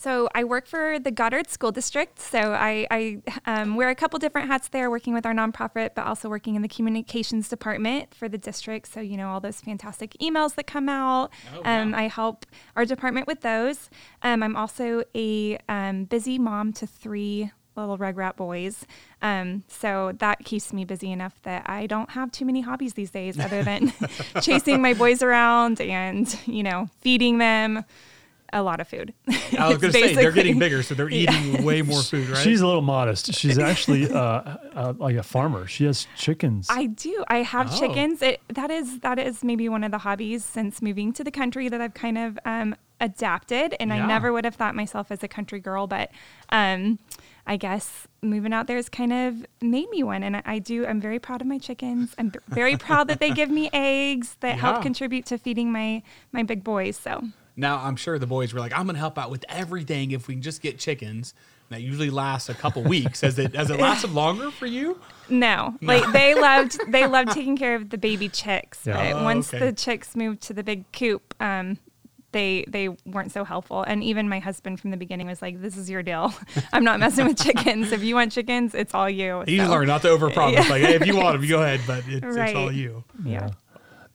So 0.00 0.30
I 0.34 0.44
work 0.44 0.66
for 0.66 0.98
the 0.98 1.10
Goddard 1.10 1.50
School 1.50 1.72
District. 1.72 2.18
So 2.18 2.54
I, 2.54 2.86
I 2.90 3.18
um, 3.44 3.74
wear 3.74 3.90
a 3.90 3.94
couple 3.94 4.18
different 4.18 4.48
hats 4.48 4.68
there, 4.68 4.88
working 4.88 5.12
with 5.12 5.26
our 5.26 5.34
nonprofit, 5.34 5.90
but 5.94 6.06
also 6.06 6.30
working 6.30 6.54
in 6.54 6.62
the 6.62 6.68
communications 6.68 7.50
department 7.50 8.14
for 8.14 8.26
the 8.26 8.38
district. 8.38 8.90
So 8.90 9.00
you 9.00 9.18
know 9.18 9.28
all 9.28 9.40
those 9.40 9.60
fantastic 9.60 10.16
emails 10.22 10.54
that 10.54 10.66
come 10.66 10.88
out. 10.88 11.30
Oh, 11.54 11.60
um, 11.66 11.92
wow. 11.92 11.98
I 11.98 12.02
help 12.08 12.46
our 12.76 12.86
department 12.86 13.26
with 13.26 13.42
those. 13.42 13.90
Um, 14.22 14.42
I'm 14.42 14.56
also 14.56 15.04
a 15.14 15.58
um, 15.68 16.04
busy 16.04 16.38
mom 16.38 16.72
to 16.74 16.86
three 16.86 17.52
little 17.76 17.98
rugrat 17.98 18.36
boys. 18.36 18.86
Um, 19.20 19.64
so 19.68 20.12
that 20.18 20.46
keeps 20.46 20.72
me 20.72 20.86
busy 20.86 21.12
enough 21.12 21.42
that 21.42 21.68
I 21.68 21.86
don't 21.86 22.10
have 22.12 22.32
too 22.32 22.46
many 22.46 22.62
hobbies 22.62 22.94
these 22.94 23.10
days 23.10 23.38
other 23.38 23.62
than 23.62 23.92
chasing 24.40 24.80
my 24.80 24.94
boys 24.94 25.22
around 25.22 25.78
and, 25.78 26.34
you 26.46 26.62
know, 26.62 26.88
feeding 27.02 27.36
them 27.36 27.84
a 28.52 28.62
lot 28.62 28.80
of 28.80 28.88
food. 28.88 29.14
I 29.58 29.68
was 29.68 29.78
going 29.78 29.92
to 29.92 29.98
say 29.98 30.14
they're 30.14 30.32
getting 30.32 30.58
bigger, 30.58 30.82
so 30.82 30.94
they're 30.94 31.08
eating 31.22 31.62
way 31.64 31.82
more 31.82 32.02
food, 32.02 32.28
right? 32.28 32.42
She's 32.42 32.60
a 32.60 32.66
little 32.66 32.82
modest. 32.82 33.32
She's 33.34 33.58
actually 33.70 34.10
uh, 34.12 34.20
uh, 34.74 34.94
like 34.98 35.16
a 35.16 35.22
farmer. 35.22 35.66
She 35.66 35.84
has 35.84 36.06
chickens. 36.16 36.66
I 36.70 36.86
do. 36.86 37.24
I 37.28 37.38
have 37.38 37.72
Oh. 37.72 37.78
chickens. 37.78 38.22
It 38.22 38.40
that 38.48 38.70
is 38.70 39.00
that 39.00 39.18
is 39.18 39.44
maybe 39.44 39.68
one 39.68 39.84
of 39.84 39.90
the 39.90 39.98
hobbies 39.98 40.44
since 40.44 40.80
moving 40.82 41.12
to 41.14 41.22
the 41.24 41.30
country 41.30 41.68
that 41.68 41.80
I've 41.80 41.94
kind 41.94 42.18
of 42.18 42.38
um, 42.44 42.74
adapted, 43.00 43.74
and 43.80 43.90
Yeah. 43.90 44.02
I 44.04 44.06
never 44.06 44.32
would 44.32 44.44
have 44.44 44.54
thought 44.54 44.74
myself 44.74 45.10
as 45.10 45.22
a 45.22 45.28
country 45.28 45.60
girl, 45.60 45.86
but 45.86 46.10
um, 46.50 46.98
I 47.46 47.56
guess 47.56 48.06
moving 48.22 48.52
out 48.52 48.66
there 48.66 48.76
has 48.76 48.88
kind 48.88 49.12
of 49.12 49.46
made 49.62 49.88
me 49.90 50.02
one, 50.02 50.22
and 50.22 50.36
I, 50.36 50.42
I 50.44 50.58
do. 50.58 50.86
I'm 50.86 51.00
very 51.00 51.18
proud 51.18 51.40
of 51.40 51.46
my 51.46 51.58
chickens. 51.58 52.14
I'm 52.18 52.28
b- 52.28 52.38
very 52.48 52.76
proud 52.76 53.08
that 53.08 53.18
they 53.20 53.30
give 53.30 53.50
me 53.50 53.70
eggs 53.72 54.36
that 54.40 54.56
Yeah. 54.56 54.60
help 54.60 54.82
contribute 54.82 55.26
to 55.26 55.38
feeding 55.38 55.72
my 55.72 56.02
my 56.32 56.42
big 56.42 56.62
boys. 56.64 56.96
So 56.96 57.24
Now, 57.56 57.78
I'm 57.78 57.96
sure 57.96 58.18
the 58.18 58.26
boys 58.26 58.52
were 58.54 58.60
like, 58.60 58.72
I'm 58.72 58.84
going 58.86 58.94
to 58.94 59.00
help 59.00 59.18
out 59.18 59.30
with 59.30 59.44
everything 59.48 60.12
if 60.12 60.28
we 60.28 60.34
can 60.34 60.42
just 60.42 60.62
get 60.62 60.78
chickens. 60.78 61.34
That 61.70 61.82
usually 61.82 62.10
lasts 62.10 62.48
a 62.48 62.54
couple 62.54 62.82
weeks. 62.82 63.20
Has 63.20 63.38
it 63.38 63.54
has 63.54 63.70
it 63.70 63.78
lasted 63.78 64.10
longer 64.10 64.50
for 64.50 64.66
you? 64.66 64.98
No, 65.28 65.76
like 65.80 66.04
they 66.12 66.34
loved 66.34 66.76
they 66.90 67.06
loved 67.06 67.30
taking 67.30 67.56
care 67.56 67.76
of 67.76 67.90
the 67.90 67.98
baby 67.98 68.28
chicks. 68.28 68.80
Yeah. 68.84 69.12
But 69.12 69.20
Oh, 69.20 69.24
once 69.24 69.54
okay. 69.54 69.64
the 69.66 69.72
chicks 69.72 70.16
moved 70.16 70.40
to 70.42 70.52
the 70.52 70.64
big 70.64 70.90
coop, 70.90 71.32
um, 71.40 71.78
they 72.32 72.64
they 72.66 72.88
weren't 73.06 73.30
so 73.30 73.44
helpful. 73.44 73.84
And 73.84 74.02
even 74.02 74.28
my 74.28 74.40
husband 74.40 74.80
from 74.80 74.90
the 74.90 74.96
beginning 74.96 75.28
was 75.28 75.40
like, 75.40 75.62
"This 75.62 75.76
is 75.76 75.88
your 75.88 76.02
deal. 76.02 76.34
I'm 76.72 76.82
not 76.82 76.98
messing 76.98 77.24
with 77.28 77.38
chickens. 77.40 77.92
If 77.92 78.02
you 78.02 78.16
want 78.16 78.32
chickens, 78.32 78.74
it's 78.74 78.92
all 78.92 79.08
you." 79.08 79.44
He 79.46 79.58
So, 79.58 79.70
learned 79.70 79.86
not 79.86 80.02
to 80.02 80.08
overpromise. 80.08 80.54
Yeah. 80.54 80.60
Like, 80.68 80.82
hey, 80.82 80.94
if 80.96 81.06
you 81.06 81.14
want 81.16 81.40
them, 81.40 81.48
go 81.48 81.62
ahead, 81.62 81.82
but 81.86 82.02
it's, 82.08 82.36
it's 82.36 82.54
all 82.56 82.72
you. 82.72 83.04
Yeah. 83.24 83.50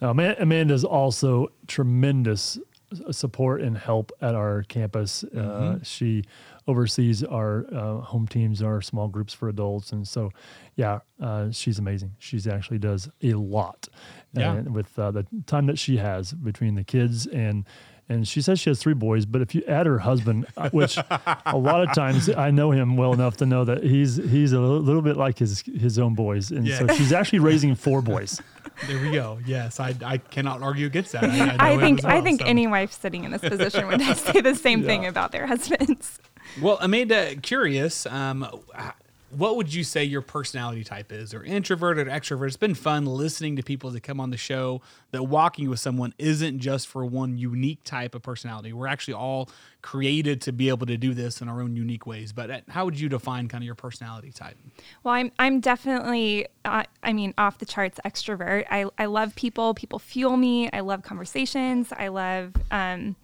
Now, 0.02 0.10
Ama- 0.10 0.36
Amanda's 0.40 0.84
also 0.84 1.54
tremendous 1.68 2.58
s- 2.58 2.64
support 3.12 3.62
and 3.62 3.78
help 3.78 4.12
at 4.22 4.36
our 4.36 4.64
campus. 4.64 5.24
Uh, 5.24 5.80
she 5.84 6.24
oversees 6.68 7.24
our 7.24 7.66
uh, 7.74 8.02
home 8.02 8.28
teams, 8.28 8.62
our 8.62 8.82
small 8.82 9.08
groups 9.08 9.34
for 9.34 9.50
adults, 9.50 9.92
and 9.92 10.08
so, 10.08 10.32
yeah, 10.76 11.00
uh, 11.22 11.52
she's 11.52 11.78
amazing. 11.80 12.16
She's 12.20 12.48
actually 12.48 12.80
does 12.80 13.10
a 13.22 13.34
lot, 13.34 13.88
Yeah. 14.34 14.54
and 14.54 14.74
with 14.74 14.98
uh, 14.98 15.12
the 15.12 15.26
time 15.46 15.66
that 15.68 15.78
she 15.80 15.98
has 15.98 16.34
between 16.34 16.76
the 16.76 16.84
kids 16.84 17.28
and. 17.28 17.66
And 18.08 18.28
she 18.28 18.40
says 18.40 18.60
she 18.60 18.70
has 18.70 18.80
three 18.80 18.94
boys, 18.94 19.26
but 19.26 19.42
if 19.42 19.56
you 19.56 19.64
add 19.68 19.88
her 19.88 19.98
husband, 19.98 20.46
uh, 20.58 20.70
which 20.70 20.96
a 20.98 21.58
lot 21.58 21.82
of 21.82 21.96
times 21.96 22.30
I 22.30 22.52
know 22.52 22.70
him 22.70 22.98
well 22.98 23.14
enough 23.14 23.38
to 23.38 23.48
know 23.48 23.66
that 23.66 23.82
he's 23.84 24.18
he's 24.18 24.52
a 24.54 24.60
little, 24.60 24.80
little 24.80 25.02
bit 25.02 25.18
like 25.18 25.40
his 25.40 25.62
his 25.62 25.98
own 25.98 26.14
boys, 26.14 26.52
and 26.52 26.68
so 26.68 26.88
she's 26.96 27.12
actually 27.12 27.40
raising 27.40 27.74
four 27.74 28.04
boys. 28.04 28.40
There 28.88 29.02
we 29.02 29.12
go. 29.12 29.40
Yes, 29.46 29.80
I, 29.80 29.96
I 30.06 30.18
cannot 30.20 30.62
argue 30.62 30.86
against 30.86 31.14
that. 31.14 31.24
I, 31.24 31.56
I, 31.72 31.74
I 31.74 31.78
think 31.80 32.00
as 32.00 32.06
I 32.06 32.22
think 32.22 32.42
so. 32.42 32.48
any 32.48 32.68
wife 32.68 32.92
sitting 32.92 33.24
in 33.24 33.32
this 33.32 33.42
position 33.42 33.88
would 33.88 34.02
say 34.18 34.42
the 34.42 34.54
same 34.54 34.84
thing 34.84 35.08
about 35.08 35.32
their 35.32 35.48
husbands. 35.48 36.20
Well, 36.62 36.78
Amanda, 36.82 37.36
curious, 37.38 38.06
um, 38.06 38.48
h- 38.78 38.92
what 39.38 39.58
would 39.58 39.74
you 39.74 39.84
say 39.84 40.04
your 40.04 40.22
personality 40.22 40.84
type 40.84 41.12
is, 41.12 41.34
or 41.34 41.44
introvert 41.44 41.98
or 41.98 42.06
extrovert? 42.06 42.48
It's 42.48 42.58
been 42.58 42.76
fun 42.76 43.06
listening 43.06 43.56
to 43.58 43.64
people 43.64 43.92
that 43.92 44.02
come 44.02 44.20
on 44.20 44.32
the 44.32 44.38
show. 44.38 44.82
That 45.12 45.24
walking 45.24 45.70
with 45.70 45.80
someone 45.80 46.14
isn't 46.18 46.60
just 46.60 46.88
for 46.88 47.06
one 47.06 47.38
unique 47.38 47.84
type 47.84 48.16
of 48.16 48.22
personality. 48.22 48.74
We're 48.74 48.88
actually 48.88 49.14
all 49.16 49.50
created 49.82 50.42
to 50.42 50.52
be 50.52 50.70
able 50.70 50.88
to 50.88 50.98
do 50.98 51.14
this 51.14 51.42
in 51.42 51.48
our 51.48 51.62
own 51.62 51.76
unique 51.76 52.06
ways. 52.06 52.34
But 52.34 52.52
uh, 52.52 52.60
how 52.70 52.86
would 52.86 53.00
you 53.00 53.08
define 53.08 53.48
kind 53.48 53.62
of 53.64 53.66
your 53.66 53.76
personality 53.76 54.32
type? 54.32 54.58
Well, 55.04 55.14
I'm 55.14 55.32
I'm 55.40 55.60
definitely 55.60 56.48
uh, 56.66 56.84
I 57.04 57.14
mean 57.14 57.34
off 57.38 57.60
the 57.60 57.66
charts 57.66 58.00
extrovert. 58.06 58.66
I 58.70 58.86
I 58.98 59.06
love 59.06 59.36
people. 59.36 59.74
People 59.74 60.00
fuel 60.00 60.38
me. 60.38 60.70
I 60.72 60.80
love 60.82 61.04
conversations. 61.04 61.94
I 61.96 62.08
love 62.10 62.54
um, 62.72 63.16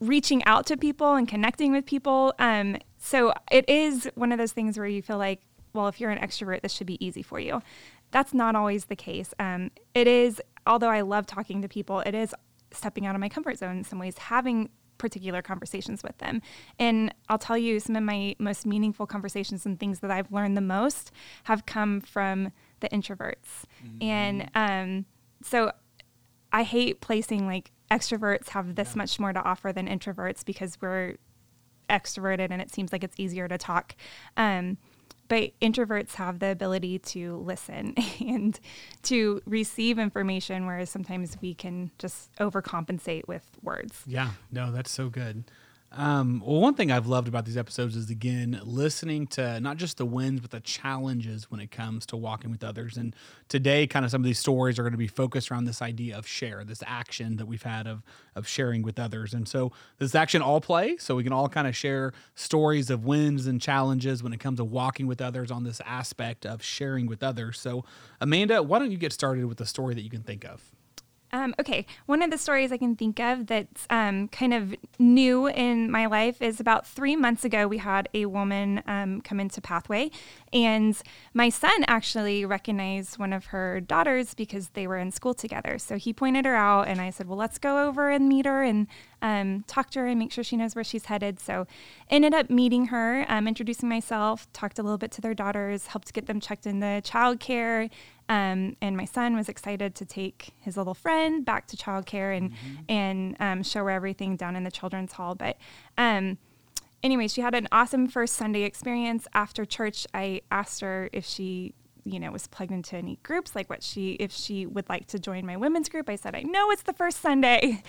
reaching 0.00 0.44
out 0.44 0.66
to 0.66 0.76
people 0.76 1.14
and 1.14 1.28
connecting 1.28 1.72
with 1.72 1.86
people. 1.86 2.34
Um, 2.38 2.76
so 3.00 3.32
it 3.50 3.68
is 3.68 4.08
one 4.14 4.30
of 4.30 4.38
those 4.38 4.52
things 4.52 4.78
where 4.78 4.86
you 4.86 5.02
feel 5.02 5.18
like, 5.18 5.40
well, 5.72 5.88
if 5.88 6.00
you're 6.00 6.10
an 6.10 6.18
extrovert, 6.18 6.60
this 6.60 6.72
should 6.72 6.86
be 6.86 7.04
easy 7.04 7.22
for 7.22 7.40
you. 7.40 7.62
That's 8.10 8.34
not 8.34 8.54
always 8.54 8.84
the 8.84 8.96
case. 8.96 9.32
Um, 9.38 9.70
it 9.94 10.06
is, 10.06 10.40
although 10.66 10.90
I 10.90 11.00
love 11.00 11.26
talking 11.26 11.62
to 11.62 11.68
people, 11.68 12.00
it 12.00 12.14
is 12.14 12.34
stepping 12.72 13.06
out 13.06 13.14
of 13.14 13.20
my 13.20 13.28
comfort 13.28 13.58
zone 13.58 13.78
in 13.78 13.84
some 13.84 13.98
ways, 13.98 14.18
having 14.18 14.68
particular 14.98 15.40
conversations 15.40 16.02
with 16.02 16.18
them. 16.18 16.42
And 16.78 17.14
I'll 17.28 17.38
tell 17.38 17.56
you, 17.56 17.80
some 17.80 17.96
of 17.96 18.02
my 18.02 18.36
most 18.38 18.66
meaningful 18.66 19.06
conversations 19.06 19.64
and 19.64 19.80
things 19.80 20.00
that 20.00 20.10
I've 20.10 20.30
learned 20.30 20.56
the 20.56 20.60
most 20.60 21.10
have 21.44 21.64
come 21.64 22.00
from 22.02 22.52
the 22.80 22.88
introverts. 22.90 23.64
And 24.02 24.50
um, 24.54 25.06
so 25.42 25.72
I 26.52 26.64
hate 26.64 27.00
placing 27.00 27.46
like 27.46 27.70
extroverts 27.90 28.50
have 28.50 28.74
this 28.74 28.94
much 28.94 29.18
more 29.18 29.32
to 29.32 29.42
offer 29.42 29.72
than 29.72 29.88
introverts 29.88 30.44
because 30.44 30.76
we're 30.82 31.16
extroverted 31.90 32.48
and 32.50 32.62
it 32.62 32.72
seems 32.72 32.92
like 32.92 33.04
it's 33.04 33.18
easier 33.18 33.48
to 33.48 33.58
talk. 33.58 33.94
Um, 34.36 34.78
but 35.28 35.52
introverts 35.60 36.14
have 36.14 36.40
the 36.40 36.50
ability 36.50 36.98
to 36.98 37.36
listen 37.36 37.94
and 38.20 38.58
to 39.04 39.40
receive 39.46 39.98
information, 39.98 40.66
whereas 40.66 40.90
sometimes 40.90 41.36
we 41.40 41.54
can 41.54 41.92
just 41.98 42.34
overcompensate 42.38 43.28
with 43.28 43.44
words. 43.62 44.02
Yeah, 44.06 44.30
no, 44.50 44.72
that's 44.72 44.90
so 44.90 45.08
good. 45.08 45.44
Um, 45.92 46.40
well, 46.46 46.60
one 46.60 46.74
thing 46.74 46.92
I've 46.92 47.08
loved 47.08 47.26
about 47.26 47.44
these 47.46 47.56
episodes 47.56 47.96
is 47.96 48.10
again 48.10 48.60
listening 48.62 49.26
to 49.28 49.58
not 49.58 49.76
just 49.76 49.96
the 49.96 50.06
wins, 50.06 50.40
but 50.40 50.52
the 50.52 50.60
challenges 50.60 51.50
when 51.50 51.58
it 51.58 51.72
comes 51.72 52.06
to 52.06 52.16
walking 52.16 52.52
with 52.52 52.62
others. 52.62 52.96
And 52.96 53.14
today, 53.48 53.88
kind 53.88 54.04
of 54.04 54.12
some 54.12 54.20
of 54.20 54.24
these 54.24 54.38
stories 54.38 54.78
are 54.78 54.82
going 54.82 54.92
to 54.92 54.98
be 54.98 55.08
focused 55.08 55.50
around 55.50 55.64
this 55.64 55.82
idea 55.82 56.16
of 56.16 56.28
share, 56.28 56.62
this 56.62 56.84
action 56.86 57.36
that 57.38 57.46
we've 57.46 57.64
had 57.64 57.88
of 57.88 58.04
of 58.36 58.46
sharing 58.46 58.82
with 58.82 59.00
others. 59.00 59.34
And 59.34 59.48
so 59.48 59.72
this 59.98 60.14
action 60.14 60.42
all 60.42 60.60
play, 60.60 60.96
so 60.96 61.16
we 61.16 61.24
can 61.24 61.32
all 61.32 61.48
kind 61.48 61.66
of 61.66 61.74
share 61.74 62.12
stories 62.36 62.88
of 62.88 63.04
wins 63.04 63.48
and 63.48 63.60
challenges 63.60 64.22
when 64.22 64.32
it 64.32 64.38
comes 64.38 64.58
to 64.58 64.64
walking 64.64 65.08
with 65.08 65.20
others 65.20 65.50
on 65.50 65.64
this 65.64 65.80
aspect 65.84 66.46
of 66.46 66.62
sharing 66.62 67.06
with 67.06 67.24
others. 67.24 67.58
So, 67.58 67.84
Amanda, 68.20 68.62
why 68.62 68.78
don't 68.78 68.92
you 68.92 68.98
get 68.98 69.12
started 69.12 69.46
with 69.46 69.60
a 69.60 69.66
story 69.66 69.94
that 69.94 70.02
you 70.02 70.10
can 70.10 70.22
think 70.22 70.44
of? 70.44 70.62
Um, 71.32 71.54
okay, 71.60 71.86
one 72.06 72.22
of 72.22 72.30
the 72.30 72.38
stories 72.38 72.72
I 72.72 72.76
can 72.76 72.96
think 72.96 73.20
of 73.20 73.46
that's 73.46 73.86
um, 73.88 74.28
kind 74.28 74.52
of 74.52 74.74
new 74.98 75.46
in 75.46 75.90
my 75.90 76.06
life 76.06 76.42
is 76.42 76.58
about 76.58 76.86
three 76.86 77.14
months 77.14 77.44
ago. 77.44 77.68
We 77.68 77.78
had 77.78 78.08
a 78.12 78.26
woman 78.26 78.82
um, 78.86 79.20
come 79.20 79.38
into 79.38 79.60
Pathway, 79.60 80.10
and 80.52 81.00
my 81.32 81.48
son 81.48 81.84
actually 81.86 82.44
recognized 82.44 83.18
one 83.18 83.32
of 83.32 83.46
her 83.46 83.80
daughters 83.80 84.34
because 84.34 84.70
they 84.70 84.88
were 84.88 84.98
in 84.98 85.12
school 85.12 85.34
together. 85.34 85.78
So 85.78 85.96
he 85.96 86.12
pointed 86.12 86.46
her 86.46 86.56
out, 86.56 86.88
and 86.88 87.00
I 87.00 87.10
said, 87.10 87.28
"Well, 87.28 87.38
let's 87.38 87.58
go 87.58 87.86
over 87.86 88.10
and 88.10 88.28
meet 88.28 88.46
her 88.46 88.62
and 88.62 88.88
um, 89.22 89.64
talk 89.66 89.90
to 89.90 90.00
her 90.00 90.06
and 90.06 90.18
make 90.18 90.32
sure 90.32 90.44
she 90.44 90.56
knows 90.56 90.74
where 90.74 90.84
she's 90.84 91.06
headed." 91.06 91.40
So 91.40 91.66
ended 92.08 92.34
up 92.34 92.50
meeting 92.50 92.86
her, 92.86 93.24
um, 93.28 93.46
introducing 93.48 93.88
myself, 93.88 94.50
talked 94.52 94.78
a 94.78 94.82
little 94.82 94.98
bit 94.98 95.10
to 95.12 95.20
their 95.20 95.34
daughters, 95.34 95.88
helped 95.88 96.12
get 96.12 96.26
them 96.26 96.40
checked 96.40 96.66
into 96.66 96.86
childcare. 97.02 97.90
Um, 98.28 98.76
and 98.80 98.96
my 98.96 99.06
son 99.06 99.34
was 99.34 99.48
excited 99.48 99.96
to 99.96 100.04
take 100.04 100.50
his 100.60 100.76
little 100.76 100.94
friend 100.94 101.44
back 101.44 101.66
to 101.66 101.76
childcare 101.76 102.36
and 102.36 102.52
and 102.88 103.36
um, 103.40 103.62
show 103.64 103.80
her 103.80 103.90
everything 103.90 104.36
down 104.36 104.54
in 104.54 104.62
the 104.62 104.70
children's 104.70 105.12
hall. 105.12 105.34
But 105.34 105.56
um, 105.98 106.38
anyway, 107.02 107.28
she 107.28 107.40
had 107.40 107.54
an 107.54 107.66
awesome 107.72 108.06
first 108.06 108.34
Sunday 108.34 108.62
experience. 108.62 109.26
After 109.34 109.64
church, 109.64 110.06
I 110.14 110.42
asked 110.50 110.80
her 110.80 111.10
if 111.12 111.26
she 111.26 111.74
you 112.12 112.20
know 112.20 112.30
was 112.30 112.46
plugged 112.46 112.72
into 112.72 112.96
any 112.96 113.18
groups 113.22 113.54
like 113.54 113.68
what 113.70 113.82
she 113.82 114.12
if 114.12 114.32
she 114.32 114.66
would 114.66 114.88
like 114.88 115.06
to 115.06 115.18
join 115.18 115.46
my 115.46 115.56
women's 115.56 115.88
group 115.88 116.08
i 116.08 116.16
said 116.16 116.34
i 116.34 116.42
know 116.42 116.70
it's 116.70 116.82
the 116.82 116.92
first 116.92 117.20
sunday. 117.20 117.82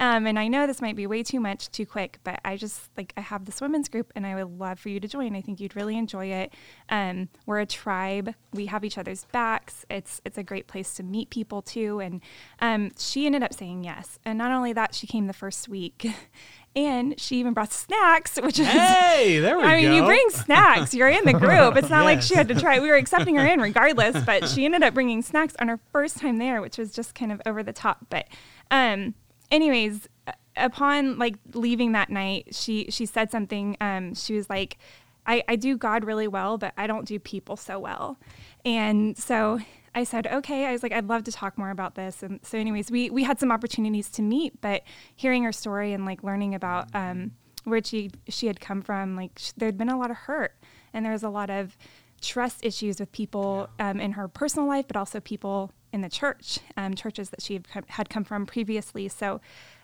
Um, 0.00 0.26
and 0.26 0.38
i 0.38 0.48
know 0.48 0.66
this 0.66 0.80
might 0.80 0.96
be 0.96 1.06
way 1.06 1.22
too 1.22 1.40
much 1.40 1.70
too 1.70 1.86
quick 1.86 2.18
but 2.24 2.40
i 2.44 2.56
just 2.56 2.90
like 2.96 3.12
i 3.16 3.20
have 3.20 3.44
this 3.44 3.60
women's 3.60 3.88
group 3.88 4.12
and 4.14 4.26
i 4.26 4.34
would 4.34 4.58
love 4.58 4.78
for 4.78 4.88
you 4.88 5.00
to 5.00 5.08
join. 5.08 5.36
I 5.36 5.40
think 5.40 5.60
you'd 5.60 5.76
really 5.76 5.96
enjoy 5.96 6.26
it. 6.26 6.54
Um, 6.88 7.28
we're 7.46 7.60
a 7.60 7.66
tribe. 7.66 8.34
We 8.52 8.66
have 8.66 8.84
each 8.84 8.98
other's 8.98 9.24
backs. 9.32 9.84
It's 9.90 10.20
it's 10.24 10.38
a 10.38 10.42
great 10.42 10.66
place 10.66 10.94
to 10.94 11.02
meet 11.02 11.30
people 11.30 11.62
too. 11.62 12.00
And 12.00 12.22
um, 12.60 12.90
she 12.98 13.26
ended 13.26 13.42
up 13.42 13.52
saying 13.52 13.84
yes. 13.84 14.18
And 14.24 14.38
not 14.38 14.52
only 14.52 14.72
that 14.72 14.94
she 14.94 15.06
came 15.06 15.26
the 15.26 15.32
first 15.32 15.68
week 15.68 16.06
and 16.86 17.18
she 17.18 17.36
even 17.40 17.52
brought 17.54 17.72
snacks 17.72 18.38
which 18.40 18.58
is 18.58 18.66
Hey, 18.66 19.40
there 19.40 19.56
we 19.56 19.62
go. 19.62 19.68
I 19.68 19.80
mean, 19.80 19.92
you 19.92 20.04
bring 20.04 20.30
snacks. 20.30 20.94
You're 20.94 21.08
in 21.08 21.24
the 21.24 21.32
group. 21.32 21.76
It's 21.76 21.90
not 21.90 22.04
like 22.04 22.22
she 22.22 22.34
had 22.34 22.48
to 22.48 22.54
try. 22.54 22.78
We 22.78 22.88
were 22.88 22.96
accepting 22.96 23.34
her 23.36 23.46
in 23.46 23.60
regardless, 23.60 24.22
but 24.26 24.48
she 24.48 24.64
ended 24.64 24.82
up 24.82 24.94
bringing 24.94 25.22
snacks 25.22 25.54
on 25.60 25.68
her 25.68 25.80
first 25.92 26.18
time 26.18 26.38
there, 26.38 26.60
which 26.60 26.78
was 26.78 26.92
just 26.92 27.14
kind 27.14 27.32
of 27.32 27.42
over 27.46 27.62
the 27.62 27.72
top. 27.72 28.06
But, 28.10 28.28
um, 28.70 29.14
anyways, 29.50 30.08
uh, 30.26 30.32
upon 30.56 31.18
like 31.18 31.36
leaving 31.54 31.92
that 31.92 32.10
night, 32.10 32.54
she 32.54 32.86
she 32.90 33.06
said 33.06 33.30
something. 33.30 33.76
Um, 33.80 34.14
she 34.14 34.34
was 34.34 34.48
like, 34.48 34.78
I, 35.26 35.42
I 35.48 35.56
do 35.56 35.76
God 35.76 36.04
really 36.04 36.28
well, 36.28 36.58
but 36.58 36.72
I 36.76 36.86
don't 36.86 37.06
do 37.06 37.18
people 37.18 37.56
so 37.56 37.78
well. 37.78 38.18
And 38.64 39.16
so 39.16 39.60
I 39.98 40.04
said, 40.04 40.28
okay. 40.28 40.64
I 40.66 40.70
was 40.70 40.84
like, 40.84 40.92
I'd 40.92 41.08
love 41.08 41.24
to 41.24 41.32
talk 41.32 41.58
more 41.58 41.70
about 41.70 41.96
this. 41.96 42.22
And 42.22 42.38
so, 42.44 42.56
anyways, 42.56 42.88
we 42.88 43.10
we 43.10 43.24
had 43.24 43.40
some 43.40 43.50
opportunities 43.50 44.08
to 44.10 44.22
meet, 44.22 44.60
but 44.60 44.82
hearing 45.16 45.42
her 45.42 45.50
story 45.50 45.92
and 45.92 46.04
like 46.04 46.22
learning 46.22 46.54
about 46.54 46.88
um, 46.94 47.32
where 47.64 47.82
she 47.82 48.12
she 48.28 48.46
had 48.46 48.60
come 48.60 48.80
from, 48.80 49.16
like 49.16 49.32
sh- 49.36 49.50
there'd 49.56 49.76
been 49.76 49.88
a 49.88 49.98
lot 49.98 50.12
of 50.12 50.16
hurt, 50.16 50.54
and 50.92 51.04
there 51.04 51.12
was 51.12 51.24
a 51.24 51.28
lot 51.28 51.50
of 51.50 51.76
trust 52.20 52.64
issues 52.64 53.00
with 53.00 53.10
people 53.10 53.68
um, 53.80 53.98
in 53.98 54.12
her 54.12 54.28
personal 54.28 54.68
life, 54.68 54.86
but 54.86 54.96
also 54.96 55.18
people 55.18 55.72
in 55.92 56.00
the 56.00 56.08
church, 56.08 56.60
um, 56.76 56.94
churches 56.94 57.30
that 57.30 57.42
she 57.42 57.54
had 57.54 57.68
come, 57.68 57.84
had 57.88 58.08
come 58.08 58.22
from 58.22 58.46
previously. 58.46 59.08
So, 59.08 59.40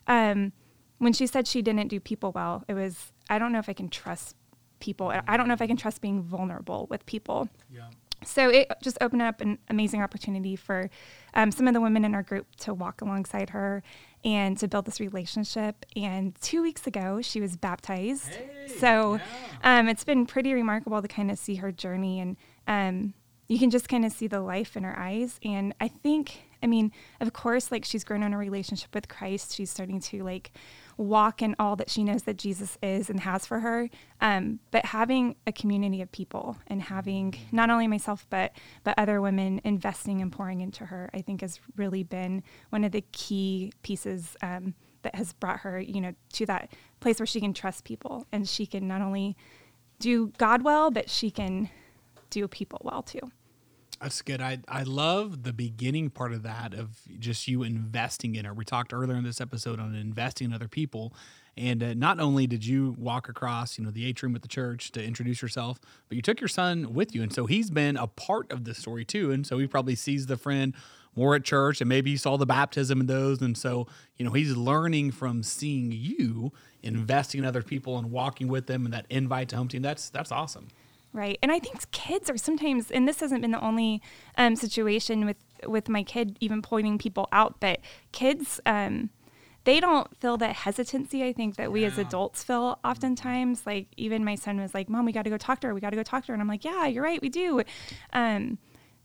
um, 0.07 0.53
when 0.99 1.13
she 1.13 1.27
said 1.27 1.49
she 1.49 1.61
didn't 1.61 1.89
do 1.89 1.99
people 1.99 2.31
well, 2.31 2.63
it 2.69 2.75
was 2.75 3.11
I 3.29 3.41
don't 3.41 3.51
know 3.51 3.59
if 3.59 3.69
I 3.69 3.73
can 3.73 3.89
trust 3.89 4.37
people. 4.79 5.13
I 5.27 5.37
don't 5.37 5.49
know 5.49 5.55
if 5.55 5.63
I 5.63 5.67
can 5.67 5.77
trust 5.77 6.01
being 6.01 6.23
vulnerable 6.23 6.87
with 6.89 7.05
people. 7.07 7.49
Yeah. 7.69 7.89
So 8.27 8.49
it 8.49 8.71
just 8.83 8.99
opened 9.01 9.23
up 9.23 9.41
an 9.41 9.59
amazing 9.69 10.03
opportunity 10.03 10.57
for 10.57 10.91
um, 11.35 11.51
some 11.51 11.69
of 11.69 11.75
the 11.75 11.81
women 11.81 12.05
in 12.05 12.15
our 12.15 12.23
group 12.23 12.47
to 12.61 12.75
walk 12.75 13.01
alongside 13.01 13.51
her 13.51 13.83
and 14.25 14.57
to 14.59 14.69
build 14.69 14.87
this 14.87 15.01
relationship. 15.01 15.85
And 15.97 16.35
two 16.41 16.63
weeks 16.63 16.87
ago, 16.87 17.21
she 17.23 17.41
was 17.41 17.57
baptized. 17.57 18.29
Hey, 18.29 18.69
so 18.79 19.15
yeah. 19.63 19.79
um, 19.79 19.89
it's 19.89 20.05
been 20.05 20.27
pretty 20.27 20.55
remarkable 20.55 21.03
to 21.03 21.09
kind 21.09 21.31
of 21.31 21.39
see 21.39 21.57
her 21.57 21.71
journey 21.73 22.21
and 22.21 22.37
um, 22.67 23.15
you 23.49 23.59
can 23.59 23.71
just 23.71 23.89
kind 23.89 24.05
of 24.05 24.13
see 24.13 24.27
the 24.27 24.41
life 24.41 24.77
in 24.77 24.85
her 24.85 24.99
eyes. 24.99 25.39
And 25.45 25.75
I 25.81 25.89
think, 25.89 26.45
I 26.63 26.67
mean, 26.67 26.93
of 27.21 27.33
course, 27.33 27.71
like 27.71 27.85
she's 27.85 28.05
grown 28.05 28.23
in 28.23 28.33
a 28.33 28.39
relationship 28.39 28.95
with 28.95 29.09
Christ. 29.09 29.55
She's 29.55 29.71
starting 29.71 30.01
to 30.01 30.25
like 30.25 30.53
walk 30.97 31.43
in 31.43 31.55
all 31.59 31.77
that 31.77 31.91
she 31.91 32.05
knows 32.05 32.25
that 32.25 32.37
Jesus 32.37 32.79
is 32.83 33.11
and 33.11 33.21
has 33.21 33.47
for 33.47 33.61
her. 33.61 33.89
Um, 34.21 34.61
but 34.71 34.87
having 34.87 35.37
a 35.47 35.53
community 35.53 36.01
of 36.03 36.11
people 36.13 36.57
and 36.67 36.83
having 36.83 37.35
not 37.53 37.71
only 37.71 37.87
myself 37.87 38.27
but 38.31 38.53
but 38.85 38.95
other 38.99 39.21
women 39.21 39.61
investing 39.65 40.21
and 40.21 40.33
pouring 40.33 40.61
into 40.61 40.87
her, 40.87 41.11
I 41.13 41.21
think 41.21 41.41
has 41.41 41.61
really 41.77 42.03
been 42.03 42.43
one 42.71 42.85
of 42.85 42.93
the 42.93 43.05
key 43.13 43.73
pieces 43.83 44.37
um, 44.43 44.75
that 45.03 45.15
has 45.15 45.33
brought 45.33 45.61
her, 45.61 45.81
you 45.81 46.01
know, 46.01 46.15
to 46.35 46.47
that 46.47 46.73
place 47.01 47.19
where 47.19 47.27
she 47.27 47.41
can 47.41 47.55
trust 47.55 47.85
people 47.85 48.27
and 48.33 48.49
she 48.49 48.67
can 48.67 48.89
not 48.89 49.01
only 49.01 49.37
do 49.99 50.33
God 50.39 50.63
well, 50.63 50.91
but 50.91 51.09
she 51.09 51.31
can 51.31 51.71
do 52.31 52.49
people 52.49 52.81
well 52.85 53.03
too. 53.03 53.21
That's 54.05 54.21
good. 54.21 54.43
I 54.43 54.59
I 54.69 54.83
love 54.83 55.45
the 55.45 55.53
beginning 55.55 56.11
part 56.11 56.35
of 56.35 56.43
that 56.43 56.75
of 56.75 56.99
just 57.19 57.49
you 57.49 57.63
investing 57.63 58.35
in 58.35 58.45
her. 58.45 58.53
We 58.53 58.67
talked 58.67 58.93
earlier 58.93 59.17
in 59.17 59.25
this 59.25 59.41
episode 59.41 59.81
on 59.81 59.95
investing 59.95 60.49
in 60.49 60.53
other 60.53 60.69
people, 60.69 61.15
and 61.57 61.83
uh, 61.83 61.95
not 61.95 62.21
only 62.21 62.47
did 62.47 62.67
you 62.67 62.95
walk 62.99 63.31
across 63.31 63.79
you 63.79 63.85
know 63.85 63.91
the 63.91 64.05
atrium 64.05 64.37
at 64.37 64.43
the 64.43 64.49
church 64.49 64.93
to 64.93 65.03
introduce 65.03 65.41
yourself, 65.41 65.81
but 66.11 66.17
you 66.17 66.21
took 66.21 66.39
your 66.39 66.49
son 66.49 66.93
with 66.93 67.15
you, 67.15 67.23
and 67.23 67.33
so 67.33 67.47
he's 67.47 67.71
been 67.71 67.97
a 67.97 68.07
part 68.07 68.53
of 68.53 68.65
this 68.65 68.77
story 68.77 69.07
too. 69.07 69.33
And 69.33 69.47
so 69.47 69.57
he 69.57 69.67
probably 69.67 69.95
sees 69.95 70.27
the 70.27 70.37
friend 70.37 70.75
more 71.17 71.35
at 71.35 71.43
church, 71.43 71.81
and 71.81 71.89
maybe 71.89 72.11
he 72.11 72.19
saw 72.19 72.37
the 72.37 72.45
baptism 72.45 73.01
in 73.01 73.07
those, 73.07 73.41
and 73.41 73.57
so 73.57 73.87
you 74.19 74.27
know 74.27 74.33
he's 74.33 74.55
learning 74.55 75.13
from 75.13 75.43
seeing 75.43 75.91
you 75.93 76.53
investing 76.83 77.39
in 77.39 77.47
other 77.47 77.63
people 77.63 77.97
and 77.97 78.11
walking 78.11 78.49
with 78.49 78.67
them, 78.67 78.85
and 78.85 78.93
that 78.93 79.07
invite 79.09 79.49
to 79.49 79.57
home 79.57 79.69
team. 79.69 79.81
That's 79.81 80.11
that's 80.11 80.31
awesome. 80.31 80.69
Right. 81.15 81.39
And 81.43 81.53
I 81.53 81.61
think 81.61 81.89
kids 81.93 82.29
are 82.29 82.37
sometimes, 82.37 82.91
and 82.91 83.07
this 83.07 83.21
hasn't 83.21 83.41
been 83.41 83.53
the 83.53 83.65
only 83.65 84.03
um, 84.37 84.57
situation 84.57 85.25
with, 85.25 85.37
with 85.65 85.89
my 85.89 86.03
kid 86.03 86.37
even 86.41 86.61
pointing 86.61 86.99
people 86.99 87.29
out, 87.31 87.61
but 87.61 87.79
kids, 88.11 88.61
um, 88.67 89.11
they 89.63 89.79
don't 89.79 90.15
feel 90.19 90.37
that 90.39 90.57
hesitancy 90.57 91.23
I 91.25 91.33
think 91.33 91.55
that 91.55 91.71
we 91.71 91.85
as 91.85 91.99
adults 91.99 92.43
feel 92.43 92.81
oftentimes. 92.85 93.65
Like 93.65 93.87
even 93.97 94.25
my 94.25 94.35
son 94.35 94.61
was 94.61 94.75
like, 94.75 94.89
Mom, 94.89 95.07
we 95.07 95.13
got 95.13 95.23
to 95.23 95.31
go 95.31 95.39
talk 95.39 95.61
to 95.61 95.69
her. 95.69 95.75
We 95.75 95.81
got 95.81 95.91
to 95.91 95.97
go 95.97 96.03
talk 96.03 96.25
to 96.25 96.29
her. 96.29 96.35
And 96.35 96.43
I'm 96.43 96.49
like, 96.49 96.65
Yeah, 96.65 96.87
you're 96.87 97.05
right. 97.05 97.23
We 97.23 97.29
do. 97.31 97.63
Um, 98.13 98.59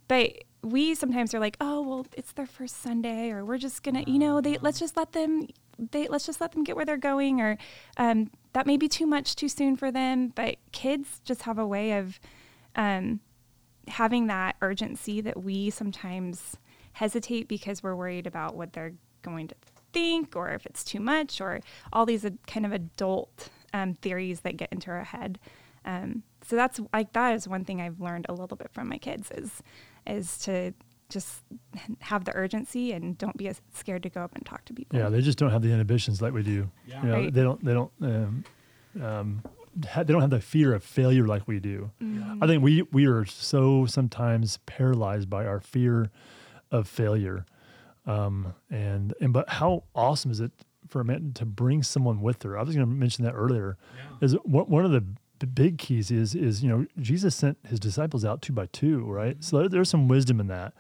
but 0.08 0.34
we 0.62 0.94
sometimes 0.96 1.34
are 1.34 1.40
like, 1.40 1.58
oh 1.62 1.82
well, 1.82 2.06
it's 2.16 2.34
their 2.34 2.46
first 2.46 2.82
Sunday, 2.82 3.32
or 3.32 3.46
we're 3.46 3.58
just 3.58 3.84
gonna, 3.84 4.04
you 4.06 4.20
know, 4.20 4.42
they 4.42 4.58
let's 4.58 4.80
just 4.80 4.98
let 4.98 5.14
them, 5.14 5.48
they 5.78 6.08
let's 6.08 6.26
just 6.26 6.42
let 6.42 6.52
them 6.52 6.64
get 6.64 6.76
where 6.76 6.86
they're 6.86 6.98
going, 6.98 7.42
or 7.42 7.58
um, 7.98 8.30
that 8.54 8.68
may 8.68 8.78
be 8.78 8.88
too 8.88 9.06
much 9.06 9.36
too 9.36 9.48
soon 9.48 9.76
for 9.76 9.92
them. 9.92 10.30
But 10.36 10.58
kids 10.72 11.22
just 11.24 11.44
have 11.44 11.58
a 11.58 11.68
way 11.68 11.94
of 11.94 12.20
um, 12.76 13.22
having 13.88 14.28
that 14.28 14.56
urgency 14.62 15.22
that 15.22 15.42
we 15.42 15.70
sometimes 15.70 16.58
hesitate 16.94 17.48
because 17.48 17.82
we're 17.82 17.96
worried 17.96 18.28
about 18.28 18.56
what 18.56 18.74
they're 18.74 18.94
going 19.22 19.48
to 19.48 19.56
think, 19.94 20.36
or 20.36 20.50
if 20.50 20.66
it's 20.66 20.84
too 20.84 21.00
much, 21.00 21.40
or 21.40 21.62
all 21.94 22.06
these 22.06 22.26
uh, 22.26 22.32
kind 22.48 22.66
of 22.66 22.72
adult 22.72 23.50
um, 23.74 23.94
theories 23.94 24.42
that 24.42 24.58
get 24.58 24.72
into 24.72 24.92
our 24.92 25.04
head. 25.04 25.40
Um, 25.86 26.24
so 26.42 26.56
that's 26.56 26.80
like 26.94 27.14
that 27.14 27.34
is 27.34 27.48
one 27.48 27.64
thing 27.64 27.82
I've 27.82 28.02
learned 28.02 28.26
a 28.28 28.34
little 28.34 28.58
bit 28.58 28.70
from 28.72 28.90
my 28.90 28.98
kids 28.98 29.32
is 29.32 29.64
is 30.10 30.38
to 30.40 30.74
just 31.10 31.44
have 32.02 32.26
the 32.26 32.36
urgency 32.36 32.92
and 32.92 33.18
don't 33.18 33.36
be 33.38 33.48
as 33.48 33.62
scared 33.74 34.04
to 34.04 34.10
go 34.10 34.22
up 34.22 34.36
and 34.36 34.46
talk 34.46 34.64
to 34.66 34.74
people. 34.74 35.00
Yeah, 35.00 35.10
they 35.10 35.22
just 35.22 35.38
don't 35.40 35.50
have 35.52 35.62
the 35.62 35.72
inhibitions 35.72 36.22
like 36.22 36.34
we 36.34 36.44
do. 36.44 36.70
Yeah. 36.88 37.02
You 37.02 37.08
know, 37.08 37.14
Right. 37.16 37.34
They 37.34 37.42
don't. 37.42 37.64
They 37.66 37.74
don't. 37.74 37.92
Um, 38.02 38.44
um, 39.02 39.44
ha- 39.88 40.04
they 40.04 40.14
don't 40.14 40.22
have 40.22 40.30
the 40.30 40.42
fear 40.42 40.74
of 40.74 40.84
failure 40.84 41.26
like 41.26 41.48
we 41.48 41.60
do. 41.60 41.90
I 42.42 42.46
think 42.48 42.62
we 42.64 42.84
we 42.92 43.08
are 43.08 43.26
so 43.26 43.86
sometimes 43.86 44.58
paralyzed 44.66 45.30
by 45.30 45.46
our 45.46 45.60
fear 45.60 46.10
of 46.72 46.88
failure. 46.88 47.46
Um, 48.06 48.54
and 48.70 49.14
and 49.22 49.34
but 49.34 49.50
how 49.50 49.84
awesome 49.96 50.32
is 50.32 50.40
it 50.40 50.52
for 50.88 51.02
Amanda 51.02 51.34
to 51.40 51.46
bring 51.46 51.84
someone 51.84 52.22
with 52.22 52.44
her? 52.44 52.58
I 52.58 52.64
was 52.64 52.76
going 52.76 52.88
to 52.88 52.92
mention 52.92 53.26
that 53.26 53.34
earlier. 53.34 53.78
Is 54.22 54.34
one 54.44 54.66
one 54.66 54.86
of 54.86 54.92
the 54.92 55.04
b- 55.40 55.48
big 55.48 55.78
keys 55.78 56.12
is 56.12 56.36
is 56.36 56.62
you 56.64 56.70
know 56.70 56.86
Jesus 57.00 57.36
sent 57.36 57.58
his 57.68 57.80
disciples 57.80 58.24
out 58.26 58.42
two 58.42 58.54
by 58.54 58.68
two, 58.68 59.00
right? 59.06 59.42
So 59.44 59.60
there- 59.60 59.70
there's 59.70 59.90
some 59.90 60.08
wisdom 60.08 60.40
in 60.40 60.48
that. 60.48 60.74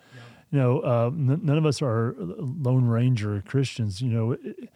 You 0.51 0.59
know, 0.59 0.79
uh, 0.79 1.07
n- 1.13 1.39
none 1.43 1.57
of 1.57 1.65
us 1.65 1.81
are 1.81 2.15
lone 2.19 2.85
ranger 2.85 3.41
Christians. 3.45 4.01
You 4.01 4.09
know, 4.09 4.31
it- 4.33 4.69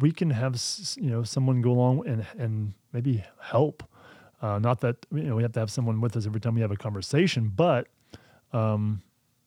we 0.00 0.12
can 0.12 0.30
have 0.30 0.54
s- 0.54 0.96
you 1.00 1.10
know 1.10 1.22
someone 1.22 1.60
go 1.62 1.72
along 1.72 2.06
and 2.06 2.26
and 2.38 2.74
maybe 2.92 3.24
help. 3.40 3.82
Uh, 4.40 4.58
not 4.58 4.80
that 4.80 4.96
you 5.12 5.22
know 5.24 5.36
we 5.36 5.42
have 5.42 5.52
to 5.52 5.60
have 5.60 5.70
someone 5.70 6.00
with 6.00 6.16
us 6.16 6.26
every 6.26 6.40
time 6.40 6.54
we 6.54 6.60
have 6.60 6.70
a 6.72 6.76
conversation, 6.76 7.50
but 7.54 7.88
um, 8.52 9.02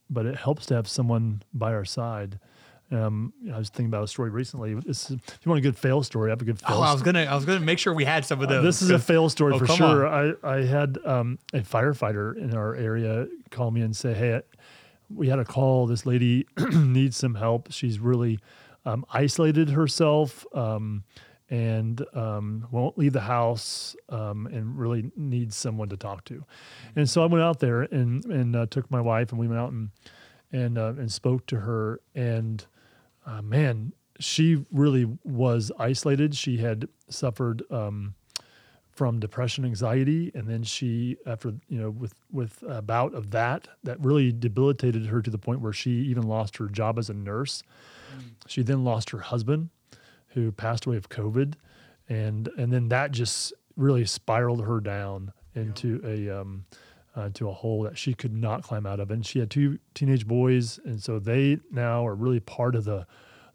but 0.10 0.26
it 0.26 0.36
helps 0.36 0.66
to 0.68 0.74
have 0.76 0.88
someone 0.88 1.42
by 1.54 1.74
our 1.74 1.86
side. 1.86 2.40
Um, 2.92 3.34
I 3.52 3.58
was 3.58 3.70
thinking 3.70 3.88
about 3.88 4.04
a 4.04 4.08
story 4.08 4.30
recently. 4.30 4.76
This 4.76 5.10
is, 5.10 5.18
if 5.28 5.40
you 5.44 5.50
want 5.50 5.58
a 5.60 5.62
good 5.62 5.78
fail 5.78 6.04
story, 6.04 6.30
I 6.30 6.34
have 6.34 6.42
a 6.42 6.46
good 6.46 6.60
fail. 6.60 6.78
Oh, 6.78 6.82
I 6.82 6.94
was 6.94 7.02
gonna 7.02 7.24
I 7.24 7.34
was 7.34 7.44
gonna 7.46 7.60
make 7.60 7.80
sure 7.80 7.94
we 7.94 8.06
had 8.06 8.26
some 8.26 8.40
of 8.42 8.48
uh, 8.48 8.54
those. 8.54 8.64
this 8.64 8.82
is 8.84 8.92
a 8.92 9.00
fail 9.00 9.28
story 9.30 9.54
Oh, 9.56 9.60
for 9.60 9.68
sure. 9.68 10.08
I, 10.08 10.34
I 10.44 10.66
had 10.66 11.00
um, 11.04 11.40
a 11.54 11.62
firefighter 11.62 12.38
in 12.38 12.54
our 12.54 12.76
area 12.76 13.28
call 13.50 13.72
me 13.72 13.82
and 13.82 13.96
say, 13.96 14.14
"Hey, 14.14 14.42
we 15.10 15.28
had 15.30 15.40
a 15.40 15.46
call. 15.46 15.88
This 15.88 16.06
lady 16.06 16.46
needs 16.74 17.18
some 17.18 17.34
help. 17.36 17.72
She's 17.72 18.00
really 18.00 18.40
um, 18.86 19.04
isolated 19.12 19.70
herself 19.72 20.46
um, 20.54 21.04
and 21.50 22.04
um, 22.14 22.68
won't 22.72 22.98
leave 23.00 23.14
the 23.14 23.22
house 23.22 23.96
um, 24.10 24.46
and 24.48 24.78
really 24.78 25.12
needs 25.16 25.56
someone 25.56 25.90
to 25.90 25.98
talk 25.98 26.24
to." 26.26 26.46
And 26.96 27.10
so 27.10 27.24
I 27.24 27.26
went 27.26 27.44
out 27.44 27.60
there 27.60 27.82
and 27.82 28.24
and 28.26 28.56
uh, 28.56 28.68
took 28.68 28.92
my 28.92 29.02
wife 29.02 29.32
and 29.32 29.40
we 29.40 29.48
went 29.48 29.60
out 29.60 29.72
and 29.72 29.90
and 30.52 30.78
uh, 30.78 30.94
and 31.00 31.12
spoke 31.12 31.48
to 31.48 31.62
her 31.62 32.00
and 32.14 32.64
uh, 33.26 33.42
man, 33.42 33.94
she 34.20 34.66
really 34.72 35.06
was 35.24 35.72
isolated. 35.78 36.36
She 36.36 36.58
had 36.58 36.88
suffered 37.10 37.64
um, 37.70 38.16
from 38.92 39.20
depression, 39.20 39.66
anxiety, 39.66 40.32
and 40.34 40.48
then 40.48 40.64
she, 40.64 41.18
after 41.26 41.54
you 41.68 41.80
know, 41.80 41.90
with 41.90 42.14
with 42.32 42.64
a 42.68 42.82
bout 42.82 43.14
of 43.14 43.32
that, 43.32 43.68
that 43.84 44.00
really 44.04 44.32
debilitated 44.32 45.08
her 45.08 45.22
to 45.22 45.30
the 45.30 45.38
point 45.38 45.60
where 45.60 45.74
she 45.74 45.92
even 45.92 46.24
lost 46.24 46.58
her 46.58 46.68
job 46.68 46.98
as 46.98 47.10
a 47.10 47.14
nurse. 47.14 47.62
She 48.48 48.64
then 48.64 48.86
lost 48.86 49.10
her 49.10 49.20
husband, 49.20 49.70
who 50.30 50.52
passed 50.52 50.86
away 50.86 50.96
of 50.98 51.10
COVID, 51.10 51.56
and 52.08 52.48
and 52.58 52.72
then 52.72 52.88
that 52.90 53.12
just 53.12 53.54
really 53.76 54.06
spiraled 54.06 54.64
her 54.64 54.80
down 54.80 55.34
into 55.56 56.02
a 56.06 56.30
um, 56.42 56.66
uh, 57.16 57.30
to 57.34 57.50
a 57.50 57.54
hole 57.54 57.84
that 57.84 57.98
she 57.98 58.14
could 58.14 58.34
not 58.34 58.64
climb 58.64 58.86
out 58.86 59.00
of. 59.00 59.12
And 59.12 59.26
she 59.26 59.40
had 59.40 59.50
two 59.50 59.80
teenage 59.94 60.28
boys, 60.28 60.80
and 60.86 61.02
so 61.02 61.20
they 61.20 61.60
now 61.72 62.06
are 62.06 62.16
really 62.16 62.40
part 62.40 62.76
of 62.76 62.86
the 62.86 63.06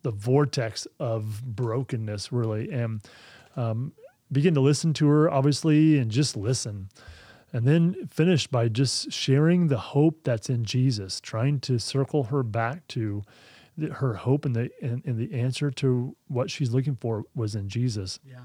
the 0.02 0.10
vortex 0.10 0.86
of 0.98 1.42
brokenness, 1.44 2.32
really. 2.32 2.70
And 2.72 3.02
um, 3.56 3.92
begin 4.32 4.54
to 4.54 4.60
listen 4.60 4.94
to 4.94 5.08
her, 5.08 5.30
obviously, 5.30 5.98
and 5.98 6.10
just 6.10 6.36
listen. 6.36 6.88
And 7.52 7.66
then 7.66 8.08
finish 8.10 8.46
by 8.46 8.68
just 8.68 9.12
sharing 9.12 9.66
the 9.66 9.76
hope 9.76 10.20
that's 10.22 10.48
in 10.48 10.64
Jesus, 10.64 11.20
trying 11.20 11.60
to 11.60 11.78
circle 11.78 12.24
her 12.24 12.42
back 12.42 12.86
to 12.88 13.22
her 13.92 14.14
hope 14.14 14.44
and 14.44 14.54
the 14.54 14.70
and, 14.80 15.04
and 15.04 15.18
the 15.18 15.38
answer 15.38 15.70
to 15.70 16.16
what 16.28 16.50
she's 16.50 16.70
looking 16.70 16.96
for 16.96 17.24
was 17.34 17.54
in 17.54 17.68
Jesus. 17.68 18.20
Yeah. 18.24 18.38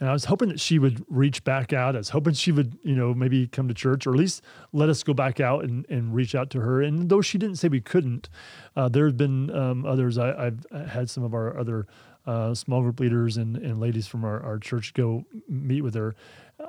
And 0.00 0.08
I 0.08 0.12
was 0.12 0.26
hoping 0.26 0.48
that 0.48 0.60
she 0.60 0.78
would 0.78 1.04
reach 1.08 1.42
back 1.44 1.72
out. 1.72 1.94
I 1.94 1.98
was 1.98 2.10
hoping 2.10 2.34
she 2.34 2.52
would, 2.52 2.78
you 2.82 2.94
know, 2.94 3.14
maybe 3.14 3.48
come 3.48 3.66
to 3.68 3.74
church 3.74 4.06
or 4.06 4.12
at 4.12 4.18
least 4.18 4.42
let 4.72 4.88
us 4.88 5.02
go 5.02 5.12
back 5.12 5.40
out 5.40 5.64
and, 5.64 5.84
and 5.88 6.14
reach 6.14 6.34
out 6.34 6.50
to 6.50 6.60
her. 6.60 6.82
And 6.82 7.08
though 7.08 7.20
she 7.20 7.38
didn't 7.38 7.56
say 7.56 7.68
we 7.68 7.80
couldn't, 7.80 8.28
uh, 8.76 8.88
there 8.88 9.06
have 9.06 9.16
been 9.16 9.54
um, 9.54 9.84
others. 9.84 10.16
I, 10.16 10.46
I've 10.46 10.88
had 10.88 11.10
some 11.10 11.24
of 11.24 11.34
our 11.34 11.58
other 11.58 11.86
uh, 12.26 12.54
small 12.54 12.82
group 12.82 13.00
leaders 13.00 13.38
and, 13.38 13.56
and 13.56 13.80
ladies 13.80 14.06
from 14.06 14.24
our, 14.24 14.40
our 14.42 14.58
church 14.58 14.94
go 14.94 15.24
meet 15.48 15.80
with 15.80 15.94
her, 15.94 16.14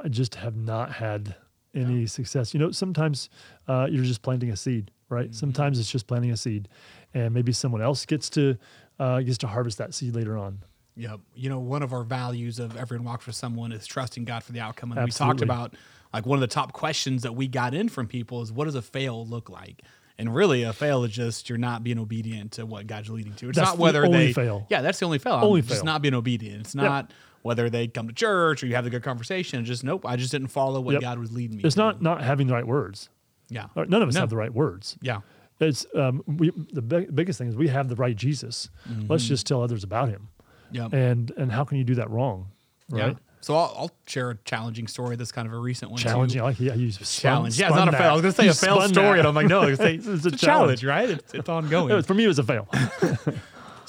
I 0.04 0.08
just 0.08 0.36
have 0.36 0.56
not 0.56 0.94
had 0.94 1.36
any 1.76 2.06
success. 2.08 2.54
You 2.54 2.60
know, 2.60 2.72
sometimes 2.72 3.30
uh, 3.68 3.88
you're 3.90 4.06
just 4.06 4.22
planting 4.22 4.52
a 4.52 4.56
seed, 4.56 4.92
right? 5.10 5.26
Mm-hmm. 5.26 5.34
Sometimes 5.34 5.80
it's 5.80 5.92
just 5.92 6.08
planting 6.08 6.32
a 6.32 6.38
seed, 6.38 6.70
and 7.14 7.34
maybe 7.34 7.52
someone 7.52 7.82
else 7.82 8.06
gets 8.06 8.30
to 8.32 8.58
uh, 9.00 9.20
gets 9.22 9.38
to 9.40 9.48
harvest 9.48 9.78
that 9.78 9.94
seed 9.94 10.16
later 10.16 10.38
on. 10.38 10.60
Yep. 11.00 11.20
You 11.36 11.50
know, 11.50 11.60
one 11.60 11.82
of 11.82 11.94
our 11.94 12.04
values 12.04 12.60
of 12.60 12.76
everyone 12.78 13.06
walks 13.06 13.26
with 13.26 13.36
someone 13.36 13.72
is 13.72 13.88
trusting 13.88 14.26
God 14.26 14.44
for 14.44 14.52
the 14.52 14.60
outcome. 14.60 14.92
And 14.92 15.04
we 15.06 15.12
talked 15.12 15.42
about 15.42 15.74
like 16.14 16.26
one 16.26 16.38
of 16.38 16.42
the 16.42 16.48
top 16.48 16.74
questions 16.74 17.22
that 17.24 17.36
we 17.36 17.48
got 17.48 17.74
in 17.74 17.88
from 17.90 18.08
people 18.08 18.42
is 18.42 18.52
what 18.52 18.66
does 18.66 18.76
a 18.76 18.82
fail 18.82 19.26
look 19.26 19.50
like? 19.50 19.82
And 20.18 20.36
really, 20.36 20.64
a 20.64 20.74
fail 20.74 21.06
is 21.06 21.12
just 21.14 21.48
you're 21.48 21.58
not 21.58 21.82
being 21.84 21.98
obedient 21.98 22.52
to 22.54 22.66
what 22.66 22.86
God's 22.88 23.10
leading 23.10 23.34
to. 23.36 23.48
It's 23.50 23.58
That's 23.58 23.70
not 23.70 23.78
the 23.78 23.82
whether 23.82 24.06
only 24.06 24.28
they 24.28 24.34
fail. 24.34 24.68
Yeah, 24.70 24.82
that's 24.82 25.00
the 25.00 25.06
only 25.06 25.18
fail. 25.20 25.36
I'm 25.36 25.44
Only 25.46 25.62
just 25.62 25.76
fail. 25.76 25.86
not 25.86 26.02
being 26.02 26.14
obedient. 26.14 26.62
It's 26.62 26.76
Yep. 26.76 26.84
not 26.84 27.14
whether 27.42 27.70
they 27.70 27.88
come 27.88 28.08
to 28.10 28.14
church 28.14 28.62
or 28.62 28.68
you 28.68 28.76
have 28.76 28.84
the 28.84 28.90
good 28.90 29.04
conversation. 29.04 29.64
Just 29.64 29.86
nope, 29.86 30.06
I 30.06 30.18
just 30.18 30.32
didn't 30.34 30.50
follow 30.50 30.82
what 30.82 30.92
Yep. 30.94 31.02
God 31.02 31.20
was 31.20 31.32
leading 31.32 31.56
me. 31.58 31.64
It's 31.64 31.76
to. 31.76 31.82
not 31.82 32.02
not 32.02 32.22
having 32.22 32.48
the 32.48 32.54
right 32.54 32.68
words. 32.68 33.08
Yeah. 33.48 33.68
None 33.78 34.02
of 34.02 34.10
us 34.10 34.16
No. 34.16 34.20
have 34.20 34.30
the 34.30 34.36
right 34.36 34.54
words. 34.54 34.98
Yeah. 35.02 35.22
It's 35.62 35.86
um, 35.96 36.22
we 36.28 36.52
the 36.74 36.82
big, 36.82 37.16
biggest 37.16 37.40
thing 37.40 37.48
is 37.48 37.56
we 37.56 37.70
have 37.70 37.88
the 37.88 37.96
right 37.96 38.16
Jesus. 38.16 38.70
Let's 39.08 39.24
Mm-hmm. 39.24 39.28
just 39.30 39.48
tell 39.48 39.62
others 39.64 39.86
about 39.86 40.10
him. 40.10 40.28
Yeah. 40.72 40.88
And 40.92 41.32
and 41.38 41.52
how 41.52 41.64
can 41.64 41.78
you 41.78 41.84
do 41.84 41.96
that 41.96 42.10
wrong? 42.10 42.48
Right? 42.90 43.08
Yeah. 43.08 43.14
So 43.42 43.56
I'll, 43.56 43.74
I'll 43.78 43.92
share 44.06 44.32
a 44.32 44.36
challenging 44.44 44.88
story. 44.88 45.16
That's 45.16 45.32
kind 45.32 45.48
of 45.48 45.54
a 45.54 45.58
recent 45.58 45.92
one. 45.92 46.00
Challenging. 46.00 46.42
I 46.42 46.46
like 46.46 46.60
yeah, 46.60 46.74
you 46.74 46.92
spun- 46.92 47.06
challenge. 47.06 47.60
Yeah, 47.60 47.68
it's 47.68 47.76
spun 47.76 47.86
not 47.86 47.94
a 47.94 47.98
fail. 47.98 48.10
I 48.10 48.14
was 48.14 48.22
gonna 48.22 48.34
say 48.34 48.44
You 48.44 48.50
a 48.50 48.54
spun 48.54 48.90
story, 48.90 49.12
that. 49.14 49.20
and 49.20 49.28
I'm 49.28 49.36
like, 49.36 49.48
no, 49.48 49.64
it's, 49.64 49.80
a, 49.80 49.94
It's 50.14 50.26
a 50.26 50.32
challenge, 50.32 50.84
right? 50.84 51.10
It's, 51.10 51.34
it's 51.34 51.48
ongoing. 51.48 52.02
For 52.04 52.14
me, 52.14 52.26
it 52.26 52.28
was 52.28 52.40
a 52.40 52.44
fail. 52.44 52.68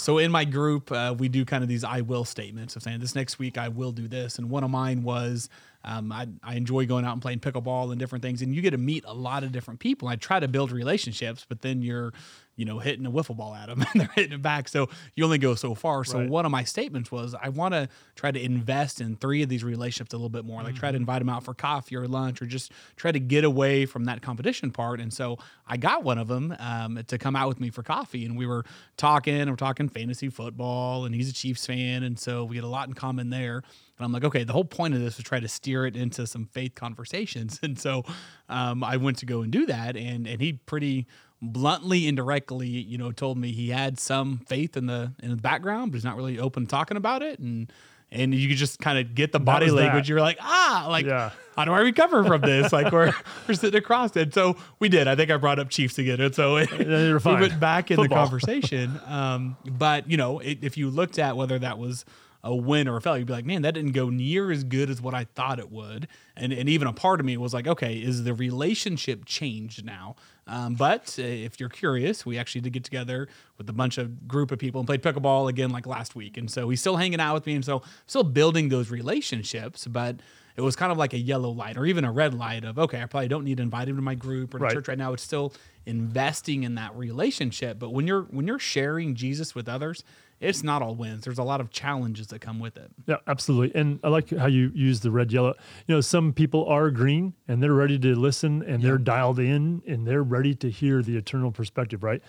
So 0.00 0.16
in 0.16 0.30
my 0.30 0.46
group, 0.46 0.90
uh, 0.90 1.14
we 1.18 1.28
do 1.28 1.44
kind 1.44 1.62
of 1.62 1.68
these 1.68 1.84
I 1.84 2.00
will 2.00 2.24
statements 2.24 2.74
of 2.74 2.82
saying 2.82 3.00
this 3.00 3.14
next 3.14 3.38
week 3.38 3.58
I 3.58 3.68
will 3.68 3.92
do 3.92 4.08
this. 4.08 4.38
And 4.38 4.48
one 4.48 4.64
of 4.64 4.70
mine 4.70 5.02
was 5.02 5.50
um, 5.84 6.12
I, 6.12 6.28
I 6.42 6.54
enjoy 6.56 6.86
going 6.86 7.04
out 7.04 7.12
and 7.14 7.22
playing 7.22 7.40
pickleball 7.40 7.90
and 7.90 7.98
different 7.98 8.22
things. 8.22 8.42
And 8.42 8.54
you 8.54 8.60
get 8.62 8.70
to 8.72 8.78
meet 8.78 9.04
a 9.06 9.14
lot 9.14 9.44
of 9.44 9.52
different 9.52 9.80
people. 9.80 10.08
I 10.08 10.16
try 10.16 10.38
to 10.40 10.48
build 10.48 10.72
relationships, 10.72 11.46
but 11.48 11.62
then 11.62 11.80
you're, 11.80 12.12
you 12.56 12.66
know, 12.66 12.78
hitting 12.80 13.06
a 13.06 13.10
wiffle 13.10 13.34
ball 13.36 13.54
at 13.54 13.68
them 13.68 13.82
and 13.92 14.00
they're 14.02 14.10
hitting 14.14 14.32
it 14.34 14.42
back. 14.42 14.68
So 14.68 14.90
you 15.14 15.24
only 15.24 15.38
go 15.38 15.54
so 15.54 15.74
far. 15.74 16.04
So 16.04 16.18
Right. 16.18 16.28
one 16.28 16.44
of 16.44 16.52
my 16.52 16.64
statements 16.64 17.10
was 17.10 17.34
I 17.34 17.48
want 17.48 17.72
to 17.72 17.88
try 18.14 18.30
to 18.30 18.38
invest 18.38 19.00
in 19.00 19.16
three 19.16 19.42
of 19.42 19.48
these 19.48 19.64
relationships 19.64 20.12
a 20.12 20.16
little 20.18 20.28
bit 20.28 20.44
more. 20.44 20.62
Like 20.62 20.74
try 20.74 20.90
to 20.90 20.96
Mm-hmm. 20.96 21.02
invite 21.02 21.20
them 21.20 21.30
out 21.30 21.44
for 21.44 21.54
coffee 21.54 21.96
or 21.96 22.06
lunch 22.06 22.42
or 22.42 22.46
just 22.46 22.72
try 22.96 23.10
to 23.10 23.20
get 23.20 23.44
away 23.44 23.86
from 23.86 24.04
that 24.04 24.20
competition 24.20 24.70
part. 24.72 25.00
And 25.00 25.10
so 25.12 25.38
I 25.66 25.78
got 25.78 26.04
one 26.04 26.18
of 26.18 26.28
them 26.28 26.54
um, 26.58 27.02
to 27.06 27.16
come 27.16 27.34
out 27.36 27.48
with 27.48 27.58
me 27.60 27.70
for 27.70 27.82
coffee. 27.82 28.26
And 28.26 28.36
we 28.36 28.44
were 28.44 28.66
talking, 28.98 29.34
and 29.40 29.48
we're 29.48 29.56
talking 29.56 29.88
fantasy 29.88 30.28
football, 30.28 31.06
and 31.06 31.14
he's 31.14 31.30
a 31.30 31.32
Chiefs 31.32 31.64
fan. 31.64 32.02
And 32.02 32.18
so 32.18 32.44
we 32.44 32.56
had 32.56 32.64
a 32.64 32.68
lot 32.68 32.86
in 32.88 32.94
common 32.94 33.30
there. 33.30 33.62
And 34.00 34.06
I'm 34.06 34.12
like, 34.12 34.24
okay, 34.24 34.44
the 34.44 34.54
whole 34.54 34.64
point 34.64 34.94
of 34.94 35.00
this 35.00 35.18
was 35.18 35.24
try 35.24 35.40
to 35.40 35.48
steer 35.48 35.84
it 35.86 35.94
into 35.94 36.26
some 36.26 36.46
faith 36.46 36.74
conversations. 36.74 37.60
And 37.62 37.78
so 37.78 38.02
um, 38.48 38.82
I 38.82 38.96
went 38.96 39.18
to 39.18 39.26
go 39.26 39.42
and 39.42 39.52
do 39.52 39.66
that. 39.66 39.94
And, 39.96 40.26
and 40.26 40.40
he 40.40 40.54
pretty 40.54 41.06
bluntly, 41.42 42.08
indirectly, 42.08 42.68
you 42.68 42.96
know, 42.98 43.12
told 43.12 43.36
me 43.36 43.52
he 43.52 43.68
had 43.68 43.98
some 43.98 44.38
faith 44.46 44.76
in 44.76 44.86
the 44.86 45.12
in 45.22 45.30
the 45.30 45.36
background, 45.36 45.92
but 45.92 45.96
he's 45.96 46.04
not 46.04 46.16
really 46.16 46.38
open 46.38 46.64
to 46.64 46.68
talking 46.70 46.96
about 46.96 47.22
it. 47.22 47.38
And 47.38 47.70
and 48.10 48.34
you 48.34 48.48
could 48.48 48.56
just 48.56 48.80
kind 48.80 48.98
of 48.98 49.14
get 49.14 49.32
the 49.32 49.38
body 49.38 49.66
was 49.66 49.74
that. 49.74 49.80
language. 49.82 50.08
You're 50.08 50.20
like, 50.20 50.38
ah, 50.40 50.86
like 50.88 51.06
Yeah. 51.06 51.30
how 51.54 51.64
do 51.64 51.72
I 51.72 51.80
recover 51.80 52.24
from 52.24 52.40
this? 52.40 52.72
Like 52.72 52.92
we're 52.92 53.12
we're 53.48 53.54
sitting 53.54 53.78
across 53.78 54.16
it. 54.16 54.32
So 54.34 54.56
we 54.80 54.88
did. 54.88 55.06
I 55.08 55.14
think 55.14 55.30
I 55.30 55.36
brought 55.36 55.58
up 55.58 55.68
Chiefs 55.68 55.98
again, 55.98 56.20
and 56.20 56.34
so 56.34 56.56
it, 56.56 56.70
we 56.72 57.34
went 57.34 57.60
back 57.60 57.90
in 57.90 58.00
the 58.00 58.08
conversation. 58.20 58.98
Um, 59.06 59.56
but 59.66 60.10
you 60.10 60.16
know, 60.16 60.38
it, 60.40 60.58
if 60.62 60.76
you 60.76 60.90
looked 60.90 61.18
at 61.18 61.36
whether 61.36 61.58
that 61.58 61.78
was 61.78 62.04
a 62.42 62.54
win 62.54 62.88
or 62.88 62.96
a 62.96 63.00
failure, 63.00 63.18
you'd 63.18 63.26
be 63.26 63.32
like, 63.34 63.44
man, 63.44 63.62
that 63.62 63.74
didn't 63.74 63.92
go 63.92 64.08
near 64.08 64.50
as 64.50 64.64
good 64.64 64.88
as 64.88 65.00
what 65.02 65.12
I 65.14 65.24
thought 65.24 65.58
it 65.58 65.70
would. 65.70 66.08
And 66.36 66.52
and 66.52 66.68
even 66.68 66.88
a 66.88 66.92
part 66.92 67.20
of 67.20 67.26
me 67.26 67.36
was 67.36 67.52
like, 67.52 67.66
okay, 67.66 67.96
is 67.96 68.24
the 68.24 68.32
relationship 68.34 69.24
changed 69.26 69.84
now? 69.84 70.16
Um, 70.46 70.74
but 70.74 71.16
uh, 71.18 71.22
if 71.22 71.60
you're 71.60 71.68
curious, 71.68 72.24
we 72.26 72.36
actually 72.38 72.62
did 72.62 72.72
get 72.72 72.82
together 72.84 73.28
with 73.58 73.68
a 73.68 73.72
bunch 73.72 73.98
of 73.98 74.26
group 74.26 74.50
of 74.50 74.58
people 74.58 74.80
and 74.80 74.86
played 74.86 75.02
pickleball 75.02 75.48
again 75.48 75.70
like 75.70 75.86
last 75.86 76.16
week. 76.16 76.36
And 76.36 76.50
so 76.50 76.68
he's 76.70 76.80
still 76.80 76.96
hanging 76.96 77.20
out 77.20 77.34
with 77.34 77.46
me, 77.46 77.54
and 77.54 77.64
so 77.64 77.82
still 78.06 78.24
building 78.24 78.68
those 78.68 78.90
relationships, 78.90 79.86
but. 79.86 80.16
It 80.56 80.62
was 80.62 80.76
kind 80.76 80.92
of 80.92 80.98
like 80.98 81.14
a 81.14 81.18
yellow 81.18 81.48
light 81.50 81.78
or 81.78 81.86
even 81.86 82.04
a 82.04 82.12
red 82.12 82.34
light 82.34 82.64
of 82.64 82.78
okay, 82.78 83.00
I 83.00 83.06
probably 83.06 83.28
don't 83.28 83.44
need 83.44 83.58
to 83.58 83.62
invite 83.62 83.88
him 83.88 83.96
to 83.96 84.02
my 84.02 84.16
group 84.16 84.52
or 84.52 84.58
to 84.58 84.64
Right. 84.64 84.74
church 84.74 84.88
right 84.88 84.98
now. 84.98 85.14
It's 85.14 85.22
still 85.22 85.54
investing 85.86 86.64
in 86.64 86.74
that 86.74 86.94
relationship. 86.96 87.78
But 87.78 87.90
when 87.90 88.06
you're 88.06 88.22
when 88.24 88.46
you're 88.46 88.58
sharing 88.58 89.14
Jesus 89.14 89.54
with 89.54 89.68
others, 89.68 90.04
it's 90.40 90.62
not 90.62 90.80
all 90.80 90.94
wins. 90.94 91.24
There's 91.24 91.38
a 91.38 91.44
lot 91.44 91.60
of 91.60 91.70
challenges 91.70 92.28
that 92.28 92.40
come 92.40 92.58
with 92.58 92.76
it. 92.76 92.90
Yeah, 93.06 93.16
absolutely. 93.26 93.78
And 93.78 94.00
I 94.02 94.08
like 94.08 94.30
how 94.30 94.46
you 94.46 94.72
use 94.74 95.00
the 95.00 95.10
red 95.10 95.30
yellow. 95.32 95.54
You 95.86 95.96
know, 95.96 96.00
some 96.00 96.32
people 96.32 96.64
are 96.66 96.90
green 96.90 97.34
and 97.46 97.62
they're 97.62 97.74
ready 97.74 97.98
to 97.98 98.14
listen 98.14 98.62
and 98.62 98.82
they're 98.82 98.98
dialed 98.98 99.38
in 99.38 99.82
and 99.86 100.06
they're 100.06 100.22
ready 100.22 100.54
to 100.56 100.70
hear 100.70 101.02
the 101.02 101.16
eternal 101.16 101.52
perspective, 101.52 102.02
right? 102.02 102.22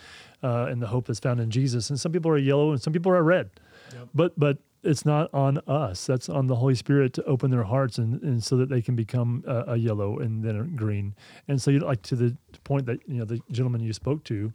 Uh, 0.44 0.66
and 0.70 0.82
the 0.82 0.88
hope 0.88 1.08
that's 1.08 1.20
found 1.20 1.40
in 1.40 1.52
Jesus. 1.52 1.90
And 1.90 2.00
some 2.00 2.12
people 2.12 2.30
are 2.32 2.38
yellow 2.38 2.72
and 2.72 2.82
some 2.82 2.92
people 2.92 3.12
are 3.12 3.24
red. 3.24 3.50
But 4.14 4.38
but 4.38 4.58
it's 4.84 5.06
not 5.06 5.30
on 5.34 5.60
us. 5.68 6.06
That's 6.06 6.28
on 6.28 6.48
the 6.48 6.56
Holy 6.56 6.76
Spirit 6.76 7.14
to 7.14 7.24
open 7.26 7.52
their 7.52 7.64
hearts 7.64 7.98
and, 7.98 8.22
and 8.24 8.44
so 8.44 8.58
that 8.58 8.70
they 8.70 8.82
can 8.82 8.96
become 8.96 9.44
a, 9.48 9.74
a 9.74 9.78
yellow 9.78 10.20
and 10.20 10.44
then 10.44 10.56
a 10.56 10.64
green. 10.64 11.16
And 11.48 11.62
so 11.62 11.72
you 11.72 11.80
like 11.80 12.02
to 12.04 12.16
the 12.16 12.36
point 12.64 12.86
that 12.88 13.00
you 13.08 13.20
know 13.20 13.26
the 13.26 13.40
gentleman 13.52 13.82
you 13.82 13.94
spoke 13.94 14.24
to, 14.26 14.52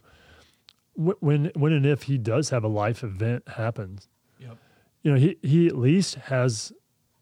when 0.97 1.51
when 1.55 1.71
and 1.73 1.85
if 1.85 2.03
he 2.03 2.17
does 2.17 2.49
have 2.49 2.63
a 2.63 2.67
life 2.67 3.03
event 3.03 3.47
happens, 3.47 4.07
Yep. 4.39 4.57
you 5.03 5.11
know, 5.11 5.17
he, 5.17 5.37
he 5.41 5.67
at 5.67 5.77
least 5.77 6.15
has 6.15 6.73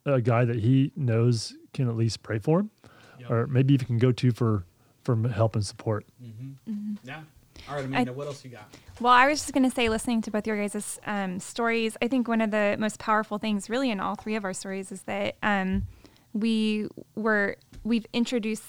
a 0.06 0.22
guy 0.22 0.46
that 0.46 0.58
he 0.60 0.92
knows 0.96 1.54
can 1.74 1.88
at 1.90 1.96
least 1.96 2.24
pray 2.24 2.40
for 2.40 2.62
him, 2.62 2.72
Yep. 3.20 3.30
or 3.32 3.48
maybe 3.48 3.74
even 3.74 3.86
can 3.88 3.98
go 3.98 4.12
to 4.12 4.32
for 4.32 4.66
for 5.04 5.16
help 5.30 5.56
and 5.56 5.66
support. 5.66 6.06
Yeah. 7.04 7.22
All 7.70 7.76
right, 7.76 7.86
Amanda, 7.86 8.12
what 8.14 8.28
else 8.28 8.44
you 8.44 8.52
got? 8.52 8.66
Well, 9.00 9.14
I 9.14 9.28
was 9.28 9.40
just 9.40 9.54
going 9.54 9.64
to 9.68 9.74
say, 9.74 9.88
listening 9.90 10.22
to 10.24 10.32
both 10.32 10.46
your 10.46 10.58
guys' 10.58 11.00
um, 11.06 11.40
stories, 11.40 11.96
I 12.02 12.08
think 12.08 12.28
one 12.28 12.42
of 12.42 12.52
the 12.52 12.76
most 12.80 13.00
powerful 13.00 13.38
things, 13.38 13.70
really, 13.70 13.90
in 13.92 14.00
all 14.00 14.16
three 14.16 14.36
of 14.36 14.44
our 14.44 14.54
stories, 14.54 14.92
is 14.92 15.04
that 15.04 15.36
um, 15.44 15.84
we 16.34 16.88
were 17.16 17.58
we've 17.84 18.06
introduced 18.14 18.64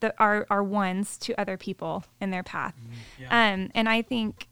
the 0.00 0.14
our 0.18 0.46
our 0.50 0.62
ones 0.62 1.16
to 1.18 1.40
other 1.40 1.56
people 1.56 2.04
in 2.20 2.30
their 2.30 2.42
path, 2.42 2.74
Yeah. 3.18 3.28
um, 3.54 3.70
and 3.74 3.88
I 3.88 4.02
think. 4.02 4.45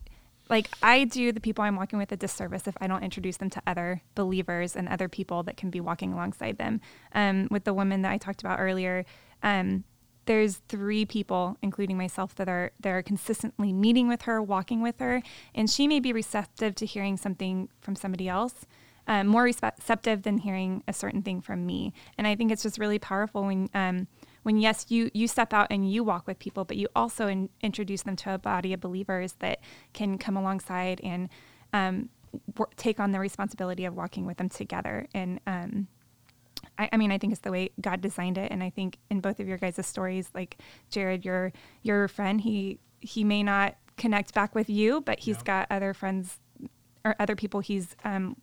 Like 0.50 0.68
I 0.82 1.04
do 1.04 1.32
the 1.32 1.40
people 1.40 1.64
I'm 1.64 1.76
walking 1.76 1.98
with 1.98 2.12
a 2.12 2.16
disservice 2.16 2.66
if 2.66 2.76
I 2.80 2.86
don't 2.86 3.02
introduce 3.02 3.38
them 3.38 3.50
to 3.50 3.62
other 3.66 4.02
believers 4.14 4.76
and 4.76 4.88
other 4.88 5.08
people 5.08 5.42
that 5.44 5.56
can 5.56 5.70
be 5.70 5.80
walking 5.80 6.12
alongside 6.12 6.58
them. 6.58 6.80
Um, 7.12 7.48
with 7.50 7.64
the 7.64 7.74
woman 7.74 8.02
that 8.02 8.12
I 8.12 8.18
talked 8.18 8.42
about 8.42 8.60
earlier, 8.60 9.04
um, 9.42 9.84
there's 10.26 10.62
three 10.68 11.04
people, 11.04 11.56
including 11.62 11.96
myself, 11.96 12.34
that 12.36 12.48
are 12.48 12.72
that 12.80 12.90
are 12.90 13.02
consistently 13.02 13.72
meeting 13.72 14.08
with 14.08 14.22
her, 14.22 14.40
walking 14.40 14.80
with 14.80 14.98
her, 15.00 15.22
and 15.54 15.68
she 15.68 15.86
may 15.86 16.00
be 16.00 16.12
receptive 16.12 16.74
to 16.76 16.86
hearing 16.86 17.16
something 17.16 17.68
from 17.80 17.94
somebody 17.94 18.28
else, 18.28 18.66
um, 19.06 19.26
more 19.26 19.42
receptive 19.42 20.22
than 20.22 20.38
hearing 20.38 20.82
a 20.88 20.92
certain 20.92 21.22
thing 21.22 21.40
from 21.40 21.66
me. 21.66 21.92
And 22.16 22.26
I 22.26 22.36
think 22.36 22.50
it's 22.50 22.62
just 22.62 22.78
really 22.78 22.98
powerful 22.98 23.44
when 23.44 23.68
um, 23.74 24.06
when 24.44 24.58
yes, 24.58 24.86
you 24.88 25.10
you 25.12 25.26
step 25.28 25.52
out 25.52 25.66
and 25.70 25.90
you 25.90 26.04
walk 26.04 26.26
with 26.28 26.38
people, 26.38 26.64
but 26.64 26.76
you 26.76 26.86
also 26.94 27.26
in, 27.26 27.48
introduce 27.60 28.02
them 28.02 28.16
to 28.16 28.34
a 28.34 28.38
body 28.38 28.72
of 28.72 28.80
believers 28.80 29.34
that 29.40 29.58
can 29.92 30.16
come 30.18 30.36
alongside 30.36 31.00
and 31.02 31.28
um, 31.72 32.08
wor- 32.56 32.70
take 32.76 33.00
on 33.00 33.10
the 33.10 33.18
responsibility 33.18 33.84
of 33.84 33.94
walking 33.96 34.24
with 34.26 34.36
them 34.36 34.48
together 34.48 35.06
and 35.12 35.40
um, 35.48 35.88
I, 36.78 36.88
I 36.92 36.96
mean, 36.96 37.12
I 37.12 37.18
think 37.18 37.32
it's 37.32 37.42
the 37.42 37.52
way 37.52 37.70
God 37.80 38.00
designed 38.00 38.38
it, 38.38 38.50
and 38.50 38.62
I 38.62 38.70
think 38.70 38.98
in 39.10 39.20
both 39.20 39.38
of 39.38 39.46
your 39.46 39.58
guys' 39.58 39.84
stories, 39.86 40.30
like 40.34 40.58
Jarred, 40.90 41.24
your 41.24 41.52
your 41.82 42.08
friend, 42.08 42.40
he 42.40 42.78
he 43.00 43.22
may 43.24 43.42
not 43.42 43.76
connect 43.96 44.34
back 44.34 44.54
with 44.54 44.68
you, 44.68 45.00
but 45.00 45.20
he's 45.20 45.36
Yeah. 45.38 45.44
got 45.44 45.66
other 45.70 45.94
friends 45.94 46.38
or 47.04 47.14
other 47.20 47.36
people 47.36 47.60
he's 47.60 47.94
um, 48.04 48.36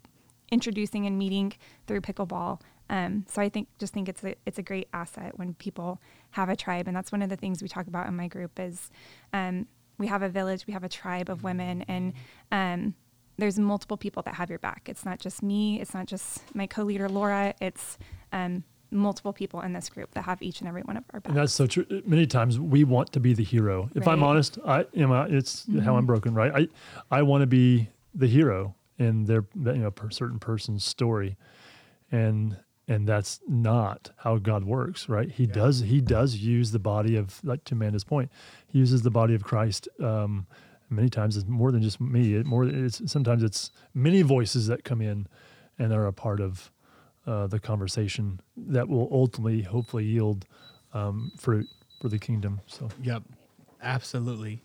introducing 0.52 1.06
and 1.06 1.18
meeting 1.18 1.52
through 1.88 2.02
pickleball. 2.02 2.62
Um, 2.92 3.26
so 3.30 3.42
I 3.42 3.48
think 3.48 3.70
just 3.80 3.94
think 3.94 4.10
it's 4.10 4.24
a 4.24 4.36
it's 4.46 4.60
a 4.60 4.62
great 4.62 4.90
asset 4.94 5.40
when 5.40 5.54
people 5.56 6.00
have 6.32 6.50
a 6.50 6.58
tribe, 6.58 6.88
and 6.88 6.96
that's 6.96 7.12
one 7.12 7.22
of 7.22 7.30
the 7.30 7.38
things 7.38 7.62
we 7.62 7.70
talk 7.70 7.88
about 7.88 8.06
in 8.08 8.16
my 8.16 8.28
group 8.28 8.60
is 8.60 8.92
um, 9.32 9.66
we 9.98 10.08
have 10.08 10.22
a 10.22 10.30
village, 10.30 10.68
we 10.68 10.74
have 10.74 10.84
a 10.84 10.90
tribe 10.90 11.30
of 11.30 11.42
women, 11.42 11.84
and 11.84 12.14
um, 12.52 12.94
there's 13.38 13.58
multiple 13.58 13.96
people 13.96 14.22
that 14.24 14.36
have 14.36 14.50
your 14.50 14.60
back. 14.60 14.90
It's 14.90 15.06
not 15.06 15.20
just 15.20 15.42
me. 15.42 15.80
It's 15.80 15.94
not 15.94 16.06
just 16.06 16.54
my 16.54 16.68
co-leader 16.68 17.08
Laura. 17.08 17.54
It's 17.62 17.98
um, 18.34 18.66
multiple 18.92 19.32
people 19.32 19.62
in 19.62 19.72
this 19.72 19.88
group 19.88 20.12
that 20.12 20.24
have 20.24 20.42
each 20.42 20.60
and 20.60 20.68
every 20.68 20.82
one 20.82 20.98
of 20.98 21.06
our 21.14 21.22
backs. 21.22 21.30
And 21.30 21.38
that's 21.38 21.54
so 21.54 21.68
true. 21.68 21.86
Many 22.06 22.28
times 22.28 22.60
we 22.60 22.84
want 22.84 23.14
to 23.14 23.22
be 23.22 23.34
the 23.34 23.44
hero. 23.44 23.90
If 23.96 24.06
I'm 24.06 24.22
honest, 24.22 24.60
I 24.68 24.86
am. 24.98 25.14
A, 25.14 25.28
it's 25.30 25.66
how 25.86 25.96
I'm 25.96 26.06
broken, 26.06 26.34
right? 26.34 26.52
I 27.10 27.20
I 27.20 27.22
want 27.22 27.42
to 27.42 27.48
be 27.48 27.88
the 28.14 28.28
hero 28.28 28.76
in 29.00 29.24
their 29.24 29.46
you 29.56 29.76
know 29.76 29.92
per 29.92 30.10
certain 30.10 30.40
person's 30.40 30.84
story, 30.84 31.38
and 32.12 32.58
and 32.92 33.08
that's 33.08 33.40
not 33.48 34.12
how 34.18 34.38
God 34.38 34.66
works, 34.66 35.08
right? 35.08 35.32
He 35.32 35.48
does 35.48 35.80
he 35.80 36.02
does 36.02 36.36
use 36.36 36.72
the 36.72 36.80
body 36.80 37.16
of 37.16 37.40
like 37.44 37.64
to 37.66 37.76
Amanda's 37.76 38.04
point, 38.04 38.30
he 38.68 38.80
uses 38.80 39.02
the 39.02 39.10
body 39.10 39.34
of 39.34 39.44
Christ. 39.44 39.88
Um, 40.02 40.46
many 40.90 41.10
times 41.10 41.38
it's 41.38 41.48
more 41.48 41.72
than 41.72 41.82
just 41.82 42.02
me. 42.02 42.36
It 42.36 42.46
more 42.46 42.66
it's 42.66 43.10
sometimes 43.10 43.44
it's 43.44 43.72
many 43.94 44.24
voices 44.24 44.68
that 44.68 44.84
come 44.84 45.02
in 45.02 45.28
and 45.80 45.94
are 45.94 46.06
a 46.06 46.12
part 46.12 46.42
of 46.42 46.70
uh, 47.26 47.48
the 47.48 47.60
conversation 47.60 48.42
that 48.58 48.90
will 48.90 49.08
ultimately, 49.10 49.62
hopefully, 49.62 50.04
yield 50.04 50.46
um, 50.94 51.32
fruit 51.38 51.68
for 52.02 52.10
the 52.10 52.20
kingdom. 52.20 52.60
So, 52.68 52.90
Yep, 53.02 53.24
absolutely. 53.82 54.64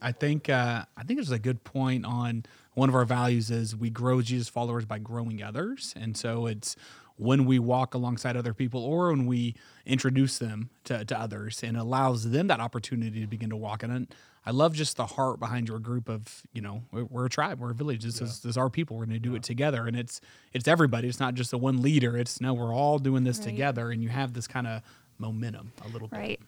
I 0.00 0.12
think 0.12 0.48
uh, 0.48 0.84
I 0.96 1.02
think 1.02 1.18
there's 1.18 1.30
a 1.30 1.38
good 1.38 1.62
point 1.62 2.06
on 2.06 2.44
one 2.74 2.88
of 2.88 2.94
our 2.94 3.04
values 3.04 3.50
is 3.50 3.76
we 3.76 3.90
grow 3.90 4.22
Jesus 4.22 4.48
followers 4.48 4.84
by 4.84 4.98
growing 4.98 5.42
others, 5.42 5.94
and 5.96 6.16
so 6.16 6.46
it's 6.46 6.76
when 7.16 7.44
we 7.46 7.58
walk 7.58 7.94
alongside 7.94 8.36
other 8.36 8.52
people 8.54 8.84
or 8.84 9.08
when 9.10 9.26
we 9.26 9.54
introduce 9.86 10.38
them 10.38 10.70
to, 10.84 11.04
to 11.04 11.18
others 11.18 11.62
and 11.62 11.76
allows 11.76 12.30
them 12.30 12.46
that 12.48 12.60
opportunity 12.60 13.20
to 13.20 13.26
begin 13.26 13.50
to 13.50 13.56
walk 13.56 13.82
in 13.82 13.90
it. 13.90 14.14
I 14.44 14.50
love 14.52 14.74
just 14.74 14.96
the 14.96 15.06
heart 15.06 15.40
behind 15.40 15.66
your 15.66 15.80
group 15.80 16.08
of, 16.08 16.42
you 16.52 16.62
know, 16.62 16.82
we're, 16.92 17.04
we're 17.04 17.26
a 17.26 17.28
tribe, 17.30 17.58
we're 17.58 17.72
a 17.72 17.74
village. 17.74 18.04
This, 18.04 18.20
is, 18.20 18.40
this 18.40 18.50
is 18.50 18.56
our 18.56 18.70
people. 18.70 18.96
We're 18.96 19.06
going 19.06 19.20
to 19.20 19.28
do 19.28 19.34
it 19.34 19.42
together. 19.42 19.86
And 19.88 19.96
it's, 19.96 20.20
it's 20.52 20.68
everybody. 20.68 21.08
It's 21.08 21.18
not 21.18 21.34
just 21.34 21.50
the 21.50 21.58
one 21.58 21.82
leader. 21.82 22.16
It's 22.16 22.40
no, 22.40 22.54
we're 22.54 22.72
all 22.74 22.98
doing 23.00 23.24
this 23.24 23.38
Right. 23.38 23.46
together. 23.48 23.90
And 23.90 24.02
you 24.04 24.08
have 24.08 24.34
this 24.34 24.46
kind 24.46 24.66
of 24.68 24.82
momentum 25.18 25.72
a 25.84 25.88
little 25.88 26.06
bit. 26.06 26.16
Right. 26.16 26.40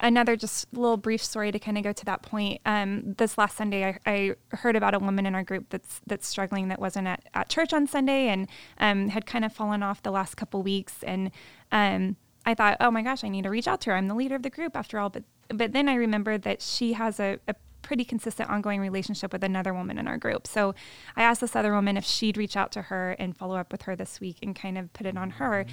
Another 0.00 0.36
just 0.36 0.72
little 0.72 0.96
brief 0.96 1.22
story 1.22 1.50
to 1.50 1.58
kind 1.58 1.76
of 1.76 1.84
go 1.84 1.92
to 1.92 2.04
that 2.04 2.22
point. 2.22 2.60
Um, 2.64 3.14
this 3.18 3.36
last 3.36 3.56
Sunday, 3.56 3.84
I, 3.84 3.98
I 4.06 4.34
heard 4.56 4.76
about 4.76 4.94
a 4.94 4.98
woman 4.98 5.26
in 5.26 5.34
our 5.34 5.42
group 5.42 5.66
that's 5.70 6.00
that's 6.06 6.26
struggling 6.26 6.68
that 6.68 6.80
wasn't 6.80 7.08
at, 7.08 7.24
at 7.34 7.48
church 7.48 7.72
on 7.72 7.86
Sunday 7.86 8.28
and 8.28 8.48
um, 8.78 9.08
had 9.08 9.26
kind 9.26 9.44
of 9.44 9.52
fallen 9.52 9.82
off 9.82 10.02
the 10.02 10.12
last 10.12 10.36
couple 10.36 10.62
weeks. 10.62 11.02
And 11.02 11.30
um, 11.72 12.16
I 12.46 12.54
thought, 12.54 12.76
oh 12.80 12.90
my 12.90 13.02
gosh, 13.02 13.24
I 13.24 13.28
need 13.28 13.42
to 13.42 13.50
reach 13.50 13.66
out 13.66 13.80
to 13.82 13.90
her. 13.90 13.96
I'm 13.96 14.08
the 14.08 14.14
leader 14.14 14.36
of 14.36 14.42
the 14.42 14.50
group 14.50 14.76
after 14.76 14.98
all. 14.98 15.10
But 15.10 15.24
but 15.48 15.72
then 15.72 15.88
I 15.88 15.94
remembered 15.94 16.42
that 16.42 16.62
she 16.62 16.92
has 16.92 17.18
a, 17.18 17.38
a 17.48 17.54
pretty 17.82 18.04
consistent 18.04 18.50
ongoing 18.50 18.80
relationship 18.80 19.32
with 19.32 19.42
another 19.42 19.72
woman 19.72 19.98
in 19.98 20.06
our 20.06 20.18
group. 20.18 20.46
So 20.46 20.74
I 21.16 21.22
asked 21.22 21.40
this 21.40 21.56
other 21.56 21.72
woman 21.72 21.96
if 21.96 22.04
she'd 22.04 22.36
reach 22.36 22.56
out 22.56 22.70
to 22.72 22.82
her 22.82 23.12
and 23.18 23.36
follow 23.36 23.56
up 23.56 23.72
with 23.72 23.82
her 23.82 23.96
this 23.96 24.20
week 24.20 24.38
and 24.42 24.54
kind 24.54 24.76
of 24.76 24.92
put 24.92 25.06
it 25.06 25.16
on 25.16 25.30
her. 25.30 25.64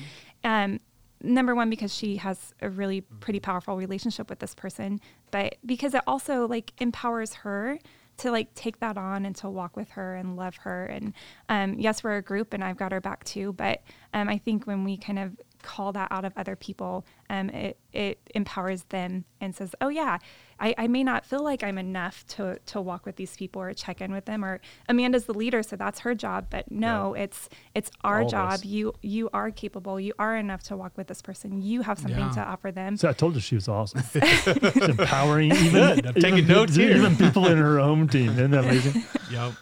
Um, 0.44 0.80
number 1.26 1.56
one 1.56 1.70
because 1.70 1.94
she 1.94 2.18
has 2.18 2.54
a 2.62 2.70
really 2.70 3.02
pretty 3.02 3.40
powerful 3.40 3.76
relationship 3.76 4.30
with 4.30 4.40
this 4.40 4.56
person 4.56 5.00
but 5.32 5.56
because 5.66 5.94
it 5.94 6.02
also 6.08 6.48
like 6.48 6.74
empowers 6.80 7.34
her 7.34 7.80
to 8.18 8.32
like 8.32 8.54
take 8.56 8.80
that 8.80 8.98
on 8.98 9.26
and 9.26 9.36
to 9.36 9.50
walk 9.50 9.76
with 9.76 9.90
her 9.92 10.16
and 10.16 10.38
love 10.38 10.56
her. 10.58 10.86
And 10.86 11.14
um, 11.50 11.76
yes 11.80 12.04
we're 12.04 12.18
a 12.18 12.22
group 12.22 12.54
and 12.54 12.64
i've 12.64 12.78
got 12.78 12.92
her 12.92 13.02
back 13.02 13.24
too 13.24 13.54
but 13.54 13.82
um, 14.14 14.30
i 14.30 14.38
think 14.38 14.66
when 14.66 14.84
we 14.84 14.98
kind 14.98 15.20
of 15.20 15.38
call 15.66 15.92
that 15.92 16.08
out 16.12 16.24
of 16.26 16.32
other 16.38 16.56
people 16.56 17.06
um, 17.30 17.50
it, 17.50 17.78
it 17.92 18.20
empowers 18.36 18.84
them 18.86 19.26
and 19.42 19.56
says 19.56 19.74
oh 19.82 19.90
yeah 19.90 20.18
I, 20.60 20.74
I 20.78 20.88
may 20.88 21.04
not 21.04 21.26
feel 21.26 21.44
like 21.44 21.64
i'm 21.64 21.78
enough 21.78 22.26
to, 22.36 22.60
to 22.68 22.80
walk 22.80 23.06
with 23.06 23.16
these 23.18 23.36
people 23.36 23.62
or 23.62 23.74
check 23.74 24.00
in 24.00 24.12
with 24.14 24.26
them 24.26 24.46
or 24.46 24.62
amanda's 24.88 25.26
the 25.26 25.34
leader 25.34 25.64
so 25.64 25.76
that's 25.76 26.00
her 26.02 26.14
job 26.16 26.48
but 26.50 26.70
no 26.72 27.14
it's 27.16 27.50
it's 27.74 27.90
our 28.04 28.22
All 28.22 28.30
job 28.30 28.52
us. 28.54 28.66
you 28.66 28.94
you 29.02 29.30
are 29.34 29.50
capable 29.52 30.00
you 30.00 30.14
are 30.20 30.36
enough 30.38 30.64
to 30.70 30.78
walk 30.78 30.94
with 30.98 31.08
this 31.08 31.22
person 31.22 31.62
you 31.62 31.82
have 31.82 31.98
something 32.00 32.20
Yeah. 32.20 32.30
to 32.32 32.42
offer 32.42 32.72
them 32.72 32.96
so 32.98 33.10
I 33.10 33.14
told 33.14 33.36
you 33.36 33.42
she 33.42 33.56
was 33.56 33.68
awesome. 33.68 34.04
She's 34.14 34.48
empowering 34.78 35.52
even, 35.52 35.72
Good. 35.72 36.06
I'm 36.06 36.14
taking 36.16 36.38
even, 36.40 36.48
notes 36.56 36.76
here. 36.76 36.96
even 36.96 37.16
people 37.18 37.48
in 37.48 37.58
her 37.58 37.80
home 37.80 38.08
team. 38.08 38.30
Isn't 38.32 38.52
that 38.52 38.64
amazing? 38.66 39.04
Yep. 39.32 39.54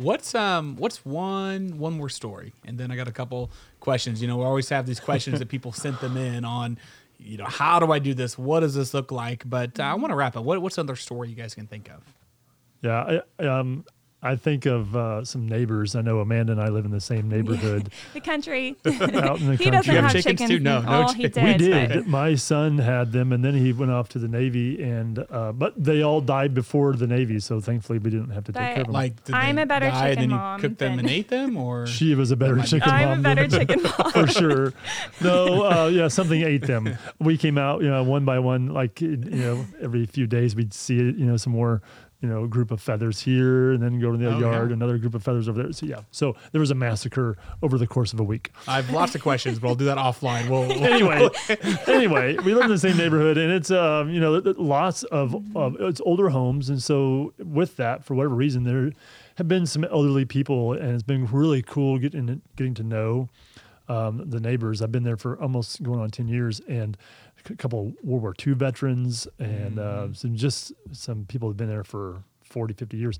What's 0.00 0.34
um 0.34 0.76
what's 0.76 1.04
one 1.04 1.78
one 1.78 1.92
more 1.92 2.08
story? 2.08 2.54
And 2.64 2.78
then 2.78 2.90
I 2.90 2.96
got 2.96 3.06
a 3.06 3.12
couple 3.12 3.50
questions. 3.80 4.22
You 4.22 4.28
know, 4.28 4.38
we 4.38 4.44
always 4.44 4.70
have 4.70 4.86
these 4.86 4.98
questions 4.98 5.38
that 5.40 5.48
people 5.48 5.72
sent 5.72 6.00
them 6.00 6.16
in 6.16 6.42
on, 6.42 6.78
you 7.18 7.36
know, 7.36 7.44
how 7.44 7.78
do 7.78 7.92
I 7.92 7.98
do 7.98 8.14
this? 8.14 8.38
What 8.38 8.60
does 8.60 8.74
this 8.74 8.94
look 8.94 9.12
like? 9.12 9.48
But 9.48 9.78
uh, 9.78 9.82
I 9.82 9.94
want 9.94 10.10
to 10.10 10.16
wrap 10.16 10.36
up. 10.36 10.44
What, 10.44 10.62
what's 10.62 10.78
another 10.78 10.96
story 10.96 11.28
you 11.28 11.34
guys 11.34 11.54
can 11.54 11.66
think 11.66 11.90
of? 11.90 12.02
Yeah, 12.80 13.20
I, 13.38 13.46
um, 13.46 13.84
I 14.22 14.36
think 14.36 14.66
of 14.66 14.94
uh, 14.94 15.24
some 15.24 15.48
neighbors. 15.48 15.96
I 15.96 16.02
know 16.02 16.20
Amanda 16.20 16.52
and 16.52 16.60
I 16.60 16.68
live 16.68 16.84
in 16.84 16.90
the 16.90 17.00
same 17.00 17.28
neighborhood 17.28 17.90
the 18.12 18.20
country 18.20 18.76
out 18.86 19.40
in 19.40 19.46
the 19.46 19.56
he 19.56 19.64
country. 19.64 19.70
doesn't 19.70 19.94
You 19.94 20.00
have 20.00 20.04
have 20.04 20.12
chickens 20.12 20.40
chickens 20.40 20.50
too? 20.50 20.58
No, 20.60 20.82
no 20.82 21.06
oh 21.08 21.12
he 21.14 21.28
did, 21.28 21.36
we 21.42 21.70
but- 21.70 21.88
did. 21.88 22.06
My 22.06 22.34
son 22.34 22.78
had 22.78 23.12
them, 23.12 23.32
and 23.32 23.44
then 23.44 23.54
he 23.54 23.72
went 23.72 23.90
off 23.90 24.08
to 24.10 24.18
the 24.18 24.28
Navy, 24.28 24.82
and 24.82 25.18
uh, 25.30 25.52
but 25.52 25.72
they 25.82 26.02
all 26.02 26.20
died 26.20 26.52
before 26.54 26.92
the 26.92 27.06
Navy, 27.06 27.40
so 27.40 27.60
thankfully 27.60 27.98
we 27.98 28.10
didn't 28.10 28.30
have 28.30 28.44
to 28.44 28.52
take 28.52 28.60
But- 28.62 28.72
care 28.74 28.80
of 28.82 28.86
them. 28.88 28.92
Like, 28.92 29.24
did 29.24 29.34
I'm 29.34 29.58
a 29.58 29.66
better 29.66 29.86
die 29.88 30.08
and 30.08 30.18
chicken 30.18 30.20
then 30.20 30.30
you 30.30 30.36
mom 30.36 30.60
cooked 30.60 30.78
them 30.78 30.98
and 30.98 31.08
ate 31.08 31.28
them, 31.28 31.56
or 31.56 31.86
she 31.86 32.14
was 32.14 32.30
a 32.30 32.36
better 32.36 32.56
might 32.56 32.64
be- 32.64 32.68
chicken 32.68 32.90
i'm 32.90 33.08
mom 33.08 33.18
a 33.20 33.22
better 33.22 33.48
chicken 33.48 33.82
mom 33.82 34.12
for 34.12 34.26
sure. 34.26 34.72
No, 35.22 35.64
uh, 35.64 35.86
yeah, 35.86 36.08
something 36.08 36.42
ate 36.42 36.62
them. 36.66 36.96
We 37.18 37.36
came 37.38 37.56
out, 37.58 37.82
you 37.82 37.88
know, 37.88 38.02
one 38.02 38.24
by 38.24 38.38
one, 38.38 38.68
like 38.68 39.00
you 39.00 39.16
know, 39.16 39.66
every 39.80 40.04
few 40.06 40.26
days 40.26 40.54
we'd 40.54 40.74
see, 40.74 40.94
you 40.96 41.12
know, 41.26 41.36
some 41.36 41.52
more, 41.52 41.82
you 42.22 42.28
know, 42.28 42.46
group 42.46 42.70
of 42.70 42.80
feathers 42.82 43.20
here, 43.22 43.72
and 43.72 43.82
then 43.82 43.98
go 43.98 44.12
to 44.12 44.18
the 44.18 44.26
Oh, 44.34 44.38
yard, 44.38 44.68
yeah. 44.70 44.74
another 44.74 44.98
group 44.98 45.14
of 45.14 45.22
feathers 45.22 45.48
over 45.48 45.62
there. 45.62 45.72
So 45.72 45.86
yeah, 45.86 46.00
so 46.10 46.36
there 46.52 46.60
was 46.60 46.70
a 46.70 46.74
massacre 46.74 47.36
over 47.62 47.78
the 47.78 47.86
course 47.86 48.12
of 48.12 48.20
a 48.20 48.22
week. 48.24 48.52
I 48.68 48.76
have 48.76 48.90
lots 48.90 49.14
of 49.14 49.22
questions, 49.22 49.58
but 49.58 49.68
I'll 49.68 49.74
do 49.74 49.86
that 49.86 49.96
offline. 49.96 50.48
We'll, 50.50 50.68
we'll- 50.68 50.84
anyway, 50.92 51.28
anyway, 51.86 52.36
we 52.44 52.54
live 52.54 52.64
in 52.64 52.70
the 52.70 52.78
same 52.78 52.96
neighborhood, 52.98 53.38
and 53.38 53.50
it's 53.50 53.70
um, 53.70 54.10
you 54.10 54.20
know 54.20 54.42
lots 54.58 55.02
of, 55.04 55.34
of 55.56 55.76
it's 55.80 56.00
older 56.02 56.28
homes, 56.28 56.68
and 56.68 56.82
so 56.82 57.32
with 57.38 57.76
that, 57.76 58.04
for 58.04 58.14
whatever 58.14 58.34
reason, 58.34 58.64
there 58.64 58.92
have 59.36 59.48
been 59.48 59.64
some 59.64 59.84
elderly 59.84 60.26
people, 60.26 60.74
and 60.74 60.92
it's 60.92 61.02
been 61.02 61.26
really 61.26 61.62
cool 61.62 61.98
getting 61.98 62.42
getting 62.56 62.74
to 62.74 62.82
know 62.82 63.30
um, 63.88 64.28
the 64.28 64.40
neighbors. 64.40 64.82
I've 64.82 64.92
been 64.92 65.04
there 65.04 65.16
for 65.16 65.40
almost 65.40 65.82
going 65.82 66.00
on 66.00 66.10
ten 66.10 66.28
years, 66.28 66.60
and 66.68 66.96
a 67.48 67.56
couple 67.56 67.88
of 67.88 67.94
World 68.02 68.22
War 68.22 68.34
II 68.46 68.54
veterans, 68.54 69.26
and 69.38 69.78
uh, 69.78 70.12
some 70.12 70.36
just 70.36 70.72
some 70.92 71.24
people 71.26 71.48
have 71.48 71.56
been 71.56 71.68
there 71.68 71.84
for 71.84 72.22
40, 72.44 72.74
50 72.74 72.96
years, 72.96 73.18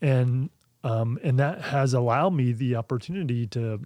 and 0.00 0.50
um, 0.84 1.18
and 1.22 1.38
that 1.38 1.60
has 1.60 1.94
allowed 1.94 2.34
me 2.34 2.52
the 2.52 2.76
opportunity 2.76 3.46
to 3.48 3.80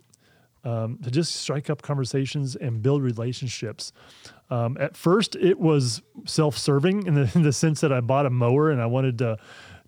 um, 0.64 0.98
to 1.04 1.10
just 1.10 1.36
strike 1.36 1.70
up 1.70 1.82
conversations 1.82 2.56
and 2.56 2.82
build 2.82 3.02
relationships. 3.02 3.92
Um, 4.50 4.76
at 4.80 4.96
first, 4.96 5.36
it 5.36 5.60
was 5.60 6.02
self-serving 6.24 7.06
in 7.06 7.14
the, 7.14 7.30
in 7.34 7.42
the 7.42 7.52
sense 7.52 7.80
that 7.82 7.92
I 7.92 8.00
bought 8.00 8.26
a 8.26 8.30
mower 8.30 8.70
and 8.70 8.80
I 8.80 8.86
wanted 8.86 9.18
to 9.18 9.38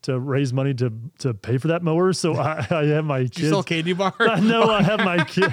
to 0.02 0.16
raise 0.20 0.52
money 0.52 0.74
to 0.74 0.92
to 1.18 1.34
pay 1.34 1.58
for 1.58 1.68
that 1.68 1.82
mower. 1.82 2.12
So 2.12 2.34
I, 2.36 2.64
I 2.70 2.84
have 2.86 3.04
my 3.04 3.20
Did 3.22 3.38
you 3.38 3.48
sell 3.48 3.62
candy 3.64 3.92
bar? 3.92 4.14
no, 4.40 4.70
I 4.70 4.82
have 4.82 5.00
my 5.00 5.24
kid. 5.28 5.52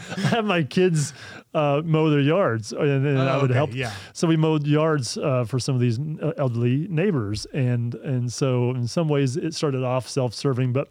I 0.16 0.20
have 0.20 0.44
my 0.44 0.62
kids 0.62 1.12
uh, 1.54 1.80
mow 1.84 2.10
their 2.10 2.20
yards, 2.20 2.72
and 2.72 3.04
then 3.04 3.16
I 3.16 3.36
Oh, 3.36 3.40
would 3.42 3.50
okay, 3.50 3.56
help. 3.56 3.74
yeah. 3.74 3.92
So 4.12 4.26
we 4.28 4.36
mowed 4.36 4.66
yards 4.66 5.16
uh, 5.16 5.44
for 5.44 5.58
some 5.58 5.74
of 5.74 5.80
these 5.80 5.98
uh, 5.98 6.32
elderly 6.36 6.86
neighbors, 6.88 7.46
and 7.54 7.94
and 7.96 8.30
so 8.32 8.70
in 8.72 8.86
some 8.88 9.08
ways 9.08 9.36
it 9.36 9.54
started 9.54 9.82
off 9.82 10.06
self-serving, 10.08 10.72
but 10.72 10.88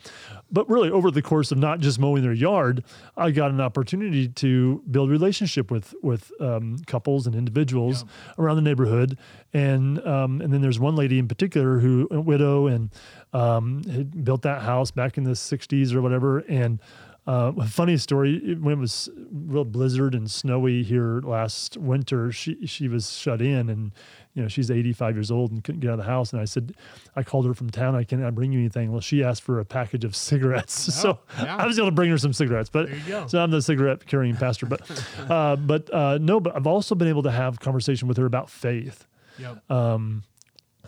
but 0.51 0.67
really 0.69 0.89
over 0.89 1.11
the 1.11 1.21
course 1.21 1.51
of 1.51 1.57
not 1.59 1.79
just 1.81 1.99
mowing 1.99 2.23
their 2.23 2.33
yard, 2.33 2.83
I 3.15 3.31
got 3.31 3.51
an 3.51 3.61
opportunity 3.61 4.27
to 4.27 4.81
build 4.89 5.09
relationship 5.11 5.69
with 5.69 5.93
with 6.01 6.31
um, 6.41 6.77
couples 6.87 7.27
and 7.27 7.35
individuals 7.35 8.05
around 8.39 8.55
the 8.55 8.63
neighborhood, 8.63 9.17
and 9.53 9.99
um, 10.07 10.41
and 10.41 10.51
then 10.51 10.61
there's 10.61 10.79
one 10.79 10.95
lady 10.95 11.19
in 11.19 11.27
particular 11.27 11.77
who 11.79 12.07
a 12.09 12.19
widow 12.21 12.65
and 12.67 12.89
um, 13.33 13.83
had 13.83 14.23
built 14.25 14.41
that 14.43 14.63
house 14.63 14.89
back 14.89 15.17
in 15.17 15.25
the 15.25 15.31
'60s 15.31 15.93
or 15.93 16.01
whatever, 16.01 16.39
and. 16.39 16.79
Uh, 17.27 17.51
funny 17.65 17.97
story. 17.97 18.53
When 18.55 18.73
it 18.73 18.79
was 18.79 19.09
real 19.31 19.65
blizzard 19.65 20.13
and 20.13 20.29
snowy 20.29 20.83
here 20.83 21.21
last 21.21 21.75
winter, 21.75 22.31
she 22.31 22.67
she 22.67 22.87
was 22.87 23.17
shut 23.17 23.41
in, 23.41 23.67
and 23.69 23.91
you 24.35 24.43
know 24.43 24.47
she's 24.47 24.69
85 24.69 25.15
years 25.15 25.31
old 25.31 25.51
and 25.51 25.63
couldn't 25.63 25.81
get 25.81 25.89
out 25.89 25.93
of 25.93 26.05
the 26.05 26.11
house. 26.11 26.33
And 26.33 26.39
I 26.41 26.45
said, 26.45 26.75
I 27.15 27.23
called 27.23 27.47
her 27.47 27.55
from 27.55 27.71
town. 27.71 27.95
I 27.95 28.03
can 28.03 28.23
I 28.23 28.29
bring 28.29 28.51
you 28.51 28.59
anything? 28.59 28.91
Well, 28.91 29.01
she 29.01 29.23
asked 29.23 29.41
for 29.41 29.59
a 29.59 29.65
package 29.65 30.05
of 30.05 30.15
cigarettes, 30.15 30.73
so 31.01 31.17
yeah. 31.39 31.55
I 31.57 31.65
was 31.65 31.79
able 31.79 31.87
to 31.87 31.95
bring 31.95 32.11
her 32.11 32.17
some 32.19 32.31
cigarettes. 32.31 32.69
But 32.69 32.87
There 32.89 32.95
you 32.95 33.03
go. 33.07 33.25
so 33.27 33.41
I'm 33.41 33.49
the 33.49 33.61
cigarette 33.61 34.05
carrying 34.05 34.35
pastor. 34.35 34.67
But 34.67 34.81
uh, 35.29 35.55
but 35.55 35.91
uh, 35.91 36.19
no, 36.21 36.39
but 36.39 36.55
I've 36.55 36.67
also 36.67 36.93
been 36.93 37.07
able 37.07 37.23
to 37.23 37.31
have 37.31 37.59
conversation 37.59 38.07
with 38.07 38.17
her 38.17 38.25
about 38.27 38.51
faith 38.51 39.07
Yep. 39.39 39.63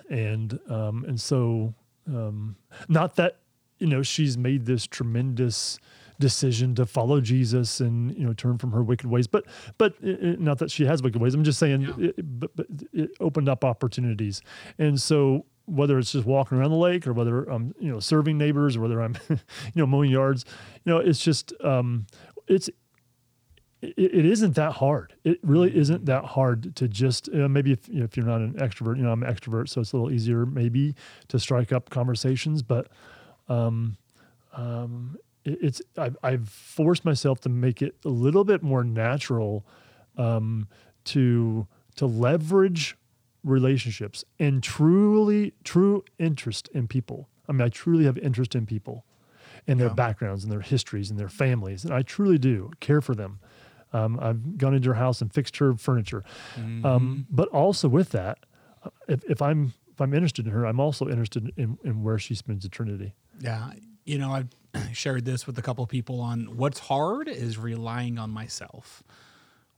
and 0.09 0.59
um, 0.69 1.03
and 1.07 1.19
so 1.19 1.73
um, 2.07 2.55
not 2.87 3.15
that 3.15 3.39
you 3.79 3.87
know 3.87 4.03
she's 4.03 4.37
made 4.37 4.65
this 4.65 4.85
tremendous 4.87 5.79
decision 6.19 6.73
to 6.75 6.85
follow 6.85 7.21
Jesus 7.21 7.79
and 7.79 8.15
you 8.17 8.25
know 8.25 8.33
turn 8.33 8.57
from 8.57 8.71
her 8.71 8.83
wicked 8.83 9.07
ways, 9.07 9.27
but 9.27 9.45
but 9.77 9.95
it, 10.01 10.39
not 10.39 10.57
that 10.59 10.71
she 10.71 10.85
has 10.85 11.01
wicked 11.03 11.21
ways. 11.21 11.33
I'm 11.33 11.43
just 11.43 11.59
saying, 11.59 11.81
Yeah. 11.81 12.07
it, 12.09 12.39
but, 12.39 12.55
but 12.55 12.67
it 12.93 13.11
opened 13.19 13.49
up 13.49 13.63
opportunities, 13.63 14.41
and 14.77 14.99
so 15.01 15.45
whether 15.65 15.99
it's 15.99 16.13
just 16.13 16.25
walking 16.25 16.57
around 16.57 16.71
the 16.71 16.77
lake 16.77 17.05
or 17.05 17.13
whether 17.13 17.43
I'm 17.43 17.75
you 17.79 17.91
know 17.91 17.99
serving 17.99 18.37
neighbors 18.37 18.75
or 18.77 18.81
whether 18.81 19.01
I'm 19.01 19.15
you 19.29 19.37
know 19.75 19.85
mowing 19.85 20.11
yards, 20.11 20.45
you 20.85 20.91
know 20.93 20.99
it's 20.99 21.19
just 21.19 21.53
um, 21.63 22.07
it's 22.47 22.69
it, 23.81 23.93
it 23.97 24.25
isn't 24.25 24.55
that 24.55 24.73
hard. 24.73 25.13
It 25.23 25.39
really 25.43 25.75
isn't 25.77 26.05
that 26.05 26.25
hard 26.25 26.75
to 26.77 26.87
just 26.87 27.29
uh, 27.33 27.47
maybe 27.47 27.71
if 27.71 27.87
you 27.87 27.99
know, 27.99 28.05
if 28.05 28.17
you're 28.17 28.25
not 28.25 28.41
an 28.41 28.53
extrovert, 28.53 28.97
you 28.97 29.03
know 29.03 29.11
I'm 29.11 29.21
an 29.23 29.31
extrovert, 29.31 29.69
so 29.69 29.81
it's 29.81 29.93
a 29.93 29.97
little 29.97 30.11
easier 30.11 30.45
maybe 30.45 30.95
to 31.27 31.37
strike 31.39 31.71
up 31.71 31.89
conversations. 31.91 32.63
But 32.63 32.87
um, 33.49 33.97
um, 34.53 35.17
it's 35.61 35.81
I've, 35.97 36.17
I've 36.23 36.49
forced 36.49 37.05
myself 37.05 37.39
to 37.41 37.49
make 37.49 37.81
it 37.81 37.95
a 38.05 38.09
little 38.09 38.43
bit 38.43 38.61
more 38.63 38.83
natural 38.83 39.65
um, 40.17 40.67
to 41.05 41.67
to 41.95 42.05
leverage 42.05 42.95
relationships 43.43 44.23
and 44.39 44.61
truly 44.61 45.53
true 45.63 46.03
interest 46.19 46.67
in 46.73 46.87
people. 46.87 47.29
I 47.47 47.53
mean, 47.53 47.61
I 47.61 47.69
truly 47.69 48.05
have 48.05 48.17
interest 48.17 48.55
in 48.55 48.65
people 48.65 49.05
and 49.67 49.79
their 49.79 49.87
Yeah. 49.87 49.93
backgrounds 49.93 50.43
and 50.43 50.51
their 50.51 50.61
histories 50.61 51.09
and 51.09 51.19
their 51.19 51.29
families, 51.29 51.85
and 51.85 51.93
I 51.93 52.01
truly 52.01 52.37
do 52.37 52.71
care 52.79 53.01
for 53.01 53.15
them. 53.15 53.39
Um, 53.93 54.19
I've 54.21 54.57
gone 54.57 54.73
into 54.73 54.89
her 54.89 54.95
house 54.95 55.21
and 55.21 55.33
fixed 55.33 55.57
her 55.57 55.75
furniture, 55.77 56.23
Mm-hmm. 56.55 56.85
um, 56.85 57.25
but 57.29 57.47
also 57.49 57.87
with 57.87 58.09
that, 58.09 58.39
if, 59.07 59.23
if 59.29 59.41
I'm 59.41 59.73
if 59.93 60.01
I'm 60.01 60.13
interested 60.13 60.45
in 60.45 60.51
her, 60.51 60.65
I'm 60.65 60.79
also 60.79 61.07
interested 61.07 61.51
in, 61.57 61.77
in 61.83 62.03
where 62.03 62.19
she 62.19 62.35
spends 62.35 62.65
eternity. 62.65 63.15
Yeah. 63.39 63.71
You 64.05 64.17
know, 64.19 64.31
I've 64.31 64.49
shared 64.93 65.25
this 65.25 65.47
with 65.47 65.57
a 65.57 65.61
couple 65.61 65.83
of 65.83 65.89
people 65.89 66.19
on 66.21 66.57
what's 66.57 66.79
hard 66.79 67.27
is 67.27 67.57
relying 67.57 68.17
on 68.17 68.29
myself. 68.29 69.03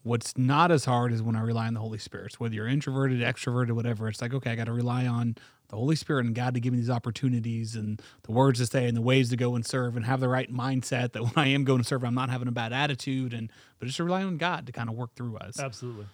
What's 0.04 0.38
not 0.38 0.72
as 0.72 0.86
hard 0.86 1.12
is 1.12 1.22
when 1.22 1.36
I 1.36 1.42
rely 1.42 1.68
on 1.68 1.74
the 1.74 1.82
Holy 1.82 1.98
Spirit. 1.98 2.32
So 2.34 2.38
whether 2.40 2.56
you're 2.56 2.68
introverted, 2.68 3.20
extroverted, 3.20 3.72
whatever, 3.74 4.08
it's 4.08 4.22
like, 4.22 4.34
okay, 4.34 4.52
I 4.52 4.56
got 4.56 4.66
to 4.66 4.74
rely 4.74 5.06
on 5.06 5.36
the 5.68 5.76
Holy 5.76 5.96
Spirit 5.96 6.26
and 6.26 6.34
God 6.34 6.54
to 6.54 6.60
give 6.60 6.74
me 6.74 6.80
these 6.80 6.90
opportunities 6.90 7.76
and 7.76 8.02
the 8.24 8.32
words 8.32 8.60
to 8.60 8.66
say 8.66 8.88
and 8.88 8.96
the 8.96 9.02
ways 9.02 9.30
to 9.30 9.38
go 9.38 9.56
and 9.56 9.66
serve 9.66 9.96
and 9.96 10.06
have 10.06 10.20
the 10.20 10.30
right 10.30 10.52
mindset 10.52 11.12
that 11.14 11.24
when 11.24 11.34
I 11.36 11.48
am 11.48 11.64
going 11.64 11.80
to 11.80 11.84
serve, 11.84 12.04
I'm 12.04 12.16
not 12.16 12.30
having 12.30 12.48
a 12.48 12.52
bad 12.52 12.74
attitude 12.74 13.34
and 13.34 13.52
but 13.78 13.88
just 13.88 14.00
rely 14.00 14.24
on 14.24 14.38
God 14.38 14.66
to 14.66 14.72
kind 14.72 14.90
of 14.90 14.96
work 14.96 15.16
through 15.16 15.38
us. 15.38 15.60
Absolutely. 15.60 16.06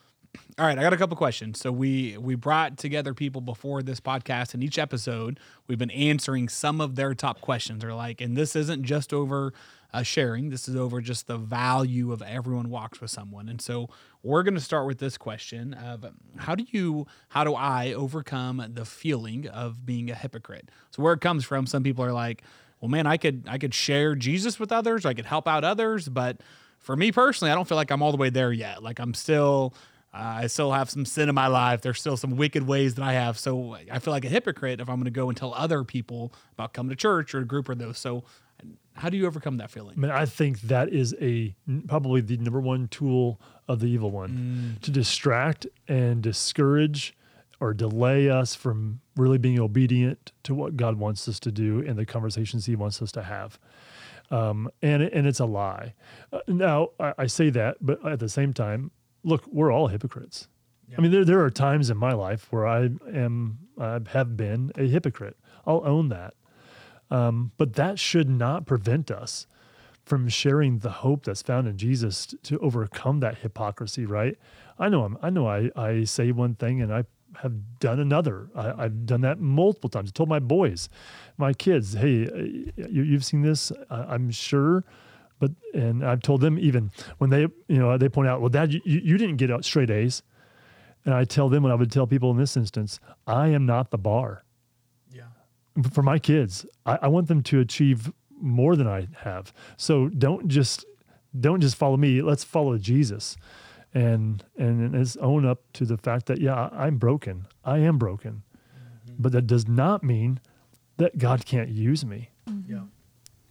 All 0.58 0.66
right, 0.66 0.78
I 0.78 0.82
got 0.82 0.94
a 0.94 0.98
couple 0.98 1.18
questions. 1.18 1.60
So 1.60 1.72
we 1.72 2.18
we 2.18 2.36
brought 2.36 2.78
together 2.78 3.14
people 3.14 3.42
before 3.42 3.84
this 3.84 4.00
podcast, 4.00 4.54
and 4.54 4.64
each 4.64 4.80
episode 4.80 5.40
we've 5.68 5.78
been 5.78 5.92
answering 5.92 6.50
some 6.50 6.82
of 6.82 6.96
their 6.96 7.14
top 7.14 7.42
questions. 7.42 7.84
Or 7.84 7.94
like, 7.94 8.22
and 8.22 8.38
this 8.38 8.56
isn't 8.56 8.84
just 8.84 9.14
over 9.14 9.54
uh, 9.96 10.04
sharing. 10.04 10.50
This 10.50 10.68
is 10.68 10.76
over 10.76 11.00
just 11.00 11.28
the 11.28 11.38
value 11.38 12.12
of 12.12 12.22
everyone 12.22 12.70
walks 12.70 13.00
with 13.00 13.12
someone. 13.12 13.48
And 13.48 13.62
so 13.62 13.90
we're 14.24 14.44
going 14.44 14.56
to 14.56 14.62
start 14.62 14.88
with 14.88 14.98
this 14.98 15.18
question 15.18 15.74
of 15.74 16.06
how 16.36 16.54
do 16.54 16.66
you 16.70 17.08
how 17.30 17.46
do 17.46 17.56
I 17.56 17.94
overcome 17.94 18.64
the 18.74 18.84
feeling 18.84 19.48
of 19.48 19.86
being 19.86 20.12
a 20.12 20.16
hypocrite? 20.16 20.70
So 20.92 21.02
where 21.02 21.14
it 21.14 21.22
comes 21.22 21.46
from, 21.46 21.66
some 21.66 21.82
people 21.82 22.04
are 22.04 22.12
like, 22.12 22.44
well, 22.82 22.90
man, 22.90 23.08
I 23.08 23.16
could 23.16 23.44
I 23.48 23.58
could 23.58 23.74
share 23.74 24.16
Jesus 24.16 24.60
with 24.60 24.72
others, 24.72 25.06
I 25.06 25.14
could 25.14 25.26
help 25.26 25.48
out 25.48 25.64
others, 25.64 26.10
but 26.10 26.42
for 26.80 26.96
me 26.96 27.12
personally, 27.12 27.52
I 27.52 27.56
don't 27.56 27.68
feel 27.68 27.78
like 27.78 27.90
I'm 27.90 28.04
all 28.04 28.12
the 28.12 28.18
way 28.18 28.30
there 28.30 28.52
yet. 28.52 28.84
Like 28.84 29.00
I'm 29.00 29.14
still 29.14 29.74
I 30.16 30.48
still 30.48 30.72
have 30.72 30.90
some 30.90 31.06
sin 31.06 31.28
in 31.28 31.36
my 31.36 31.48
life. 31.48 31.82
There's 31.82 32.00
still 32.00 32.16
some 32.16 32.38
wicked 32.38 32.66
ways 32.66 32.96
that 32.96 33.04
I 33.04 33.14
have. 33.14 33.38
So 33.38 33.78
I 33.92 34.00
feel 34.00 34.14
like 34.14 34.24
a 34.24 34.30
hypocrite 34.30 34.80
if 34.80 34.90
I'm 34.90 34.96
going 34.96 35.06
to 35.06 35.12
go 35.12 35.28
and 35.28 35.38
tell 35.38 35.54
other 35.54 35.84
people 35.84 36.34
about 36.54 36.74
coming 36.74 36.90
to 36.90 36.96
church 36.96 37.36
or 37.36 37.40
a 37.40 37.46
group 37.46 37.68
or 37.68 37.76
those. 37.76 37.98
So 37.98 38.24
how 38.94 39.10
do 39.10 39.18
you 39.18 39.28
overcome 39.28 39.58
that 39.58 39.70
feeling? 39.70 39.96
I 39.98 40.00
mean, 40.00 40.12
I 40.12 40.26
think 40.26 40.62
that 40.62 40.90
is 40.90 41.14
a 41.20 41.54
probably 41.88 42.22
the 42.22 42.38
number 42.38 42.62
one 42.62 42.88
tool 42.88 43.42
of 43.68 43.80
the 43.80 43.88
evil 43.88 44.10
one 44.10 44.78
to 44.82 44.92
distract 44.92 45.68
and 45.88 46.22
discourage 46.22 47.16
or 47.60 47.74
delay 47.74 48.30
us 48.30 48.56
from 48.56 49.02
really 49.16 49.38
being 49.38 49.60
obedient 49.60 50.32
to 50.44 50.56
what 50.56 50.78
God 50.78 50.98
wants 50.98 51.28
us 51.28 51.40
to 51.42 51.52
do 51.52 51.84
and 51.86 51.98
the 51.98 52.06
conversations 52.06 52.66
He 52.66 52.76
wants 52.76 53.02
us 53.02 53.12
to 53.14 53.24
have. 53.24 53.60
Um, 54.32 54.70
and 54.82 55.04
and 55.04 55.28
it's 55.28 55.40
a 55.40 55.46
lie. 55.46 55.94
Uh, 56.32 56.40
now 56.48 56.90
I, 57.00 57.14
I 57.20 57.28
say 57.28 57.50
that, 57.52 57.78
but 57.82 58.04
at 58.06 58.20
the 58.20 58.30
same 58.30 58.54
time, 58.54 58.92
look, 59.26 59.46
we're 59.48 59.72
all 59.72 59.88
hypocrites. 59.88 60.48
I 60.98 61.02
mean, 61.02 61.12
there 61.12 61.26
there 61.26 61.44
are 61.44 61.50
times 61.50 61.90
in 61.90 61.98
my 61.98 62.14
life 62.14 62.48
where 62.52 62.66
I 62.66 62.90
am 63.14 63.58
I 63.78 64.00
have 64.12 64.38
been 64.38 64.72
a 64.76 64.88
hypocrite. 64.88 65.36
I'll 65.66 65.82
own 65.86 66.10
that. 66.10 66.36
Um, 67.10 67.52
but 67.58 67.74
that 67.74 68.00
should 68.00 68.30
not 68.30 68.66
prevent 68.66 69.12
us 69.12 69.48
from 70.06 70.30
sharing 70.30 70.80
the 70.80 70.90
hope 70.90 71.26
that's 71.26 71.42
found 71.42 71.68
in 71.68 71.78
Jesus 71.78 72.28
t- 72.28 72.38
to 72.44 72.60
overcome 72.60 73.20
that 73.22 73.40
hypocrisy, 73.40 74.06
right? 74.06 74.38
I 74.78 74.90
know 74.90 75.04
I'm, 75.04 75.18
I 75.22 75.30
know 75.30 75.48
I, 75.48 75.70
I 75.76 76.04
say 76.04 76.32
one 76.32 76.56
thing 76.56 76.82
and 76.82 76.94
I 76.94 77.06
have 77.42 77.80
done 77.80 78.00
another. 78.00 78.50
I, 78.56 78.86
I've 78.86 79.06
done 79.06 79.22
that 79.22 79.40
multiple 79.40 79.90
times. 79.90 80.10
I 80.10 80.12
told 80.12 80.30
my 80.30 80.40
boys, 80.40 80.90
my 81.38 81.54
kids, 81.54 81.94
hey, 81.94 82.28
uh, 82.28 82.88
you, 82.88 83.04
you've 83.04 83.26
seen 83.26 83.42
this, 83.42 83.72
I, 83.90 84.04
I'm 84.14 84.32
sure. 84.32 84.84
But, 85.40 85.52
and 85.74 86.06
I've 86.06 86.22
told 86.22 86.42
them 86.42 86.58
even 86.58 86.92
when 87.18 87.30
they, 87.30 87.42
you 87.42 87.78
know, 87.78 87.98
they 87.98 88.08
point 88.10 88.30
out, 88.30 88.40
well, 88.40 88.50
dad, 88.50 88.72
you, 88.74 88.82
you 88.86 89.18
didn't 89.18 89.38
get 89.38 89.52
out 89.52 89.66
straight 89.66 89.90
A's. 89.90 90.24
And 91.04 91.14
I 91.14 91.24
tell 91.26 91.50
them 91.50 91.64
what 91.64 91.72
I 91.72 91.76
would 91.76 91.92
tell 91.92 92.08
people 92.08 92.32
in 92.32 92.38
this 92.38 92.56
instance, 92.58 93.00
I 93.28 93.50
am 93.50 93.66
not 93.66 93.92
the 93.92 93.98
bar 93.98 94.44
Yeah. 95.12 95.24
for 95.92 96.02
my 96.02 96.18
kids 96.20 96.66
I, 96.86 97.00
I 97.04 97.08
want 97.10 97.28
them 97.28 97.44
to 97.44 97.60
achieve 97.60 98.12
more 98.42 98.76
than 98.76 98.86
i 98.86 99.08
have 99.20 99.54
so 99.78 100.10
don't 100.10 100.50
just 100.50 100.84
don't 101.40 101.62
just 101.62 101.76
follow 101.78 101.96
me 101.96 102.22
let's 102.22 102.44
follow 102.44 102.78
jesus 102.78 103.38
and 103.94 104.44
and 104.58 104.92
let's 104.94 105.16
own 105.18 105.46
up 105.46 105.60
to 105.72 105.86
the 105.86 105.98
fact 105.98 106.26
that 106.26 106.40
yeah 106.42 106.68
i'm 106.74 106.98
broken 106.98 107.48
i 107.64 107.78
am 107.78 107.98
broken 107.98 108.44
mm-hmm. 108.44 109.16
but 109.20 109.32
that 109.32 109.48
does 109.48 109.70
not 109.70 110.04
mean 110.04 110.40
that 110.98 111.18
god 111.18 111.46
can't 111.46 111.70
use 111.70 112.06
me 112.06 112.30
Yeah. 112.68 112.82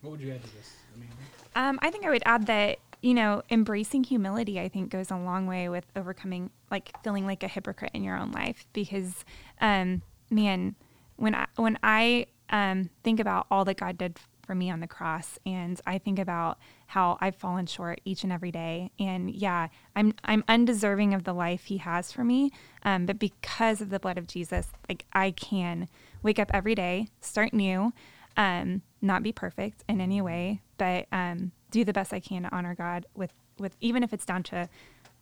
What 0.02 0.10
would 0.12 0.20
you 0.20 0.32
add 0.32 0.42
to 0.44 0.54
this? 0.54 0.70
I 0.94 1.00
mean, 1.00 1.08
Um, 1.54 1.78
I 1.82 1.90
think 1.90 2.04
I 2.04 2.10
would 2.10 2.22
add 2.26 2.46
that 2.46 2.78
you 3.02 3.14
know 3.14 3.42
embracing 3.50 4.04
humility. 4.04 4.58
I 4.58 4.68
think 4.68 4.90
goes 4.90 5.10
a 5.10 5.16
long 5.16 5.46
way 5.46 5.68
with 5.68 5.84
overcoming 5.94 6.50
like 6.70 6.92
feeling 7.02 7.26
like 7.26 7.42
a 7.42 7.48
hypocrite 7.48 7.92
in 7.94 8.02
your 8.02 8.16
own 8.16 8.32
life 8.32 8.66
because, 8.72 9.24
um, 9.60 10.02
man, 10.30 10.74
when 11.16 11.34
I 11.34 11.46
when 11.56 11.78
I 11.82 12.26
um, 12.50 12.90
think 13.02 13.20
about 13.20 13.46
all 13.50 13.64
that 13.66 13.76
God 13.76 13.98
did 13.98 14.18
for 14.42 14.54
me 14.54 14.70
on 14.70 14.80
the 14.80 14.86
cross, 14.86 15.38
and 15.46 15.80
I 15.86 15.98
think 15.98 16.18
about 16.18 16.58
how 16.88 17.16
I've 17.20 17.36
fallen 17.36 17.66
short 17.66 18.00
each 18.04 18.24
and 18.24 18.32
every 18.32 18.50
day, 18.50 18.90
and 18.98 19.30
yeah, 19.30 19.68
I'm 19.94 20.14
I'm 20.24 20.44
undeserving 20.48 21.14
of 21.14 21.24
the 21.24 21.32
life 21.32 21.64
He 21.64 21.78
has 21.78 22.10
for 22.10 22.24
me, 22.24 22.50
um, 22.82 23.06
but 23.06 23.18
because 23.18 23.80
of 23.80 23.90
the 23.90 24.00
blood 24.00 24.18
of 24.18 24.26
Jesus, 24.26 24.68
like 24.88 25.04
I 25.12 25.30
can 25.30 25.88
wake 26.22 26.38
up 26.38 26.50
every 26.52 26.74
day, 26.74 27.08
start 27.20 27.52
new, 27.52 27.92
um, 28.36 28.82
not 29.00 29.22
be 29.22 29.32
perfect 29.32 29.84
in 29.88 30.00
any 30.00 30.20
way, 30.20 30.60
but 30.76 31.06
um, 31.12 31.52
do 31.70 31.84
the 31.84 31.92
best 31.92 32.12
I 32.12 32.20
can 32.20 32.42
to 32.44 32.54
honor 32.54 32.74
God 32.74 33.06
with 33.14 33.32
with 33.58 33.76
even 33.80 34.02
if 34.02 34.12
it's 34.12 34.26
down 34.26 34.42
to 34.44 34.68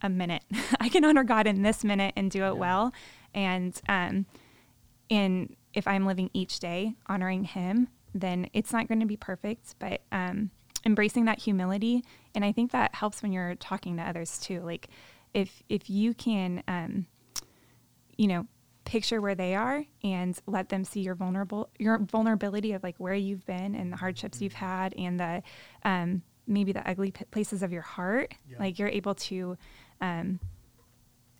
a 0.01 0.09
minute. 0.09 0.43
I 0.79 0.89
can 0.89 1.05
honor 1.05 1.23
God 1.23 1.47
in 1.47 1.61
this 1.61 1.83
minute 1.83 2.13
and 2.15 2.29
do 2.29 2.45
it 2.45 2.57
well, 2.57 2.93
and 3.33 3.79
um, 3.87 4.25
and 5.09 5.55
if 5.73 5.87
I'm 5.87 6.05
living 6.05 6.29
each 6.33 6.59
day 6.59 6.95
honoring 7.07 7.45
Him, 7.45 7.87
then 8.13 8.49
it's 8.53 8.71
not 8.71 8.87
going 8.87 8.99
to 8.99 9.05
be 9.05 9.17
perfect, 9.17 9.75
but 9.79 10.01
um, 10.11 10.51
embracing 10.85 11.25
that 11.25 11.39
humility, 11.39 12.03
and 12.35 12.45
I 12.45 12.51
think 12.51 12.71
that 12.71 12.95
helps 12.95 13.23
when 13.23 13.31
you're 13.31 13.55
talking 13.55 13.97
to 13.97 14.03
others 14.03 14.39
too. 14.39 14.61
Like 14.61 14.89
if 15.33 15.63
if 15.69 15.89
you 15.89 16.13
can, 16.13 16.63
um, 16.67 17.07
you 18.17 18.27
know, 18.27 18.47
picture 18.85 19.21
where 19.21 19.35
they 19.35 19.55
are 19.55 19.85
and 20.03 20.37
let 20.45 20.69
them 20.69 20.83
see 20.83 20.99
your 21.01 21.15
vulnerable 21.15 21.69
your 21.79 21.97
vulnerability 21.97 22.73
of 22.73 22.83
like 22.83 22.95
where 22.97 23.13
you've 23.13 23.45
been 23.45 23.75
and 23.75 23.91
the 23.91 23.97
hardships 23.97 24.41
you've 24.41 24.53
had 24.53 24.93
and 24.95 25.19
the 25.19 25.41
um, 25.83 26.21
maybe 26.47 26.71
the 26.71 26.87
ugly 26.89 27.11
p- 27.11 27.25
places 27.31 27.63
of 27.63 27.71
your 27.71 27.81
heart. 27.81 28.33
Like 28.59 28.79
you're 28.79 28.89
able 28.89 29.15
to. 29.15 29.57
Um, 30.01 30.39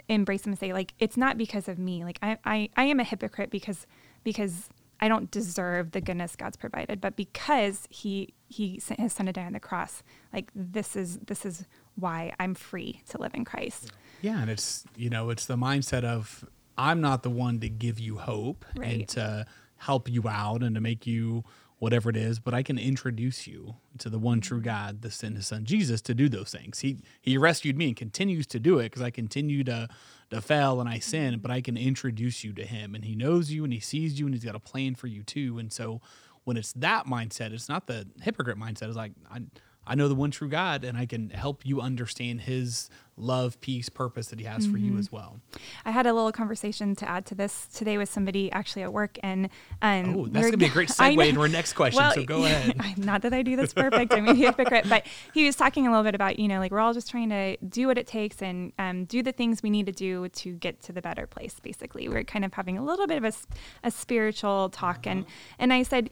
embrace 0.09 0.41
them 0.41 0.51
and 0.51 0.59
say 0.59 0.73
like 0.73 0.93
it's 0.99 1.15
not 1.15 1.37
because 1.37 1.69
of 1.69 1.79
me 1.79 2.03
like 2.03 2.19
I, 2.21 2.37
I 2.43 2.69
i 2.75 2.83
am 2.83 2.99
a 2.99 3.05
hypocrite 3.05 3.49
because 3.49 3.87
because 4.25 4.67
i 4.99 5.07
don't 5.07 5.31
deserve 5.31 5.91
the 5.91 6.01
goodness 6.01 6.35
god's 6.35 6.57
provided 6.57 6.99
but 6.99 7.15
because 7.15 7.87
he 7.89 8.33
he 8.49 8.79
sent 8.81 8.99
his 8.99 9.13
son 9.13 9.27
to 9.27 9.31
die 9.31 9.45
on 9.45 9.53
the 9.53 9.61
cross 9.61 10.03
like 10.33 10.51
this 10.53 10.97
is 10.97 11.19
this 11.19 11.45
is 11.45 11.65
why 11.95 12.33
i'm 12.37 12.53
free 12.53 13.01
to 13.09 13.17
live 13.17 13.33
in 13.33 13.45
christ 13.45 13.91
Yeah, 14.21 14.41
and 14.41 14.51
it's 14.51 14.83
you 14.97 15.09
know 15.09 15.29
it's 15.29 15.45
the 15.45 15.55
mindset 15.55 16.03
of 16.03 16.43
I'm 16.77 17.01
not 17.01 17.23
the 17.23 17.29
one 17.29 17.59
to 17.59 17.69
give 17.69 17.99
you 17.99 18.17
hope 18.17 18.65
and 18.81 19.07
to 19.09 19.45
help 19.77 20.09
you 20.09 20.27
out 20.27 20.63
and 20.63 20.75
to 20.75 20.81
make 20.81 21.05
you 21.05 21.43
whatever 21.83 22.09
it 22.09 22.15
is, 22.15 22.39
but 22.39 22.53
I 22.53 22.63
can 22.63 22.77
introduce 22.77 23.45
you 23.45 23.75
to 23.97 24.09
the 24.09 24.17
one 24.17 24.39
true 24.39 24.59
mm-hmm. 24.59 24.65
God, 24.65 25.01
the 25.01 25.11
sent 25.11 25.35
His 25.35 25.47
Son 25.47 25.65
Jesus 25.65 26.01
to 26.03 26.13
do 26.13 26.29
those 26.29 26.49
things. 26.49 26.79
He 26.79 26.99
He 27.21 27.37
rescued 27.37 27.77
me 27.77 27.87
and 27.87 27.95
continues 27.95 28.47
to 28.47 28.59
do 28.59 28.79
it 28.79 28.83
because 28.83 29.01
I 29.01 29.09
continue 29.09 29.63
to 29.65 29.89
to 30.29 30.41
fail 30.41 30.79
and 30.79 30.87
I 30.87 30.99
sin, 30.99 31.33
mm-hmm. 31.33 31.41
but 31.41 31.51
I 31.51 31.59
can 31.59 31.75
introduce 31.75 32.43
you 32.43 32.53
to 32.53 32.65
Him, 32.65 32.95
and 32.95 33.03
He 33.03 33.15
knows 33.15 33.51
you 33.51 33.65
and 33.65 33.73
He 33.73 33.81
sees 33.81 34.17
you 34.17 34.25
and 34.25 34.33
He's 34.33 34.45
got 34.45 34.55
a 34.55 34.59
plan 34.59 34.95
for 34.95 35.07
you 35.07 35.23
too. 35.23 35.59
And 35.59 35.73
so 35.73 35.99
when 36.45 36.55
it's 36.55 36.71
that 36.73 37.05
mindset, 37.05 37.51
it's 37.51 37.67
not 37.67 37.87
the 37.87 38.07
hypocrite 38.21 38.57
mindset. 38.57 38.87
It's 38.87 38.95
like 38.95 39.11
I 39.29 39.41
I 39.85 39.95
know 39.95 40.07
the 40.07 40.15
one 40.15 40.31
true 40.31 40.47
God, 40.49 40.83
and 40.83 40.97
I 40.97 41.05
can 41.05 41.29
help 41.31 41.65
you 41.65 41.81
understand 41.81 42.41
His 42.41 42.89
love, 43.15 43.59
peace, 43.61 43.89
purpose 43.89 44.27
that 44.27 44.39
He 44.39 44.45
has 44.45 44.65
for 44.65 44.77
you 44.77 44.97
as 44.97 45.11
well. 45.11 45.39
i 45.85 45.91
had 45.91 46.07
a 46.07 46.13
little 46.13 46.31
conversation 46.31 46.95
to 46.95 47.07
add 47.07 47.25
to 47.27 47.35
this 47.35 47.67
today 47.67 47.97
with 47.97 48.09
somebody 48.09 48.51
actually 48.51 48.81
at 48.81 48.91
work 48.91 49.19
and 49.21 49.49
um 49.81 50.15
Oh, 50.15 50.25
that's 50.25 50.47
gonna 50.47 50.57
be 50.57 50.65
a 50.65 50.69
great 50.79 50.89
segue 50.89 51.27
into 51.27 51.41
our 51.41 51.47
next 51.47 51.73
question. 51.73 52.01
Well, 52.01 52.13
so 52.13 52.23
go 52.23 52.43
ahead. 52.45 52.97
Not 52.97 53.21
that 53.21 53.33
I 53.33 53.43
do 53.43 53.55
this 53.55 53.73
perfect. 53.73 54.13
I'm 54.13 54.27
a 54.27 54.33
hypocrite, 54.45 54.89
but 54.89 55.05
he 55.33 55.45
was 55.45 55.55
talking 55.55 55.85
a 55.85 55.91
little 55.91 56.03
bit 56.03 56.15
about 56.15 56.39
you 56.39 56.47
know 56.47 56.59
like 56.59 56.71
we're 56.71 56.79
all 56.79 56.93
just 56.93 57.09
trying 57.09 57.29
to 57.29 57.57
do 57.57 57.87
what 57.87 57.97
it 57.97 58.07
takes 58.07 58.41
and 58.41 58.73
um, 58.79 59.05
do 59.05 59.21
the 59.21 59.31
things 59.31 59.61
we 59.61 59.69
need 59.69 59.85
to 59.85 59.91
do 59.91 60.27
to 60.29 60.53
get 60.53 60.81
to 60.83 60.91
the 60.91 61.01
better 61.01 61.27
place. 61.27 61.59
Basically, 61.61 62.07
we 62.07 62.15
are 62.15 62.23
kind 62.23 62.43
of 62.45 62.53
having 62.53 62.77
a 62.77 62.83
little 62.83 63.05
bit 63.05 63.23
of 63.23 63.47
a 63.83 63.91
spiritual 63.91 64.69
talk, 64.69 65.05
and 65.05 65.25
and 65.59 65.71
I 65.71 65.83
said, 65.83 66.09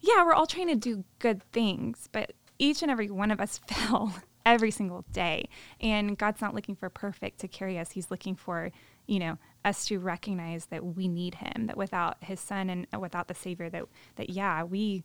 yeah, 0.00 0.24
we're 0.24 0.32
all 0.34 0.46
trying 0.46 0.68
to 0.68 0.74
do 0.74 1.04
good 1.18 1.42
things, 1.52 2.08
but 2.10 2.32
each 2.60 2.82
and 2.82 2.90
every 2.90 3.10
one 3.10 3.30
of 3.30 3.40
us 3.40 3.58
fail 3.66 4.12
every 4.46 4.70
single 4.70 5.04
day, 5.12 5.48
and 5.80 6.16
God's 6.16 6.40
not 6.40 6.54
looking 6.54 6.76
for 6.76 6.88
perfect 6.88 7.40
to 7.40 7.48
carry 7.48 7.78
us. 7.78 7.92
He's 7.92 8.10
looking 8.10 8.36
for 8.36 8.70
you 9.06 9.18
know 9.18 9.38
us 9.64 9.84
to 9.86 9.98
recognize 9.98 10.66
that 10.66 10.84
we 10.84 11.08
need 11.08 11.36
him, 11.36 11.66
that 11.66 11.76
without 11.76 12.22
his 12.22 12.40
son 12.40 12.70
and 12.70 12.86
without 13.00 13.28
the 13.28 13.34
savior 13.34 13.68
that 13.70 13.84
that 14.16 14.30
yeah, 14.30 14.62
we 14.62 15.02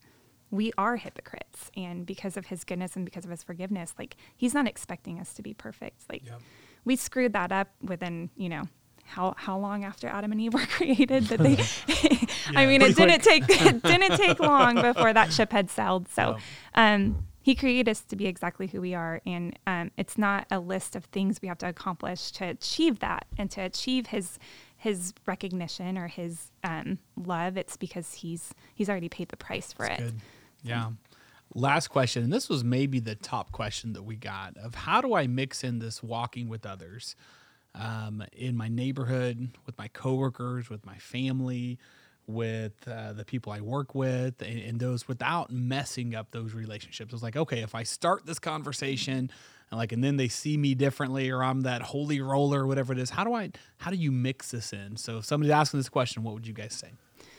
we 0.52 0.72
are 0.78 0.96
hypocrites 0.96 1.72
and 1.76 2.06
because 2.06 2.38
of 2.38 2.48
his 2.48 2.64
goodness 2.64 2.96
and 2.96 3.04
because 3.06 3.26
of 3.26 3.32
his 3.32 3.44
forgiveness, 3.44 3.94
like 3.98 4.16
he's 4.36 4.54
not 4.54 4.68
expecting 4.68 5.20
us 5.20 5.34
to 5.34 5.42
be 5.42 5.54
perfect. 5.54 6.04
Like 6.10 6.26
yep. 6.26 6.40
we 6.84 6.96
screwed 6.96 7.34
that 7.34 7.52
up 7.52 7.70
within, 7.82 8.30
you 8.36 8.50
know, 8.50 8.64
how 9.04 9.34
how 9.38 9.58
long 9.58 9.84
after 9.84 10.08
Adam 10.08 10.32
and 10.32 10.42
Eve 10.42 10.54
were 10.54 10.66
created 10.70 11.26
that 11.26 11.40
they 11.40 11.58
yeah, 12.52 12.60
I 12.60 12.66
mean 12.66 12.82
it 12.82 12.96
didn't 12.96 13.22
take 13.22 13.44
it 13.48 13.84
didn't 13.84 14.18
take 14.18 14.40
long 14.40 14.82
before 14.82 15.14
that 15.14 15.32
ship 15.32 15.52
had 15.52 15.70
sailed. 15.70 16.10
So 16.10 16.38
um 16.74 17.26
he 17.46 17.54
created 17.54 17.88
us 17.88 18.02
to 18.02 18.16
be 18.16 18.26
exactly 18.26 18.66
who 18.66 18.82
we 18.82 18.96
are 18.96 19.22
and 19.24 19.60
um, 19.68 19.92
it's 19.98 20.18
not 20.18 20.48
a 20.50 20.58
list 20.58 20.96
of 20.96 21.06
things 21.06 21.44
we 21.44 21.48
have 21.48 21.60
to 21.60 21.70
accomplish 21.70 22.32
to 22.32 22.44
achieve 22.44 22.98
that. 23.02 23.28
And 23.38 23.52
to 23.52 23.62
achieve 23.62 24.08
his 24.08 24.40
his 24.76 25.14
recognition 25.28 25.96
or 25.96 26.08
his 26.08 26.50
um, 26.64 26.98
love 27.16 27.56
it's 27.56 27.78
because 27.78 28.16
he's 28.16 28.56
he's 28.74 28.90
already 28.90 29.10
paid 29.10 29.30
the 29.30 29.38
price 29.38 29.72
for 29.72 29.86
That's 29.86 30.02
it. 30.02 30.04
good. 30.06 30.22
yeah. 30.64 30.90
Last 31.54 31.90
question 31.90 32.24
and 32.24 32.34
this 32.34 32.50
was 32.50 32.64
maybe 32.64 33.00
the 33.00 33.14
top 33.14 33.52
question 33.52 33.94
that 33.94 34.02
we 34.02 34.16
got 34.16 34.58
of 34.58 34.74
how 34.74 35.00
do 35.00 35.14
i 35.14 35.28
mix 35.28 35.64
in 35.64 35.78
this 35.78 36.02
walking 36.02 36.50
with 36.50 36.66
others 36.66 37.16
um, 37.76 38.24
in 38.34 38.58
my 38.58 38.70
neighborhood 38.70 39.50
with 39.68 39.78
my 39.78 39.88
coworkers 39.90 40.68
with 40.72 40.84
my 40.84 40.98
family 40.98 41.78
with 42.28 42.74
uh, 42.88 43.14
the 43.14 43.26
people 43.26 43.52
I 43.52 43.62
work 43.62 43.94
with 43.96 44.42
and, 44.42 44.60
and, 44.60 44.80
those 44.80 45.08
without 45.08 45.52
messing 45.52 46.16
up 46.16 46.32
those 46.32 46.54
relationships. 46.54 47.14
It's 47.14 47.24
like, 47.24 47.36
okay, 47.36 47.62
if 47.62 47.76
I 47.76 47.84
start 47.84 48.26
this 48.26 48.40
conversation 48.40 49.32
and 49.72 49.78
like, 49.78 49.92
and 49.92 50.04
then 50.04 50.18
they 50.18 50.28
see 50.28 50.58
me 50.58 50.74
differently 50.74 51.30
or 51.30 51.44
I'm 51.44 51.62
that 51.62 51.82
holy 51.82 52.22
roller 52.22 52.64
or 52.64 52.68
whatever 52.68 52.94
it 52.94 53.00
is, 53.00 53.12
how 53.12 53.24
do 53.24 53.34
I, 53.34 53.52
how 53.78 53.92
do 53.92 53.98
you 53.98 54.12
mix 54.12 54.52
this 54.52 54.74
in? 54.74 54.98
So 54.98 55.20
if 55.20 55.26
somebody's 55.26 55.52
asking 55.52 55.80
this 55.80 55.90
question, 55.90 56.24
what 56.24 56.34
would 56.34 56.48
you 56.48 56.54
guys 56.54 56.74
say? 56.74 56.92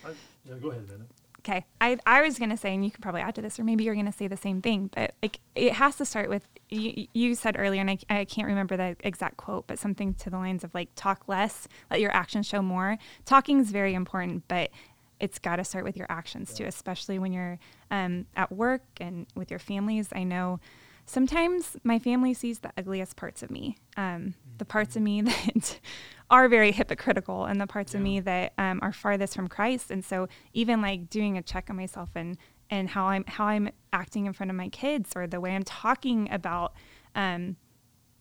I, 0.05 0.11
yeah, 0.45 0.55
go 0.55 0.70
ahead, 0.70 0.84
Amanda. 0.87 1.07
Okay. 1.47 1.64
I, 1.80 1.97
I 2.05 2.22
was 2.22 2.40
going 2.40 2.51
to 2.51 2.57
say, 2.57 2.74
and 2.74 2.84
you 2.84 2.90
could 2.90 3.03
probably 3.03 3.20
add 3.20 3.36
to 3.36 3.42
this, 3.42 3.61
or 3.61 3.62
maybe 3.62 3.84
you're 3.84 3.94
going 3.94 4.07
to 4.07 4.12
say 4.12 4.26
the 4.26 4.36
same 4.36 4.61
thing, 4.61 4.90
but 4.92 5.14
like 5.22 5.38
it 5.55 5.74
has 5.74 5.94
to 5.97 6.05
start 6.05 6.28
with, 6.28 6.49
you, 6.70 7.07
you 7.14 7.36
said 7.36 7.55
earlier, 7.57 7.80
and 7.80 7.90
I, 7.90 7.99
I 8.11 8.24
can't 8.24 8.49
remember 8.49 8.76
the 8.76 8.97
exact 9.05 9.36
quote, 9.36 9.68
but 9.68 9.78
something 9.78 10.14
to 10.14 10.30
the 10.30 10.38
lines 10.38 10.64
of 10.64 10.74
like, 10.74 10.88
talk 10.97 11.28
less, 11.28 11.68
let 11.88 12.01
your 12.01 12.12
actions 12.12 12.47
show 12.47 12.62
more. 12.62 12.99
Talking 13.24 13.61
is 13.61 13.70
very 13.70 13.94
important, 13.94 14.42
but 14.49 14.70
it's 15.20 15.38
got 15.38 15.57
to 15.57 15.64
start 15.64 15.84
with 15.84 15.97
your 15.97 16.09
actions 16.11 16.53
too, 16.53 16.64
especially 16.64 17.20
when 17.20 17.32
you're 17.32 17.61
um, 17.92 18.26
at 18.34 18.51
work 18.51 18.82
and 19.01 19.26
with 19.36 19.49
your 19.49 19.61
families. 19.61 20.09
I 20.12 20.24
know 20.24 20.59
sometimes 21.07 21.76
my 21.84 21.98
family 21.98 22.34
sees 22.34 22.59
the 22.59 22.72
ugliest 22.76 23.16
parts 23.16 23.42
of 23.42 23.50
me, 23.50 23.76
um, 23.96 24.34
the 24.59 24.64
parts 24.64 24.96
of 24.96 25.02
me 25.02 25.20
that 25.22 25.80
are 26.30 26.48
very 26.48 26.72
hypocritical 26.72 27.44
and 27.44 27.61
the 27.61 27.66
parts 27.66 27.94
yeah. 27.94 27.98
of 27.98 28.02
me 28.02 28.20
that 28.20 28.52
um, 28.59 28.80
are 28.82 28.92
farthest 28.92 29.34
from 29.34 29.48
Christ. 29.48 29.90
And 29.90 30.04
so 30.04 30.28
even 30.52 30.82
like 30.82 31.09
doing 31.09 31.38
a 31.38 31.42
check 31.42 31.70
on 31.70 31.76
myself 31.76 32.11
and 32.14 32.36
and 32.68 32.88
how 32.88 33.07
I'm 33.07 33.24
how 33.28 33.46
I'm 33.46 33.70
acting 33.92 34.26
in 34.26 34.32
front 34.32 34.50
of 34.50 34.57
my 34.57 34.68
kids 34.68 35.12
or 35.14 35.28
the 35.28 35.40
way 35.40 35.54
I'm 35.54 35.62
talking 35.62 36.28
about 36.32 36.74
um, 37.14 37.57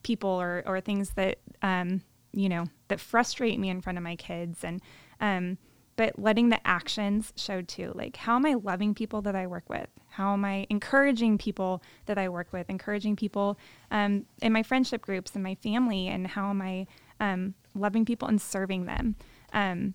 people 0.03 0.29
or 0.29 0.63
or 0.67 0.79
things 0.81 1.11
that 1.15 1.39
um, 1.63 2.01
you 2.31 2.47
know 2.47 2.65
that 2.89 2.99
frustrate 2.99 3.59
me 3.59 3.69
in 3.69 3.81
front 3.81 3.97
of 3.97 4.03
my 4.03 4.15
kids 4.15 4.63
and 4.63 4.81
um, 5.19 5.57
but 5.95 6.19
letting 6.19 6.49
the 6.49 6.65
actions 6.67 7.31
show 7.35 7.61
too. 7.61 7.91
Like, 7.95 8.17
how 8.17 8.35
am 8.35 8.45
I 8.45 8.55
loving 8.55 8.93
people 8.93 9.21
that 9.21 9.35
I 9.35 9.47
work 9.47 9.69
with? 9.69 9.87
How 10.09 10.33
am 10.33 10.43
I 10.43 10.67
encouraging 10.69 11.37
people 11.37 11.81
that 12.05 12.17
I 12.17 12.29
work 12.29 12.51
with? 12.51 12.69
Encouraging 12.69 13.15
people 13.15 13.57
um, 13.91 14.25
in 14.41 14.51
my 14.51 14.63
friendship 14.63 15.01
groups 15.01 15.33
and 15.35 15.43
my 15.43 15.55
family, 15.55 16.07
and 16.07 16.27
how 16.27 16.49
am 16.49 16.61
I 16.61 16.87
um, 17.19 17.53
loving 17.73 18.05
people 18.05 18.27
and 18.27 18.41
serving 18.41 18.85
them? 18.85 19.15
Um, 19.53 19.93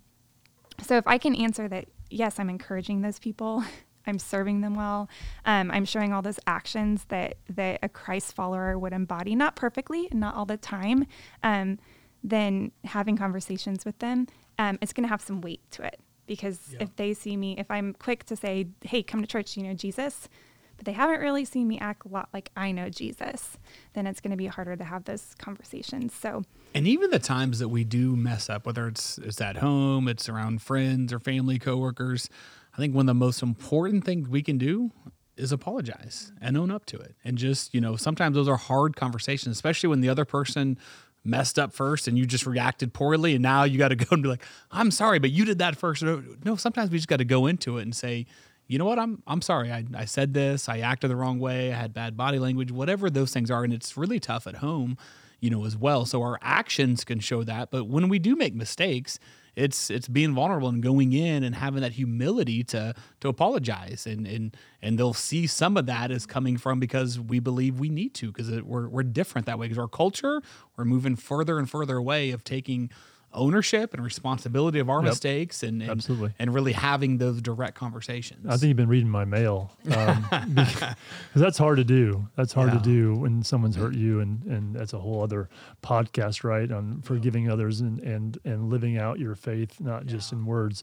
so, 0.83 0.97
if 0.97 1.07
I 1.07 1.19
can 1.19 1.35
answer 1.35 1.69
that, 1.69 1.87
yes, 2.09 2.39
I'm 2.39 2.51
encouraging 2.51 3.03
those 3.03 3.19
people. 3.19 3.65
I'm 4.07 4.19
serving 4.19 4.63
them 4.63 4.75
well. 4.75 5.11
Um, 5.45 5.71
I'm 5.71 5.85
showing 5.85 6.13
all 6.13 6.23
those 6.23 6.41
actions 6.47 7.05
that 7.09 7.37
that 7.51 7.81
a 7.83 7.89
Christ 7.89 8.35
follower 8.35 8.79
would 8.79 8.95
embody, 8.95 9.35
not 9.35 9.57
perfectly, 9.57 10.09
not 10.11 10.35
all 10.35 10.47
the 10.47 10.57
time. 10.57 11.07
Um, 11.43 11.79
then 12.23 12.73
having 12.85 13.17
conversations 13.17 13.85
with 13.85 13.99
them 13.99 14.27
um, 14.61 14.79
it's 14.83 14.93
going 14.93 15.05
to 15.05 15.09
have 15.09 15.23
some 15.23 15.41
weight 15.41 15.63
to 15.71 15.83
it 15.83 15.99
because 16.27 16.61
yeah. 16.73 16.81
if 16.83 16.95
they 16.97 17.15
see 17.15 17.35
me, 17.35 17.57
if 17.57 17.71
I'm 17.71 17.95
quick 17.95 18.25
to 18.25 18.37
say, 18.37 18.67
hey, 18.83 19.03
come 19.03 19.23
to 19.23 19.27
church, 19.27 19.57
you 19.57 19.63
know 19.63 19.73
Jesus, 19.73 20.29
but 20.77 20.85
they 20.85 20.93
haven't 20.93 21.21
really 21.21 21.47
seen 21.47 21.67
me 21.67 21.79
act 21.79 22.05
a 22.05 22.09
lot 22.09 22.29
like 22.35 22.51
I 22.55 22.71
know 22.71 22.91
Jesus, 22.91 23.57
then 23.95 24.07
it's 24.07 24.21
going 24.21 24.33
to 24.33 24.37
be 24.37 24.49
harder 24.49 24.77
to 24.77 24.85
have 24.85 25.05
those 25.05 25.35
conversations. 25.39 26.13
So, 26.13 26.43
and 26.75 26.87
even 26.87 27.11
the 27.11 27.19
times 27.19 27.59
that 27.59 27.71
we 27.71 27.85
do 27.85 28.15
mess 28.17 28.51
up, 28.51 28.67
whether 28.67 28.87
it's 28.87 29.17
it's 29.17 29.41
at 29.41 29.57
home, 29.57 30.09
it's 30.09 30.29
around 30.29 30.61
friends 30.61 31.11
or 31.11 31.19
family, 31.19 31.59
coworkers, 31.59 32.29
I 32.75 32.77
think 32.77 32.95
one 32.95 33.05
of 33.05 33.15
the 33.15 33.15
most 33.15 33.43
important 33.43 34.05
things 34.05 34.29
we 34.29 34.43
can 34.43 34.59
do 34.59 34.91
is 35.39 35.53
apologize 35.53 36.33
and 36.39 36.59
own 36.59 36.71
up 36.71 36.85
to 36.85 36.99
it. 36.99 37.17
And 37.25 37.39
just, 37.39 37.73
you 37.75 37.81
know, 37.81 37.97
sometimes 37.97 38.35
those 38.35 38.49
are 38.49 38.59
hard 38.59 38.95
conversations, 38.95 39.57
especially 39.57 39.89
when 39.89 40.03
the 40.03 40.11
other 40.11 40.27
person 40.27 40.79
messed 41.25 41.59
up 41.59 41.73
first 41.73 42.09
and 42.09 42.19
you 42.19 42.25
just 42.25 42.47
reacted 42.47 42.93
poorly 42.95 43.35
and 43.35 43.43
now 43.43 43.65
you 43.65 43.79
got 43.79 43.89
to 43.89 43.97
go 43.97 44.07
and 44.11 44.23
be 44.23 44.29
like 44.29 44.45
i'm 44.71 44.91
sorry 44.91 45.19
but 45.19 45.31
you 45.31 45.45
did 45.45 45.59
that 45.59 45.77
first. 45.77 46.03
No 46.03 46.57
sometimes 46.57 46.91
we 46.91 46.99
just 46.99 47.09
got 47.09 47.19
to 47.19 47.25
go 47.25 47.47
into 47.47 47.79
it 47.79 47.83
and 47.83 47.95
say 47.95 48.27
you 48.67 48.79
know 48.79 48.85
what? 48.85 49.01
I'm 49.01 49.23
i'm 49.27 49.43
sorry. 49.43 49.73
I, 49.73 49.85
I 49.97 50.05
said 50.05 50.33
this. 50.33 50.69
I 50.69 50.79
acted 50.79 51.11
the 51.11 51.17
wrong 51.17 51.41
way. 51.41 51.73
I 51.73 51.77
had 51.77 51.93
bad 51.93 52.17
body 52.17 52.39
language 52.39 52.71
whatever 52.71 53.11
those 53.11 53.33
things 53.33 53.51
are 53.51 53.65
and 53.65 53.73
it's 53.73 53.97
really 53.97 54.21
tough 54.21 54.47
at 54.47 54.57
home 54.57 54.97
you 55.41 55.51
know 55.51 55.65
as 55.65 55.77
well. 55.77 56.05
So 56.07 56.23
our 56.23 56.39
actions 56.43 57.05
can 57.05 57.21
show 57.21 57.43
that 57.45 57.71
but 57.71 57.85
when 57.85 58.09
we 58.09 58.19
do 58.19 58.37
make 58.37 58.55
mistakes 58.55 59.19
it's 59.57 59.91
it's 59.91 60.09
being 60.09 60.35
vulnerable 60.35 60.69
and 60.69 60.83
going 60.83 61.13
in 61.13 61.43
and 61.45 61.55
having 61.55 61.83
that 61.83 61.93
humility 61.93 62.63
to 62.65 62.95
to 63.21 63.29
apologize. 63.29 64.07
And 64.07 64.27
and 64.27 64.57
and 64.83 64.99
they'll 64.99 65.15
see 65.15 65.47
some 65.47 65.77
of 65.77 65.87
that 65.87 66.11
is 66.11 66.27
coming 66.27 66.57
from 66.57 66.81
because 66.81 67.19
we 67.21 67.41
believe 67.41 67.79
we 67.79 67.89
need 67.89 68.15
to 68.15 68.33
because 68.33 68.51
we're 68.63 68.89
we're 68.89 69.03
different 69.03 69.47
that 69.47 69.59
way. 69.59 69.67
Because 69.67 69.79
our 69.79 69.89
culture 69.89 70.43
we're 70.77 70.85
moving 70.85 71.17
further 71.17 71.59
and 71.59 71.69
further 71.69 71.97
away 71.97 72.31
of 72.31 72.45
taking 72.45 72.91
ownership 73.33 73.95
and 73.95 74.03
responsibility 74.03 74.79
of 74.81 74.91
our 74.91 74.99
yep. 74.99 75.11
mistakes 75.11 75.63
and, 75.63 75.81
and, 75.83 75.91
absolutely 75.91 76.33
and 76.39 76.53
really 76.53 76.73
having 76.73 77.19
those 77.19 77.41
direct 77.41 77.75
conversations. 77.75 78.47
I 78.47 78.57
think 78.57 78.69
you've 78.69 78.77
been 78.77 78.89
reading 78.89 79.09
my 79.09 79.25
mail 79.25 79.71
um, 79.95 80.27
because 80.55 80.95
that's 81.35 81.59
hard 81.59 81.79
to 81.79 81.85
do. 81.85 82.29
That's 82.37 82.53
hard 82.53 82.73
yeah. 82.73 82.79
to 82.79 82.85
do 82.85 83.15
when 83.15 83.43
someone's 83.43 83.77
hurt 83.77 83.95
you, 83.95 84.21
and 84.21 84.43
and 84.45 84.75
that's 84.75 84.93
a 84.93 84.99
whole 84.99 85.23
other 85.23 85.49
podcast, 85.83 86.45
right? 86.45 86.71
On 86.71 87.01
forgiving 87.03 87.51
others 87.51 87.81
and 87.81 88.01
and 88.01 88.39
and 88.45 88.71
living 88.71 88.99
out 88.99 89.19
your 89.19 89.35
faith, 89.35 89.81
not 89.81 90.05
yeah. 90.05 90.13
just 90.13 90.33
in 90.33 90.45
words. 90.45 90.83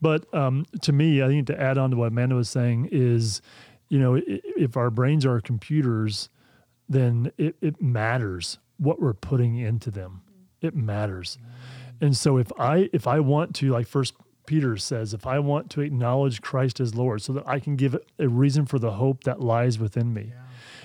But 0.00 0.32
um, 0.34 0.66
to 0.82 0.92
me, 0.92 1.22
I 1.22 1.28
think 1.28 1.46
to 1.46 1.60
add 1.60 1.78
on 1.78 1.90
to 1.90 1.96
what 1.96 2.08
Amanda 2.08 2.34
was 2.34 2.50
saying 2.50 2.90
is, 2.92 3.40
you 3.88 3.98
know, 3.98 4.20
if 4.26 4.76
our 4.76 4.90
brains 4.90 5.24
are 5.24 5.40
computers, 5.40 6.28
then 6.88 7.32
it, 7.38 7.56
it 7.60 7.80
matters 7.80 8.58
what 8.78 9.00
we're 9.00 9.14
putting 9.14 9.56
into 9.56 9.90
them. 9.90 10.22
It 10.60 10.74
matters. 10.74 11.38
Mm-hmm 11.40 11.55
and 12.00 12.16
so 12.16 12.36
if 12.36 12.50
I 12.58 12.88
if 12.92 13.06
I 13.06 13.20
want 13.20 13.54
to 13.56 13.70
like 13.70 13.86
first 13.86 14.14
Peter 14.46 14.76
says, 14.76 15.12
if 15.12 15.26
I 15.26 15.38
want 15.40 15.70
to 15.70 15.80
acknowledge 15.80 16.40
Christ 16.40 16.80
as 16.80 16.94
Lord 16.94 17.20
so 17.20 17.32
that 17.32 17.46
I 17.46 17.58
can 17.58 17.76
give 17.76 17.96
a 18.18 18.28
reason 18.28 18.64
for 18.64 18.78
the 18.78 18.92
hope 18.92 19.24
that 19.24 19.40
lies 19.40 19.78
within 19.78 20.14
me. 20.14 20.32
Yeah. 20.34 20.42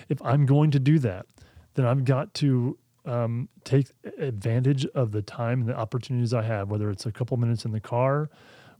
If 0.09 0.21
I'm 0.23 0.45
going 0.45 0.71
to 0.71 0.79
do 0.79 0.99
that, 0.99 1.27
then 1.75 1.85
I've 1.85 2.03
got 2.03 2.33
to 2.35 2.77
um, 3.05 3.49
take 3.63 3.87
advantage 4.17 4.85
of 4.87 5.11
the 5.11 5.21
time 5.21 5.61
and 5.61 5.69
the 5.69 5.77
opportunities 5.77 6.33
I 6.33 6.41
have, 6.41 6.69
whether 6.69 6.89
it's 6.89 7.05
a 7.05 7.11
couple 7.11 7.37
minutes 7.37 7.63
in 7.65 7.71
the 7.71 7.79
car 7.79 8.29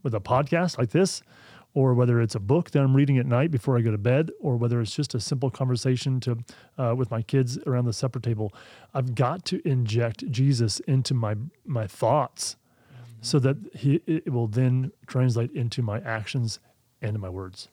with 0.03 0.13
a 0.13 0.19
podcast 0.19 0.77
like 0.77 0.89
this, 0.89 1.21
or 1.73 1.93
whether 1.93 2.21
it's 2.21 2.35
a 2.35 2.39
book 2.39 2.71
that 2.71 2.81
I'm 2.81 2.95
reading 2.95 3.17
at 3.17 3.25
night 3.25 3.51
before 3.51 3.77
I 3.77 3.81
go 3.81 3.91
to 3.91 3.97
bed, 3.97 4.31
or 4.39 4.57
whether 4.57 4.81
it's 4.81 4.95
just 4.95 5.15
a 5.15 5.19
simple 5.19 5.49
conversation 5.49 6.19
to 6.21 6.37
uh, 6.77 6.95
with 6.95 7.11
my 7.11 7.21
kids 7.21 7.57
around 7.65 7.85
the 7.85 7.93
supper 7.93 8.19
table, 8.19 8.53
I've 8.93 9.15
got 9.15 9.45
to 9.45 9.65
inject 9.67 10.29
Jesus 10.31 10.79
into 10.81 11.13
my 11.13 11.35
my 11.65 11.87
thoughts, 11.87 12.55
mm-hmm. 12.91 13.03
so 13.21 13.39
that 13.39 13.57
he 13.73 14.01
it 14.05 14.31
will 14.31 14.47
then 14.47 14.91
translate 15.07 15.51
into 15.51 15.81
my 15.81 15.99
actions 15.99 16.59
and 17.01 17.19
my 17.19 17.29
words. 17.29 17.69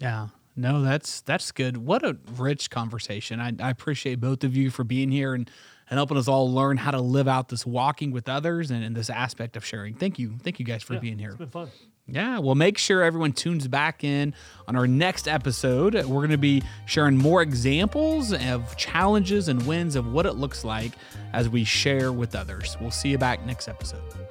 Yeah. 0.00 0.28
No, 0.56 0.82
that's 0.82 1.20
that's 1.20 1.52
good. 1.52 1.76
What 1.76 2.04
a 2.04 2.16
rich 2.36 2.68
conversation. 2.68 3.38
I, 3.40 3.52
I 3.60 3.70
appreciate 3.70 4.16
both 4.16 4.42
of 4.42 4.56
you 4.56 4.70
for 4.70 4.82
being 4.82 5.12
here 5.12 5.32
and 5.32 5.48
and 5.88 5.98
helping 5.98 6.16
us 6.16 6.26
all 6.26 6.52
learn 6.52 6.76
how 6.76 6.90
to 6.90 7.00
live 7.00 7.28
out 7.28 7.48
this 7.48 7.64
walking 7.64 8.10
with 8.10 8.28
others 8.28 8.70
and, 8.70 8.82
and 8.84 8.94
this 8.96 9.08
aspect 9.08 9.56
of 9.56 9.64
sharing. 9.64 9.94
Thank 9.94 10.18
you. 10.18 10.36
Thank 10.42 10.58
you 10.58 10.66
guys 10.66 10.82
for 10.82 10.94
yeah, 10.94 11.00
being 11.00 11.18
here. 11.18 11.30
It's 11.30 11.38
been 11.38 11.48
fun. 11.48 11.70
Yeah, 12.10 12.38
well, 12.38 12.54
make 12.54 12.78
sure 12.78 13.02
everyone 13.02 13.32
tunes 13.32 13.68
back 13.68 14.02
in 14.02 14.34
on 14.66 14.76
our 14.76 14.86
next 14.86 15.28
episode. 15.28 15.94
We're 15.94 16.20
going 16.20 16.30
to 16.30 16.38
be 16.38 16.62
sharing 16.86 17.18
more 17.18 17.42
examples 17.42 18.32
of 18.32 18.76
challenges 18.78 19.48
and 19.48 19.66
wins 19.66 19.94
of 19.94 20.10
what 20.10 20.24
it 20.24 20.32
looks 20.32 20.64
like 20.64 20.92
as 21.34 21.50
we 21.50 21.64
share 21.64 22.10
with 22.10 22.34
others. 22.34 22.78
We'll 22.80 22.90
see 22.90 23.10
you 23.10 23.18
back 23.18 23.44
next 23.44 23.68
episode. 23.68 24.27